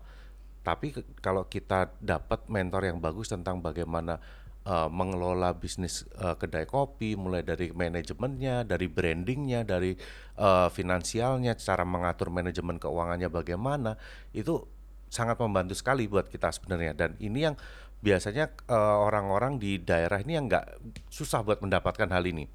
Tapi 0.63 0.95
kalau 1.19 1.51
kita 1.51 1.91
dapat 1.99 2.47
mentor 2.47 2.87
yang 2.87 3.03
bagus 3.03 3.35
tentang 3.35 3.59
bagaimana 3.59 4.23
eh, 4.63 4.89
mengelola 4.89 5.59
bisnis 5.59 6.07
eh, 6.23 6.39
kedai 6.39 6.71
kopi, 6.71 7.19
mulai 7.19 7.43
dari 7.43 7.75
manajemennya, 7.75 8.63
dari 8.63 8.87
brandingnya, 8.87 9.67
dari 9.67 9.99
eh, 10.39 10.69
finansialnya, 10.71 11.59
cara 11.59 11.83
mengatur 11.83 12.31
manajemen 12.31 12.79
keuangannya 12.79 13.27
bagaimana, 13.27 13.99
itu 14.31 14.78
sangat 15.09 15.41
membantu 15.41 15.75
sekali 15.75 16.07
buat 16.07 16.29
kita 16.29 16.53
sebenarnya. 16.53 16.93
Dan 16.95 17.11
ini 17.21 17.49
yang 17.49 17.57
biasanya 17.99 18.53
eh, 18.69 18.97
orang-orang 19.03 19.59
di 19.59 19.83
daerah 19.83 20.23
ini 20.23 20.39
yang 20.39 20.47
nggak 20.47 20.79
susah 21.11 21.43
buat 21.43 21.59
mendapatkan 21.59 22.07
hal 22.07 22.25
ini, 22.25 22.47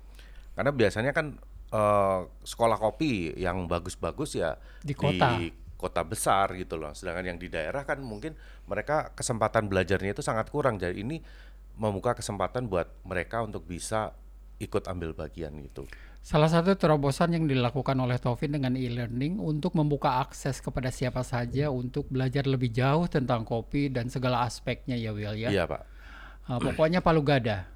karena 0.56 0.72
biasanya 0.72 1.12
kan 1.12 1.36
eh, 1.74 2.20
sekolah 2.47 2.78
kopi 2.80 3.36
yang 3.36 3.68
bagus-bagus 3.68 4.39
ya 4.39 4.56
Di 4.80 4.95
kota. 4.95 5.41
kota 5.76 6.01
besar 6.08 6.56
gitu 6.56 6.80
loh. 6.80 6.95
Sedangkan 6.95 7.36
yang 7.36 7.39
di 7.41 7.51
daerah 7.51 7.84
kan 7.84 7.99
mungkin 7.99 8.39
mereka 8.72 9.12
kesempatan 9.12 9.68
belajarnya 9.68 10.16
itu 10.16 10.24
sangat 10.24 10.47
kurang. 10.47 10.80
Jadi 10.80 11.04
ini 11.04 11.20
membuka 11.76 12.16
kesempatan 12.16 12.72
buat 12.72 12.88
mereka 13.04 13.43
untuk 13.43 13.68
bisa 13.68 14.16
ikut 14.64 14.88
ambil 14.88 15.12
bagian 15.12 15.51
gitu. 15.60 15.84
Salah 16.24 16.47
satu 16.47 16.71
terobosan 16.80 17.36
yang 17.36 17.51
dilakukan 17.51 17.99
oleh 17.99 18.15
Taufin 18.15 18.55
dengan 18.55 18.80
e-learning 18.80 19.43
untuk 19.43 19.76
membuka 19.76 20.24
akses 20.24 20.63
kepada 20.63 20.88
siapa 20.88 21.19
saja 21.19 21.67
untuk 21.67 22.07
belajar 22.07 22.47
lebih 22.47 22.71
jauh 22.71 23.11
tentang 23.11 23.43
kopi 23.43 23.91
dan 23.91 24.07
segala 24.07 24.47
aspeknya 24.47 24.95
ya 24.95 25.11
Will 25.11 25.36
ya. 25.36 25.51
Iya 25.51 25.67
pak. 25.67 25.84
Uh, 26.47 26.63
pokoknya 26.63 27.03
palu 27.03 27.19
gada. 27.28 27.67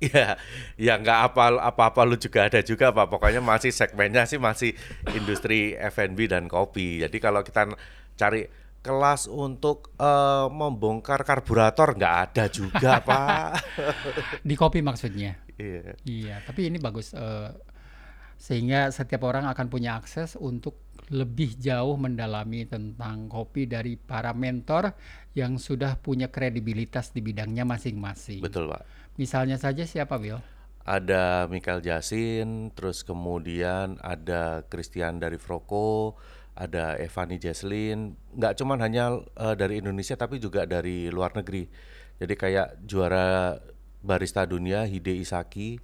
Iya, 0.00 0.40
ya 0.80 0.96
nggak 0.96 1.20
apa 1.28 1.60
apa-apa 1.60 2.08
lu 2.08 2.16
juga 2.16 2.48
ada 2.48 2.64
juga 2.64 2.88
pak. 2.88 3.04
Pokoknya 3.04 3.44
masih 3.44 3.68
segmennya 3.68 4.24
sih 4.24 4.40
masih 4.40 4.72
industri 5.12 5.76
F&B 5.76 6.24
dan 6.24 6.48
kopi. 6.48 7.04
Jadi 7.04 7.20
kalau 7.20 7.44
kita 7.44 7.68
cari 8.16 8.48
kelas 8.80 9.28
untuk 9.28 9.92
eh, 10.00 10.48
membongkar 10.48 11.20
karburator 11.20 12.00
nggak 12.00 12.16
ada 12.32 12.44
juga 12.48 13.00
pak. 13.04 13.60
Di 14.48 14.56
kopi 14.56 14.80
maksudnya. 14.80 15.36
Iya. 15.60 15.94
Iya, 16.04 16.36
tapi 16.48 16.72
ini 16.72 16.80
bagus 16.80 17.12
eh, 17.12 17.73
sehingga 18.36 18.90
setiap 18.92 19.24
orang 19.24 19.48
akan 19.50 19.66
punya 19.70 19.96
akses 19.98 20.36
untuk 20.36 20.76
lebih 21.12 21.56
jauh 21.60 22.00
mendalami 22.00 22.64
tentang 22.64 23.28
kopi 23.28 23.68
dari 23.68 24.00
para 24.00 24.32
mentor 24.32 24.96
yang 25.36 25.60
sudah 25.60 26.00
punya 26.00 26.32
kredibilitas 26.32 27.12
di 27.12 27.20
bidangnya 27.20 27.68
masing-masing. 27.68 28.40
Betul 28.40 28.72
pak. 28.72 28.82
Misalnya 29.20 29.60
saja 29.60 29.84
siapa 29.84 30.16
Will? 30.16 30.40
ada 30.84 31.48
Michael 31.48 31.80
Jasin, 31.80 32.68
terus 32.76 33.00
kemudian 33.00 33.96
ada 34.04 34.60
Christian 34.68 35.16
dari 35.16 35.40
Froko, 35.40 36.20
ada 36.52 37.00
Evani 37.00 37.40
Jesslyn, 37.40 38.14
nggak 38.36 38.60
cuman 38.60 38.78
hanya 38.84 39.16
eh, 39.16 39.56
dari 39.56 39.80
Indonesia 39.80 40.14
tapi 40.14 40.36
juga 40.36 40.68
dari 40.68 41.08
luar 41.08 41.32
negeri. 41.34 41.66
Jadi 42.20 42.34
kayak 42.36 42.68
juara 42.84 43.58
barista 44.04 44.44
dunia 44.44 44.84
Hide 44.84 45.16
Isaki, 45.18 45.80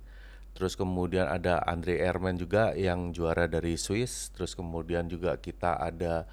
terus 0.55 0.75
kemudian 0.77 1.27
ada 1.27 1.63
Andre 1.65 2.01
Ehrman 2.01 2.37
juga 2.37 2.77
yang 2.77 3.15
juara 3.15 3.47
dari 3.47 3.75
Swiss, 3.79 4.31
terus 4.35 4.53
kemudian 4.53 5.07
juga 5.07 5.39
kita 5.39 5.79
ada 5.79 6.29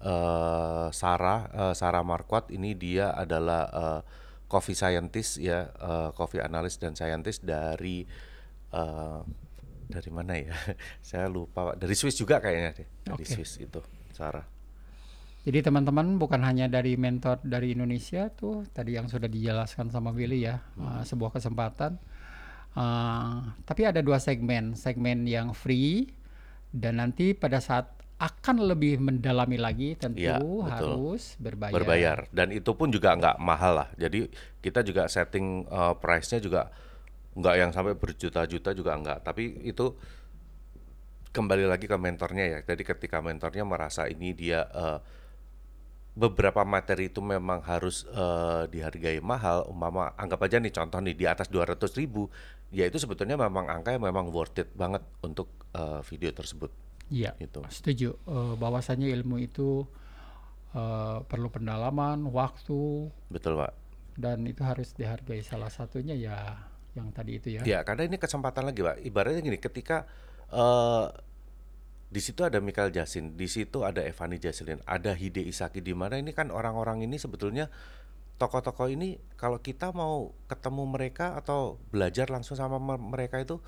eh, 0.00 0.86
Sarah 0.94 1.50
eh, 1.50 1.74
Sarah 1.74 2.04
Marquardt 2.06 2.52
ini 2.52 2.76
dia 2.76 3.12
adalah 3.16 3.62
eh, 3.70 4.00
coffee 4.46 4.76
scientist 4.76 5.40
ya, 5.40 5.72
eh, 5.72 6.10
coffee 6.12 6.44
analyst 6.44 6.84
dan 6.84 6.92
scientist 6.92 7.40
dari 7.40 8.04
eh, 8.72 9.20
dari 9.92 10.10
mana 10.12 10.32
ya? 10.36 10.56
Saya 11.04 11.28
lupa 11.28 11.72
Pak. 11.72 11.76
Dari 11.80 11.94
Swiss 11.96 12.16
juga 12.16 12.40
kayaknya 12.40 12.70
deh. 12.72 12.88
Dari 13.04 13.24
Oke. 13.24 13.32
Swiss 13.32 13.60
itu, 13.60 13.80
Sarah. 14.16 14.44
Jadi 15.42 15.58
teman-teman 15.58 16.22
bukan 16.22 16.38
hanya 16.46 16.70
dari 16.70 16.94
mentor 16.94 17.42
dari 17.42 17.74
Indonesia 17.74 18.30
tuh 18.30 18.62
tadi 18.70 18.94
yang 18.94 19.10
sudah 19.10 19.26
dijelaskan 19.26 19.90
sama 19.90 20.14
Willy 20.14 20.46
ya 20.46 20.62
uh, 20.78 21.02
sebuah 21.02 21.34
kesempatan. 21.34 21.98
Uh, 22.72 23.52
tapi 23.68 23.84
ada 23.84 24.00
dua 24.00 24.16
segmen, 24.16 24.72
segmen 24.72 25.28
yang 25.28 25.52
free 25.52 26.08
dan 26.72 27.04
nanti 27.04 27.36
pada 27.36 27.60
saat 27.60 27.92
akan 28.22 28.70
lebih 28.70 29.02
mendalami 29.02 29.58
lagi 29.58 29.98
tentu 29.98 30.22
betul. 30.22 30.62
harus 30.70 31.34
berbayar. 31.42 31.74
berbayar. 31.74 32.18
Dan 32.30 32.54
itu 32.54 32.70
pun 32.72 32.88
juga 32.88 33.18
nggak 33.18 33.36
mahal 33.42 33.82
lah. 33.82 33.88
Jadi 33.98 34.30
kita 34.62 34.86
juga 34.86 35.10
setting 35.10 35.66
uh, 35.66 35.98
price-nya 35.98 36.38
juga 36.38 36.70
nggak 37.34 37.54
yang 37.58 37.70
sampai 37.74 37.98
berjuta-juta 37.98 38.70
juga 38.78 38.94
nggak. 38.94 39.26
Tapi 39.26 39.66
itu 39.66 39.98
kembali 41.34 41.66
lagi 41.66 41.90
ke 41.90 41.98
mentornya 41.98 42.44
ya. 42.46 42.58
Jadi 42.62 42.82
ketika 42.86 43.18
mentornya 43.18 43.66
merasa 43.66 44.06
ini 44.06 44.30
dia 44.38 44.70
uh, 44.70 45.02
beberapa 46.12 46.62
materi 46.62 47.08
itu 47.08 47.24
memang 47.24 47.64
harus 47.64 48.04
uh, 48.12 48.68
dihargai 48.68 49.18
mahal 49.24 49.64
umpama 49.64 50.12
anggap 50.20 50.44
aja 50.44 50.60
nih 50.60 50.68
contoh 50.68 51.00
nih 51.00 51.16
di 51.16 51.24
atas 51.24 51.48
200 51.48 51.80
ribu 51.96 52.28
ya 52.72 52.88
itu 52.88 52.96
sebetulnya 52.96 53.36
memang 53.36 53.68
angka 53.68 53.94
yang 53.94 54.02
memang 54.02 54.32
worth 54.32 54.58
it 54.58 54.72
banget 54.72 55.04
untuk 55.20 55.52
uh, 55.76 56.00
video 56.02 56.32
tersebut 56.32 56.72
Iya, 57.12 57.36
gitu 57.36 57.60
setuju. 57.68 58.16
Eh, 58.24 58.54
bahwasanya 58.56 59.04
ilmu 59.04 59.36
itu 59.36 59.84
eh, 60.72 61.20
perlu 61.28 61.52
pendalaman, 61.52 62.24
waktu, 62.32 63.12
betul 63.28 63.60
pak 63.60 63.82
dan 64.16 64.44
itu 64.44 64.60
harus 64.64 64.92
dihargai. 64.92 65.40
Salah 65.40 65.72
satunya 65.72 66.12
ya 66.16 66.36
yang 66.92 67.08
tadi 67.12 67.40
itu 67.40 67.48
ya. 67.56 67.62
Ya, 67.64 67.80
karena 67.84 68.04
ini 68.04 68.20
kesempatan 68.20 68.68
lagi, 68.68 68.84
Pak. 68.84 69.00
Ibaratnya 69.00 69.40
gini, 69.40 69.58
ketika 69.60 70.04
eh 70.52 71.08
di 72.12 72.20
situ 72.20 72.44
ada 72.44 72.60
Michael 72.60 72.92
Jasin, 72.92 73.40
di 73.40 73.48
situ 73.48 73.88
ada 73.88 74.04
Evani 74.04 74.36
Jaslin, 74.36 74.84
ada 74.84 75.16
Hide 75.16 75.48
Isaki 75.48 75.80
di 75.80 75.96
mana 75.96 76.20
ini 76.20 76.36
kan 76.36 76.52
orang-orang 76.52 77.08
ini 77.08 77.16
sebetulnya 77.16 77.72
tokoh-tokoh 78.38 78.90
ini 78.90 79.16
kalau 79.36 79.58
kita 79.58 79.94
mau 79.94 80.34
ketemu 80.46 80.82
mereka 80.88 81.38
atau 81.38 81.78
belajar 81.90 82.26
langsung 82.28 82.58
sama 82.58 82.76
me- 82.82 83.00
mereka 83.00 83.38
itu 83.38 83.62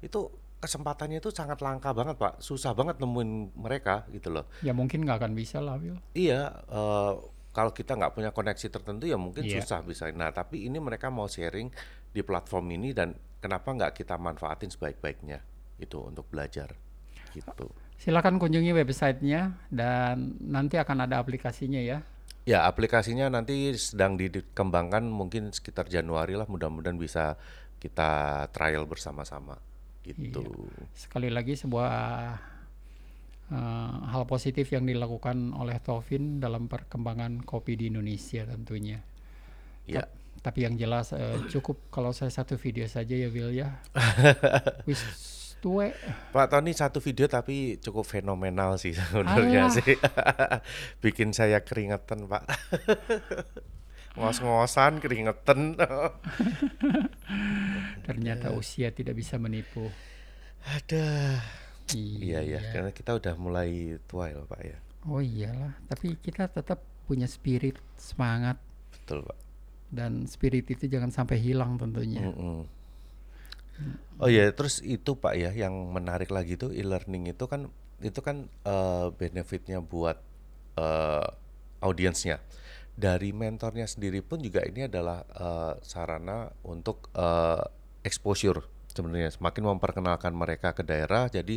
itu 0.00 0.30
kesempatannya 0.60 1.24
itu 1.24 1.32
sangat 1.32 1.64
langka 1.64 1.90
banget, 1.96 2.20
Pak. 2.20 2.44
Susah 2.44 2.76
banget 2.76 3.00
nemuin 3.00 3.56
mereka 3.56 4.04
gitu 4.12 4.28
loh. 4.28 4.44
Ya 4.60 4.76
mungkin 4.76 5.08
nggak 5.08 5.24
akan 5.24 5.32
bisa 5.32 5.58
lah, 5.58 5.80
Will. 5.80 5.96
Iya, 6.12 6.52
eh, 6.68 7.12
kalau 7.50 7.72
kita 7.72 7.96
nggak 7.96 8.12
punya 8.12 8.30
koneksi 8.30 8.68
tertentu 8.68 9.08
ya 9.08 9.16
mungkin 9.16 9.42
Iya. 9.48 9.64
susah 9.64 9.80
bisa. 9.82 10.12
Nah, 10.12 10.30
tapi 10.30 10.68
ini 10.68 10.76
mereka 10.76 11.08
mau 11.08 11.26
sharing 11.26 11.72
di 12.12 12.20
platform 12.20 12.76
ini 12.76 12.92
dan 12.92 13.16
kenapa 13.40 13.72
nggak 13.72 14.04
kita 14.04 14.20
manfaatin 14.20 14.68
sebaik-baiknya 14.68 15.40
itu 15.80 15.96
untuk 15.96 16.28
belajar 16.28 16.76
gitu. 17.32 17.72
Silakan 17.96 18.36
kunjungi 18.36 18.72
websitenya 18.76 19.56
dan 19.72 20.36
nanti 20.40 20.76
akan 20.76 21.08
ada 21.08 21.20
aplikasinya 21.20 21.80
ya. 21.80 22.04
Ya, 22.48 22.64
aplikasinya 22.64 23.28
nanti 23.28 23.76
sedang 23.76 24.16
dikembangkan 24.16 25.04
mungkin 25.04 25.52
sekitar 25.52 25.86
Januari 25.92 26.34
lah. 26.34 26.48
Mudah-mudahan 26.48 26.96
bisa 26.96 27.36
kita 27.80 28.44
trial 28.52 28.84
bersama-sama 28.84 29.56
gitu. 30.04 30.44
Sekali 30.96 31.28
lagi 31.28 31.56
sebuah 31.56 31.92
eh, 33.52 33.94
hal 34.08 34.24
positif 34.24 34.72
yang 34.72 34.88
dilakukan 34.88 35.52
oleh 35.56 35.76
Tovin 35.80 36.40
dalam 36.40 36.68
perkembangan 36.68 37.44
kopi 37.44 37.76
di 37.76 37.92
Indonesia 37.92 38.44
tentunya. 38.48 39.00
Ya. 39.88 40.08
Tapi 40.40 40.64
yang 40.64 40.80
jelas 40.80 41.12
eh, 41.12 41.44
cukup 41.52 41.92
kalau 41.92 42.16
saya 42.16 42.32
satu 42.32 42.56
video 42.56 42.88
saja 42.88 43.12
ya 43.12 43.28
Will 43.28 43.52
ya. 43.52 43.80
tuwe. 45.60 45.92
Pak 46.32 46.46
Tony 46.48 46.72
satu 46.72 46.98
video 46.98 47.28
tapi 47.28 47.76
cukup 47.78 48.02
fenomenal 48.02 48.80
sih 48.80 48.96
sebenarnya 48.96 49.68
sih. 49.68 49.94
Bikin 51.04 51.30
saya 51.30 51.60
keringetan, 51.60 52.24
Pak. 52.26 52.44
Ngos-ngosan 54.18 54.98
keringetan. 54.98 55.78
Ternyata 58.06 58.50
usia 58.52 58.90
tidak 58.90 59.14
bisa 59.14 59.38
menipu. 59.38 59.86
Ada. 60.66 61.38
Iya 61.90 62.40
Iya. 62.42 62.58
ya, 62.58 62.70
karena 62.72 62.90
kita 62.90 63.10
udah 63.16 63.34
mulai 63.34 63.98
tua 64.06 64.30
ya, 64.30 64.42
Pak 64.44 64.60
ya. 64.62 64.78
Oh 65.08 65.18
iyalah, 65.18 65.74
tapi 65.88 66.14
kita 66.20 66.46
tetap 66.46 66.84
punya 67.08 67.24
spirit, 67.24 67.74
semangat 67.96 68.60
Betul, 68.92 69.24
Pak. 69.24 69.38
dan 69.90 70.28
spirit 70.28 70.68
itu 70.68 70.86
jangan 70.86 71.10
sampai 71.10 71.40
hilang 71.40 71.80
tentunya. 71.80 72.20
Mm-mm. 72.22 72.62
Oh 74.20 74.28
iya, 74.28 74.52
terus 74.52 74.84
itu 74.84 75.16
Pak 75.16 75.32
ya 75.32 75.50
yang 75.56 75.72
menarik 75.96 76.28
lagi 76.28 76.60
tuh 76.60 76.70
e-learning 76.76 77.32
itu 77.32 77.44
kan 77.48 77.72
itu 78.04 78.20
kan 78.20 78.48
eh, 78.68 79.06
benefitnya 79.16 79.80
buat 79.80 80.20
eh, 80.76 81.26
audiensnya. 81.80 82.40
Dari 83.00 83.32
mentornya 83.32 83.88
sendiri 83.88 84.20
pun 84.20 84.44
juga 84.44 84.60
ini 84.68 84.84
adalah 84.88 85.24
eh, 85.24 85.74
sarana 85.80 86.52
untuk 86.68 87.08
eh, 87.16 87.64
exposure 88.04 88.60
sebenarnya 88.92 89.32
semakin 89.32 89.62
memperkenalkan 89.76 90.36
mereka 90.36 90.76
ke 90.76 90.84
daerah. 90.84 91.32
Jadi 91.32 91.56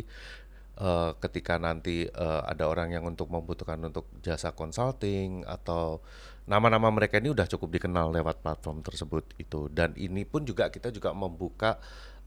eh, 0.80 1.10
ketika 1.20 1.60
nanti 1.60 2.08
eh, 2.08 2.42
ada 2.48 2.64
orang 2.72 2.96
yang 2.96 3.04
untuk 3.04 3.28
membutuhkan 3.28 3.76
untuk 3.84 4.08
jasa 4.24 4.56
consulting 4.56 5.44
atau 5.44 6.00
nama-nama 6.48 6.88
mereka 6.92 7.20
ini 7.20 7.32
udah 7.32 7.48
cukup 7.48 7.76
dikenal 7.80 8.12
lewat 8.12 8.44
platform 8.44 8.84
tersebut 8.84 9.24
itu 9.40 9.72
dan 9.72 9.96
ini 9.96 10.28
pun 10.28 10.44
juga 10.44 10.68
kita 10.68 10.92
juga 10.92 11.16
membuka 11.16 11.80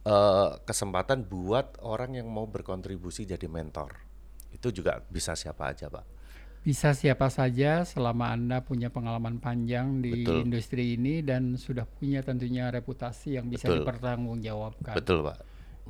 eh, 0.08 0.50
kesempatan 0.64 1.28
buat 1.28 1.84
orang 1.84 2.16
yang 2.16 2.32
mau 2.32 2.48
berkontribusi 2.48 3.28
jadi 3.28 3.52
mentor 3.52 3.92
itu 4.50 4.72
juga 4.72 5.04
bisa 5.06 5.36
siapa 5.36 5.76
aja 5.76 5.92
pak 5.92 6.16
Bisa 6.58 6.92
siapa 6.92 7.32
saja 7.32 7.88
selama 7.88 8.28
Anda 8.28 8.60
punya 8.60 8.92
pengalaman 8.92 9.40
panjang 9.40 10.04
di 10.04 10.24
Betul. 10.24 10.44
industri 10.44 11.00
ini 11.00 11.24
dan 11.24 11.56
sudah 11.56 11.88
punya 11.88 12.20
tentunya 12.20 12.68
reputasi 12.68 13.40
yang 13.40 13.48
bisa 13.48 13.68
Betul. 13.68 13.88
dipertanggungjawabkan. 13.88 14.96
betul 14.96 15.24
pak 15.24 15.38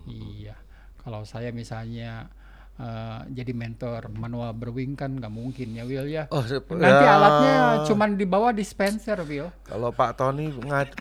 Iya. 0.05 0.53
Kalau 1.01 1.25
saya 1.25 1.49
misalnya 1.49 2.29
eh, 2.77 3.19
jadi 3.33 3.57
mentor 3.57 4.13
manual 4.13 4.53
brewing 4.53 4.93
kan 4.93 5.17
nggak 5.17 5.33
mungkin 5.33 5.73
ya 5.73 5.81
Will 5.81 6.05
ya. 6.05 6.29
oh 6.29 6.45
Nanti 6.77 7.03
ya, 7.05 7.13
alatnya 7.17 7.55
cuman 7.89 8.09
dibawa 8.13 8.53
dispenser 8.53 9.17
Will. 9.25 9.49
kalau 9.65 9.89
Pak 9.89 10.21
Tony 10.21 10.53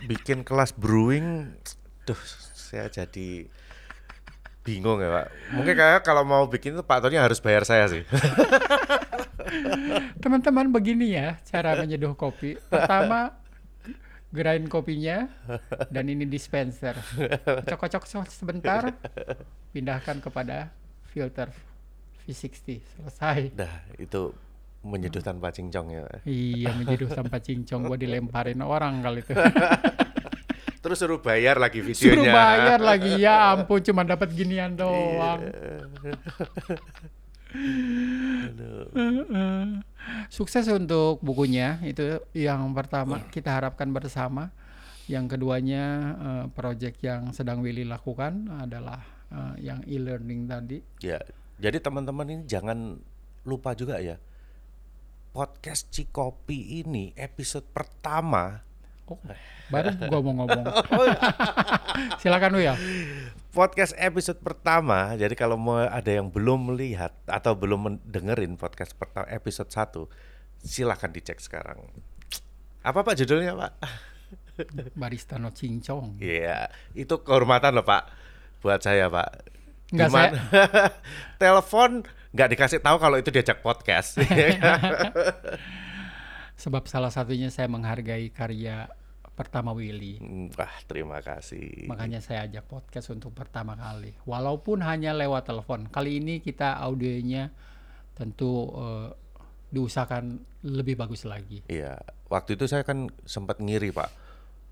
bikin 0.09 0.41
kelas 0.41 0.73
brewing 0.73 1.53
duh 2.01 2.17
saya 2.67 2.91
jadi 2.91 3.47
bingung 4.67 4.99
ya 4.99 5.07
pak 5.07 5.27
mungkin 5.55 5.73
kayak 5.79 6.03
kalau 6.03 6.27
mau 6.27 6.43
bikin 6.43 6.75
itu 6.75 6.83
Pak 6.83 6.99
Tony 6.99 7.15
harus 7.15 7.39
bayar 7.39 7.63
saya 7.63 7.87
sih 7.87 8.03
Teman-teman 10.23 10.67
begini 10.71 11.15
ya 11.15 11.39
cara 11.47 11.79
menyeduh 11.79 12.13
kopi. 12.17 12.59
Pertama 12.67 13.31
grind 14.27 14.67
kopinya 14.67 15.31
dan 15.87 16.11
ini 16.11 16.27
dispenser. 16.27 16.99
Kocok-kocok 17.63 18.27
sebentar, 18.27 18.91
pindahkan 19.71 20.19
kepada 20.19 20.71
filter 21.07 21.47
V60 22.27 22.83
selesai. 22.83 23.55
dah 23.55 23.71
itu 23.95 24.35
menyeduh 24.83 25.23
tanpa 25.23 25.51
cincong 25.55 25.87
ya. 25.95 26.03
Iya 26.27 26.75
menyeduh 26.75 27.07
tanpa 27.07 27.39
cincong 27.39 27.87
gua 27.87 27.97
dilemparin 27.99 28.59
orang 28.59 28.99
kali 28.99 29.23
itu. 29.23 29.31
terus 30.79 30.97
suruh 31.01 31.19
bayar 31.19 31.57
lagi 31.57 31.81
videonya 31.81 32.13
Suruh 32.13 32.25
bayar 32.29 32.79
lagi 32.79 33.11
ya 33.19 33.35
ampun 33.53 33.81
cuma 33.83 34.01
dapat 34.05 34.29
ginian 34.33 34.77
doang. 34.77 35.41
Heeh. 38.93 39.63
Sukses 40.27 40.67
untuk 40.71 41.19
bukunya 41.23 41.79
itu 41.83 42.21
yang 42.35 42.71
pertama 42.75 43.23
kita 43.31 43.51
harapkan 43.53 43.89
bersama. 43.91 44.51
Yang 45.07 45.39
keduanya 45.39 45.83
eh, 46.19 46.45
project 46.51 46.99
yang 46.99 47.31
sedang 47.31 47.63
Willy 47.63 47.87
lakukan 47.87 48.51
adalah 48.59 48.99
eh, 49.31 49.71
yang 49.71 49.79
e-learning 49.87 50.51
tadi. 50.51 50.83
Ya, 50.99 51.23
jadi 51.57 51.79
teman-teman 51.79 52.27
ini 52.27 52.43
jangan 52.43 52.99
lupa 53.47 53.71
juga 53.71 54.03
ya. 54.03 54.19
Podcast 55.31 55.87
Cikopi 55.95 56.83
ini 56.83 57.15
episode 57.15 57.71
pertama. 57.71 58.66
Oh, 59.07 59.15
baru 59.71 59.95
gua 60.11 60.19
mau 60.19 60.43
ngomong. 60.43 60.67
Silakan 62.21 62.59
Will. 62.59 62.75
Podcast 63.55 63.95
episode 63.95 64.35
pertama. 64.43 65.15
Jadi 65.15 65.31
kalau 65.31 65.55
mau 65.55 65.79
ada 65.79 66.11
yang 66.11 66.27
belum 66.27 66.75
melihat 66.75 67.15
atau 67.23 67.55
belum 67.55 68.03
dengerin 68.03 68.59
podcast 68.59 68.91
pertama 68.99 69.23
episode 69.31 69.71
1, 69.71 70.11
silahkan 70.59 71.07
dicek 71.07 71.39
sekarang. 71.39 71.87
Apa 72.83 73.07
Pak 73.07 73.15
judulnya, 73.23 73.55
Pak? 73.55 73.71
Barista 74.99 75.39
no 75.39 75.55
cincong. 75.55 76.19
Iya, 76.19 76.67
itu 76.91 77.15
kehormatan 77.23 77.79
loh, 77.79 77.87
Pak. 77.87 78.11
Buat 78.59 78.83
saya, 78.83 79.07
Pak. 79.07 79.55
Nggak, 79.95 80.09
saya- 80.11 80.35
telepon 81.41 82.03
nggak 82.35 82.49
dikasih 82.59 82.83
tahu 82.83 82.99
kalau 82.99 83.15
itu 83.15 83.31
diajak 83.31 83.63
podcast. 83.63 84.19
Sebab 86.57 86.89
salah 86.89 87.13
satunya 87.13 87.47
saya 87.53 87.69
menghargai 87.71 88.33
karya 88.33 88.89
pertama 89.37 89.69
Willy. 89.77 90.17
Wah, 90.57 90.75
terima 90.89 91.21
kasih. 91.21 91.85
Makanya 91.85 92.25
saya 92.25 92.49
ajak 92.49 92.65
podcast 92.65 93.13
untuk 93.13 93.37
pertama 93.37 93.77
kali. 93.77 94.17
Walaupun 94.25 94.81
hanya 94.81 95.13
lewat 95.13 95.45
telepon. 95.45 95.85
Kali 95.93 96.17
ini 96.17 96.41
kita 96.41 96.81
audionya 96.81 97.53
tentu 98.17 98.73
eh, 98.73 99.13
diusahakan 99.69 100.41
lebih 100.65 100.97
bagus 100.97 101.29
lagi. 101.29 101.61
Iya, 101.69 102.01
waktu 102.33 102.57
itu 102.57 102.65
saya 102.65 102.81
kan 102.81 103.13
sempat 103.29 103.61
ngiri 103.61 103.93
pak. 103.93 104.09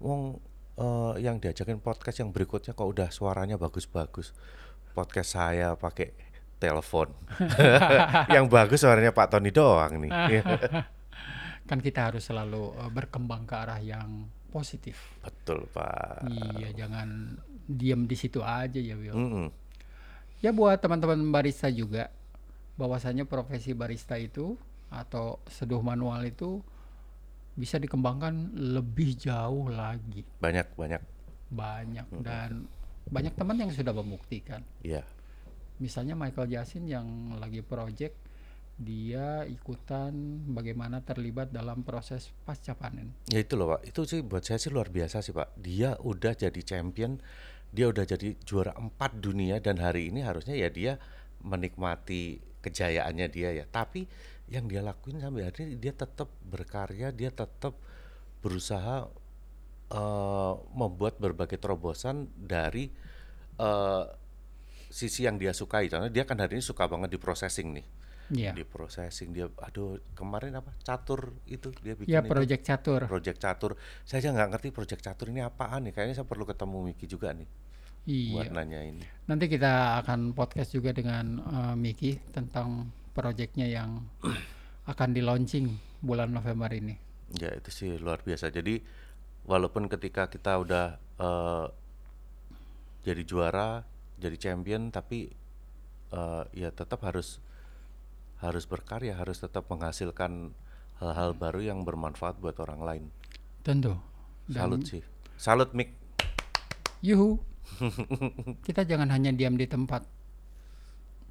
Wong 0.01 0.41
eh, 0.81 1.13
yang 1.21 1.37
diajakin 1.37 1.77
podcast 1.77 2.25
yang 2.25 2.33
berikutnya 2.33 2.73
kok 2.73 2.89
udah 2.89 3.13
suaranya 3.13 3.61
bagus-bagus. 3.61 4.33
Podcast 4.97 5.37
saya 5.37 5.77
pakai 5.77 6.09
telepon. 6.57 7.13
yang 8.35 8.49
bagus 8.49 8.81
suaranya 8.81 9.13
Pak 9.13 9.27
Tony 9.29 9.53
doang 9.53 10.01
nih. 10.01 10.11
Kan 11.69 11.81
kita 11.81 12.09
harus 12.09 12.25
selalu 12.25 12.73
eh, 12.81 12.89
berkembang 12.89 13.45
ke 13.45 13.53
arah 13.53 13.77
yang 13.77 14.25
positif. 14.55 14.95
Betul 15.19 15.67
pak. 15.75 16.23
Iya, 16.55 16.71
jangan 16.71 17.35
diam 17.67 18.07
di 18.07 18.15
situ 18.15 18.39
aja 18.39 18.79
ya, 18.79 18.95
Will. 18.95 19.11
Mm-mm. 19.11 19.47
Ya 20.39 20.55
buat 20.55 20.79
teman-teman 20.79 21.19
barista 21.27 21.67
juga, 21.67 22.07
bahwasanya 22.79 23.27
profesi 23.27 23.75
barista 23.75 24.15
itu 24.15 24.55
atau 24.87 25.43
seduh 25.51 25.83
manual 25.83 26.23
itu 26.23 26.63
bisa 27.59 27.75
dikembangkan 27.75 28.55
lebih 28.55 29.19
jauh 29.19 29.67
lagi. 29.67 30.23
Banyak 30.39 30.71
banyak. 30.79 31.03
Banyak 31.51 32.07
dan 32.23 32.67
banyak 33.11 33.35
teman 33.35 33.59
yang 33.59 33.71
sudah 33.75 33.91
membuktikan. 33.91 34.63
Iya. 34.79 35.03
Misalnya 35.79 36.15
Michael 36.15 36.51
Jackson 36.51 36.87
yang 36.87 37.35
lagi 37.35 37.59
project 37.59 38.15
dia 38.75 39.47
ikutan 39.47 40.11
bagaimana 40.51 40.99
terlibat 40.99 41.47
dalam 41.47 41.87
proses 41.87 42.35
pasca 42.43 42.75
panen. 42.75 43.15
Ya 43.31 43.39
itu 43.39 43.55
loh 43.55 43.79
pak. 43.79 43.87
Itu 43.87 44.03
sih 44.03 44.19
buat 44.19 44.43
saya 44.43 44.59
sih 44.59 44.67
luar 44.67 44.91
biasa 44.91 45.23
sih 45.23 45.31
pak. 45.31 45.55
Dia 45.55 45.95
udah 46.03 46.35
jadi 46.35 46.59
champion. 46.59 47.23
Dia 47.71 47.87
udah 47.87 48.03
jadi 48.03 48.35
juara 48.43 48.75
empat 48.75 49.19
dunia 49.19 49.63
dan 49.63 49.79
hari 49.79 50.11
ini 50.11 50.23
harusnya 50.23 50.55
ya 50.59 50.67
dia 50.67 50.99
menikmati 51.39 52.43
kejayaannya 52.59 53.27
dia 53.31 53.55
ya. 53.55 53.63
Tapi 53.63 54.03
yang 54.51 54.67
dia 54.67 54.83
lakuin 54.83 55.23
sampai 55.23 55.47
hari 55.47 55.71
ini 55.71 55.75
dia 55.79 55.95
tetap 55.95 56.27
berkarya. 56.43 57.15
Dia 57.15 57.31
tetap 57.31 57.79
berusaha 58.43 59.07
eh, 59.87 60.53
membuat 60.75 61.15
berbagai 61.23 61.63
terobosan 61.63 62.27
dari 62.35 62.91
eh, 63.55 64.05
sisi 64.91 65.23
yang 65.23 65.39
dia 65.39 65.55
sukai. 65.55 65.87
Karena 65.87 66.11
dia 66.11 66.27
kan 66.27 66.43
hari 66.43 66.59
ini 66.59 66.63
suka 66.63 66.91
banget 66.91 67.15
di 67.15 67.19
processing 67.23 67.71
nih. 67.71 67.87
Iya. 68.33 68.57
Di 68.57 68.65
processing 68.65 69.29
dia, 69.31 69.45
aduh 69.61 70.01
kemarin 70.17 70.57
apa 70.57 70.73
catur 70.81 71.37
itu 71.45 71.69
dia 71.77 71.93
bikin 71.93 72.09
Ya 72.09 72.25
itu. 72.25 72.29
project 72.29 72.63
catur. 72.65 73.01
Project 73.05 73.37
catur. 73.37 73.71
Saya 74.01 74.25
aja 74.25 74.29
nggak 74.33 74.49
ngerti 74.57 74.67
project 74.73 75.01
catur 75.05 75.29
ini 75.29 75.45
apaan 75.45 75.85
nih. 75.85 75.93
Kayaknya 75.93 76.15
saya 76.17 76.27
perlu 76.27 76.41
ketemu 76.43 76.77
Miki 76.81 77.05
juga 77.05 77.29
nih 77.31 77.45
buat 78.05 78.49
Iya. 78.49 78.53
nanya 78.53 78.79
ini. 78.81 79.05
Nanti 79.25 79.45
kita 79.45 80.01
akan 80.01 80.33
podcast 80.33 80.73
juga 80.73 80.89
dengan 80.89 81.37
eh, 81.37 81.75
Miki 81.77 82.17
tentang 82.33 82.89
proyeknya 83.13 83.69
yang 83.69 84.01
akan 84.91 85.09
di 85.13 85.21
launching 85.21 85.65
bulan 86.01 86.33
November 86.33 86.69
ini. 86.73 86.97
Ya 87.37 87.53
itu 87.53 87.69
sih 87.69 87.97
luar 87.97 88.21
biasa. 88.21 88.49
Jadi 88.49 88.81
walaupun 89.45 89.85
ketika 89.85 90.29
kita 90.29 90.57
udah 90.57 90.85
eh, 91.17 91.65
jadi 93.05 93.21
juara, 93.21 93.85
jadi 94.17 94.33
champion, 94.39 94.89
tapi 94.89 95.29
eh, 96.09 96.43
ya 96.53 96.73
tetap 96.73 97.05
harus 97.05 97.37
harus 98.45 98.69
berkarya, 98.69 99.17
harus 99.17 99.41
tetap 99.41 99.65
menghasilkan 99.67 100.53
hal-hal 101.01 101.35
baru 101.35 101.61
yang 101.65 101.83
bermanfaat 101.83 102.39
buat 102.39 102.55
orang 102.61 102.81
lain. 102.85 103.03
Tentu. 103.65 103.97
Dan 104.45 104.61
Salut 104.61 104.81
sih. 104.85 105.01
Salut 105.35 105.69
Mik. 105.73 105.89
yuhu. 107.01 107.41
kita 108.67 108.85
jangan 108.85 109.09
hanya 109.09 109.33
diam 109.33 109.57
di 109.57 109.65
tempat. 109.65 110.05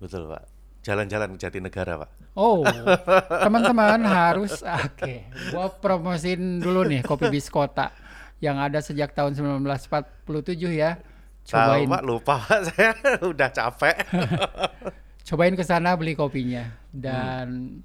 Betul 0.02 0.26
Pak. 0.28 0.42
Jalan-jalan 0.84 1.38
ke 1.38 1.38
Jatinegara 1.40 2.04
Pak. 2.04 2.10
Oh, 2.36 2.66
teman-teman 3.46 4.02
harus 4.04 4.60
oke. 4.60 5.14
Gua 5.54 5.72
promosiin 5.72 6.60
dulu 6.60 6.84
nih 6.84 7.00
kopi 7.06 7.32
biskota 7.32 7.94
yang 8.42 8.60
ada 8.60 8.82
sejak 8.84 9.16
tahun 9.16 9.38
1947 9.38 10.74
ya. 10.74 11.00
Tahu 11.44 11.54
Cobain 11.54 11.88
Pak, 11.88 12.02
lupa 12.04 12.34
Pak. 12.44 12.60
Saya 12.68 12.92
udah 13.24 13.48
capek. 13.48 13.96
cobain 15.24 15.56
ke 15.56 15.64
sana 15.64 15.96
beli 15.96 16.12
kopinya 16.12 16.83
dan 16.94 17.82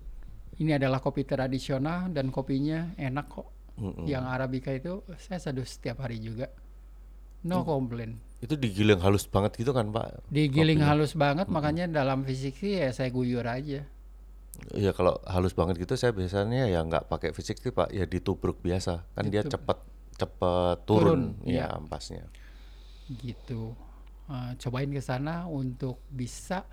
ini 0.61 0.71
adalah 0.75 1.01
kopi 1.01 1.25
tradisional 1.25 2.13
dan 2.13 2.29
kopinya 2.29 2.93
enak 2.93 3.25
kok. 3.25 3.47
Mm-mm. 3.79 4.05
Yang 4.05 4.23
arabica 4.27 4.71
itu 4.75 5.01
saya 5.17 5.39
seduh 5.39 5.65
setiap 5.65 6.03
hari 6.03 6.19
juga. 6.19 6.51
No 7.47 7.63
complain. 7.63 8.19
Itu 8.43 8.59
digiling 8.59 8.99
halus 8.99 9.23
banget 9.27 9.55
gitu 9.55 9.71
kan 9.71 9.89
Pak? 9.91 10.27
Digiling 10.27 10.83
Kopinya. 10.83 10.91
halus 10.91 11.13
banget 11.15 11.47
makanya 11.47 11.87
dalam 11.87 12.27
fisik 12.27 12.55
sih 12.59 12.75
ya 12.79 12.91
saya 12.91 13.07
guyur 13.11 13.43
aja. 13.47 13.87
Iya 14.75 14.91
kalau 14.91 15.15
halus 15.23 15.55
banget 15.55 15.79
gitu 15.79 15.95
saya 15.95 16.11
biasanya 16.11 16.67
ya 16.67 16.83
nggak 16.83 17.07
pakai 17.07 17.31
fisik 17.31 17.63
sih 17.63 17.71
Pak, 17.71 17.95
ya 17.95 18.03
ditubruk 18.03 18.59
biasa. 18.59 19.07
Kan 19.15 19.31
dia 19.31 19.43
cepet 19.43 19.79
cepet 20.19 20.77
turun, 20.83 21.39
Turun, 21.39 21.47
ya 21.47 21.71
ampasnya. 21.71 22.27
gitu. 23.07 23.71
Eh, 24.29 24.51
cobain 24.59 24.91
ke 24.91 25.01
sana 25.01 25.47
untuk 25.47 26.03
bisa 26.11 26.67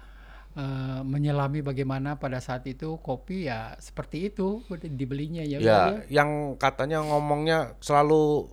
eh, 0.56 1.00
menyelami 1.04 1.60
bagaimana 1.60 2.16
pada 2.16 2.40
saat 2.40 2.64
itu 2.66 2.96
kopi 3.04 3.46
ya 3.46 3.76
seperti 3.76 4.32
itu 4.32 4.64
dibelinya 4.82 5.44
ya. 5.44 5.60
Ya, 5.60 5.60
udah 5.60 5.86
yang 6.08 6.30
katanya 6.56 7.04
ngomongnya 7.04 7.76
selalu 7.84 8.50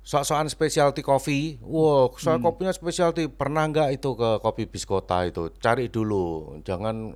sok-sokan 0.00 0.48
specialty 0.48 1.02
coffee. 1.04 1.60
Wow, 1.60 2.16
saya 2.16 2.40
kopinya 2.40 2.72
specialty. 2.72 3.28
Pernah 3.28 3.68
nggak 3.68 4.00
itu 4.00 4.10
ke 4.16 4.30
kopi 4.40 4.64
biskota 4.66 5.26
itu? 5.28 5.52
Cari 5.60 5.92
dulu. 5.92 6.58
Jangan 6.64 7.14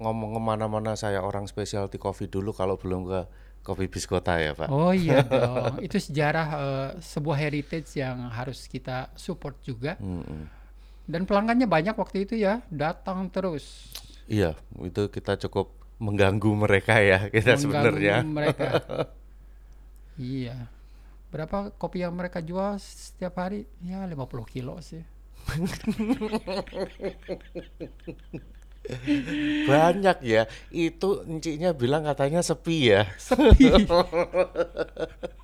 ngomong 0.00 0.30
ke 0.34 0.40
mana-mana 0.40 0.96
saya 0.96 1.20
orang 1.20 1.44
specialty 1.44 2.00
coffee 2.00 2.26
dulu 2.26 2.56
kalau 2.56 2.80
belum 2.80 3.06
ke 3.06 3.20
kopi 3.62 3.86
biskota 3.86 4.40
ya 4.42 4.56
Pak. 4.58 4.68
Oh 4.72 4.90
iya 4.90 5.22
dong, 5.30 5.78
itu 5.78 5.96
sejarah 6.00 6.48
eh, 6.58 6.90
sebuah 6.98 7.38
heritage 7.38 7.94
yang 8.00 8.26
harus 8.32 8.66
kita 8.66 9.12
support 9.14 9.60
juga. 9.62 9.94
Mm-mm. 10.02 10.61
Dan 11.06 11.26
pelanggannya 11.26 11.66
banyak 11.66 11.98
waktu 11.98 12.24
itu 12.24 12.34
ya, 12.38 12.62
datang 12.70 13.26
terus. 13.28 13.90
Iya, 14.30 14.54
itu 14.80 15.10
kita 15.10 15.34
cukup 15.46 15.74
mengganggu 16.02 16.50
mereka 16.58 16.98
ya 16.98 17.30
kita 17.30 17.54
mengganggu 17.62 17.94
sebenarnya. 17.94 18.26
mereka. 18.26 18.82
iya. 20.18 20.66
Berapa 21.32 21.72
kopi 21.78 22.04
yang 22.04 22.12
mereka 22.12 22.42
jual 22.44 22.76
setiap 22.82 23.38
hari? 23.40 23.64
Ya 23.80 24.04
50 24.04 24.52
kilo 24.52 24.76
sih. 24.84 25.00
Banyak 29.70 30.18
ya. 30.26 30.44
Itu 30.68 31.24
enciknya 31.24 31.72
bilang 31.72 32.04
katanya 32.04 32.44
sepi 32.44 32.92
ya. 32.92 33.08
Sepi. 33.16 33.72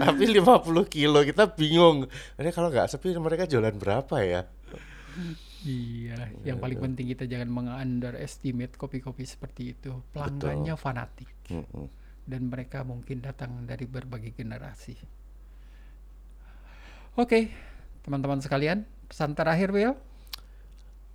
Tapi 0.00 0.24
50 0.30 0.86
kilo 0.90 1.20
kita 1.22 1.44
bingung. 1.54 2.08
Ini 2.38 2.50
kalau 2.50 2.68
nggak 2.72 2.90
sepi 2.90 3.14
mereka 3.18 3.46
jualan 3.46 3.74
berapa 3.76 4.16
ya? 4.24 4.42
Iya, 5.64 6.28
yang 6.44 6.60
paling 6.60 6.76
penting 6.76 7.08
kita 7.16 7.24
jangan 7.24 7.48
meng-underestimate 7.48 8.76
kopi-kopi 8.76 9.24
seperti 9.24 9.72
itu. 9.72 10.04
Pelanggannya 10.12 10.76
fanatik 10.76 11.30
Mm-mm. 11.48 11.88
dan 12.28 12.52
mereka 12.52 12.84
mungkin 12.84 13.24
datang 13.24 13.64
dari 13.64 13.88
berbagai 13.88 14.36
generasi. 14.36 14.92
Oke, 17.16 17.48
teman-teman 18.04 18.44
sekalian, 18.44 18.84
pesan 19.08 19.32
terakhir 19.32 19.72
Will. 19.72 19.96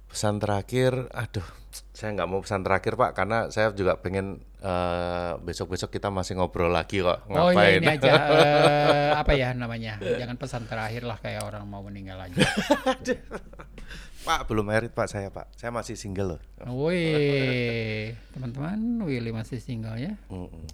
Pesan 0.09 0.41
terakhir, 0.41 1.05
aduh, 1.13 1.45
saya 1.93 2.17
nggak 2.17 2.29
mau 2.29 2.41
pesan 2.41 2.65
terakhir 2.65 2.97
Pak, 2.97 3.13
karena 3.13 3.53
saya 3.53 3.69
juga 3.77 4.01
pengen 4.01 4.41
eh, 4.59 5.33
besok-besok 5.45 5.93
kita 5.93 6.09
masih 6.09 6.41
ngobrol 6.41 6.73
lagi 6.73 7.05
kok. 7.05 7.29
Oh 7.29 7.53
ya 7.53 7.53
Ngapain? 7.53 7.77
ini 7.77 7.87
aja 7.93 8.11
eh, 8.33 9.11
apa 9.13 9.31
ya 9.37 9.53
namanya? 9.53 10.01
Jangan 10.01 10.35
pesan 10.41 10.65
terakhir 10.65 11.05
lah 11.05 11.21
kayak 11.21 11.45
orang 11.45 11.63
mau 11.69 11.85
meninggal 11.85 12.17
aja. 12.25 12.41
Pak 14.27 14.51
belum 14.51 14.67
merit 14.67 14.91
Pak 14.91 15.07
saya 15.07 15.29
Pak, 15.29 15.53
saya 15.55 15.69
masih 15.69 15.95
single 15.95 16.35
loh. 16.35 16.41
Wih, 16.89 18.17
teman-teman, 18.35 19.05
Willy 19.05 19.31
masih 19.31 19.61
single 19.61 19.95
ya. 19.95 20.17
Mm-mm. 20.27 20.65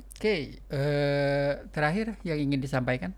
Oke, 0.00 0.56
eh, 0.56 1.52
terakhir 1.68 2.16
yang 2.24 2.40
ingin 2.40 2.60
disampaikan? 2.64 3.12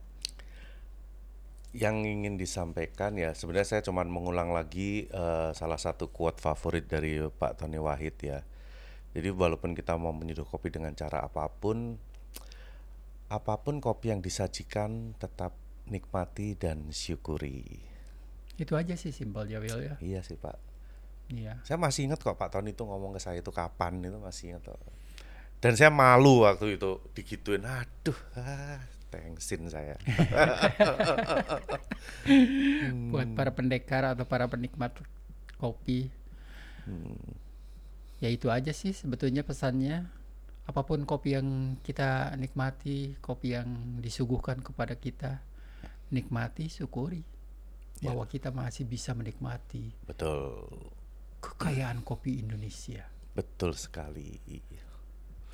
Yang 1.76 1.96
ingin 2.08 2.34
disampaikan 2.40 3.20
ya 3.20 3.36
sebenarnya 3.36 3.76
saya 3.76 3.82
cuma 3.84 4.00
mengulang 4.08 4.56
lagi 4.56 5.12
eh, 5.12 5.50
salah 5.52 5.76
satu 5.76 6.08
quote 6.08 6.40
favorit 6.40 6.88
dari 6.88 7.20
Pak 7.20 7.60
Tony 7.60 7.76
Wahid 7.76 8.16
ya. 8.24 8.40
Jadi 9.12 9.28
walaupun 9.32 9.76
kita 9.76 9.96
mau 9.96 10.12
menyeduh 10.12 10.44
kopi 10.44 10.72
dengan 10.72 10.92
cara 10.92 11.24
apa 11.24 11.48
pun, 11.48 11.96
apa 13.32 13.54
pun 13.64 13.80
kopi 13.80 14.12
yang 14.12 14.20
disajikan 14.20 15.16
tetap 15.16 15.56
nikmati 15.88 16.52
dan 16.56 16.92
syukuri. 16.92 17.64
Itu 18.56 18.76
aja 18.76 18.96
sih 18.96 19.12
simpel 19.12 19.48
ya 19.48 19.60
Will 19.60 19.84
ya. 19.84 19.94
Iya 20.00 20.20
sih 20.24 20.36
Pak. 20.36 20.56
Iya. 21.32 21.58
Saya 21.64 21.76
masih 21.80 22.08
ingat 22.08 22.22
kok 22.22 22.38
Pak 22.38 22.54
Tony 22.54 22.72
itu 22.72 22.84
ngomong 22.86 23.16
ke 23.16 23.20
saya 23.20 23.40
itu 23.40 23.50
kapan 23.50 24.04
itu 24.04 24.16
masih 24.20 24.54
ingat 24.54 24.72
kok. 24.72 24.80
Dan 25.60 25.72
saya 25.74 25.88
malu 25.88 26.44
waktu 26.44 26.76
itu 26.76 27.00
digituin. 27.16 27.64
Aduh, 27.64 28.16
ah, 28.36 28.80
thanksin 29.10 29.70
saya. 29.70 29.94
Buat 33.12 33.28
para 33.38 33.50
pendekar 33.54 34.02
atau 34.16 34.26
para 34.26 34.50
penikmat 34.50 34.92
kopi, 35.56 36.10
Ya 38.16 38.32
itu 38.32 38.48
aja 38.48 38.72
sih 38.72 38.96
sebetulnya 38.96 39.44
pesannya. 39.44 40.08
Apa 40.66 40.82
pun 40.82 41.06
kopi 41.06 41.38
yang 41.38 41.78
kita 41.84 42.34
nikmati, 42.34 43.14
kopi 43.22 43.54
yang 43.54 44.00
disuguhkan 44.02 44.58
kepada 44.64 44.98
kita, 44.98 45.44
nikmati, 46.10 46.66
syukuri 46.66 47.22
Ya. 47.96 48.12
bahwa 48.12 48.28
kita 48.28 48.52
masih 48.52 48.84
bisa 48.84 49.16
menikmati 49.16 49.88
Betul. 50.04 50.68
kekayaan 51.40 52.04
kopi 52.04 52.44
Indonesia. 52.44 53.08
Betul 53.32 53.72
sekali. 53.72 54.36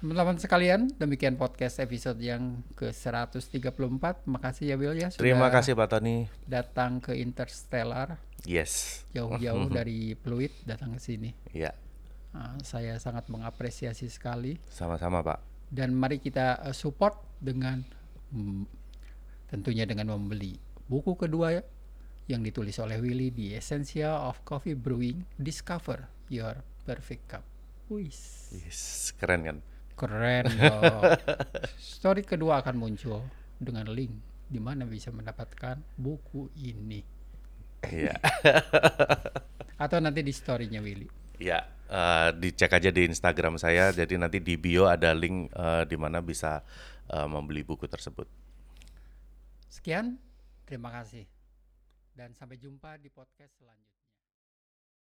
Teman-teman 0.03 0.35
sekalian, 0.35 0.91
demikian 0.99 1.39
podcast 1.39 1.79
episode 1.79 2.19
yang 2.19 2.59
ke-134. 2.75 4.27
Makasih 4.27 4.75
ya 4.75 4.77
Will 4.77 4.99
ya 4.99 5.15
sudah 5.15 5.23
Terima 5.23 5.47
kasih 5.47 5.79
Pak 5.79 5.89
Tony. 5.89 6.27
datang 6.43 6.99
ke 6.99 7.15
Interstellar 7.15 8.19
Yes. 8.43 9.07
jauh-jauh 9.15 9.71
dari 9.79 10.19
Pluit 10.19 10.51
datang 10.67 10.99
ke 10.99 11.01
sini. 11.01 11.31
Ya, 11.55 11.71
Ah, 12.33 12.57
saya 12.65 12.97
sangat 12.97 13.29
mengapresiasi 13.29 14.09
sekali 14.09 14.57
sama-sama 14.67 15.21
Pak. 15.21 15.39
dan 15.69 15.93
mari 15.93 16.17
kita 16.17 16.65
eh, 16.65 16.73
support 16.73 17.15
dengan 17.39 17.85
mm, 18.33 18.65
tentunya 19.47 19.85
dengan 19.85 20.11
membeli 20.11 20.57
buku 20.89 21.13
kedua 21.15 21.61
yang 22.27 22.41
ditulis 22.41 22.75
oleh 22.81 22.99
Willy 22.99 23.31
di 23.31 23.53
Essential 23.53 24.17
of 24.27 24.41
Coffee 24.43 24.73
Brewing 24.75 25.29
Discover 25.37 26.09
Your 26.27 26.59
Perfect 26.83 27.25
Cup. 27.29 27.45
Wis, 27.87 28.49
Yes, 28.51 29.13
keren 29.15 29.45
kan? 29.45 29.59
Keren 30.03 30.51
loh. 30.59 31.15
Story 31.79 32.27
kedua 32.27 32.59
akan 32.59 32.75
muncul 32.75 33.23
dengan 33.63 33.87
link 33.87 34.11
di 34.51 34.59
mana 34.59 34.83
bisa 34.83 35.15
mendapatkan 35.15 35.79
buku 35.95 36.51
ini 36.59 37.01
Iya. 37.87 38.15
atau 39.83 39.99
nanti 39.99 40.23
di 40.23 40.31
storynya 40.31 40.79
Willy. 40.79 41.11
Ya, 41.43 41.67
eh, 41.91 42.31
dicek 42.39 42.71
aja 42.71 42.95
di 42.95 43.11
Instagram 43.11 43.59
saya. 43.59 43.91
Jadi 43.91 44.15
nanti 44.15 44.39
di 44.39 44.55
bio 44.55 44.87
ada 44.87 45.11
link 45.11 45.51
eh, 45.51 45.83
di 45.91 45.97
mana 45.99 46.23
bisa 46.23 46.63
eh, 47.11 47.27
membeli 47.27 47.67
buku 47.67 47.91
tersebut. 47.91 48.31
Sekian, 49.67 50.15
terima 50.63 50.95
kasih 50.95 51.27
dan 52.13 52.37
sampai 52.37 52.61
jumpa 52.61 53.01
di 53.01 53.09
podcast 53.09 53.57
selanjutnya. 53.57 53.92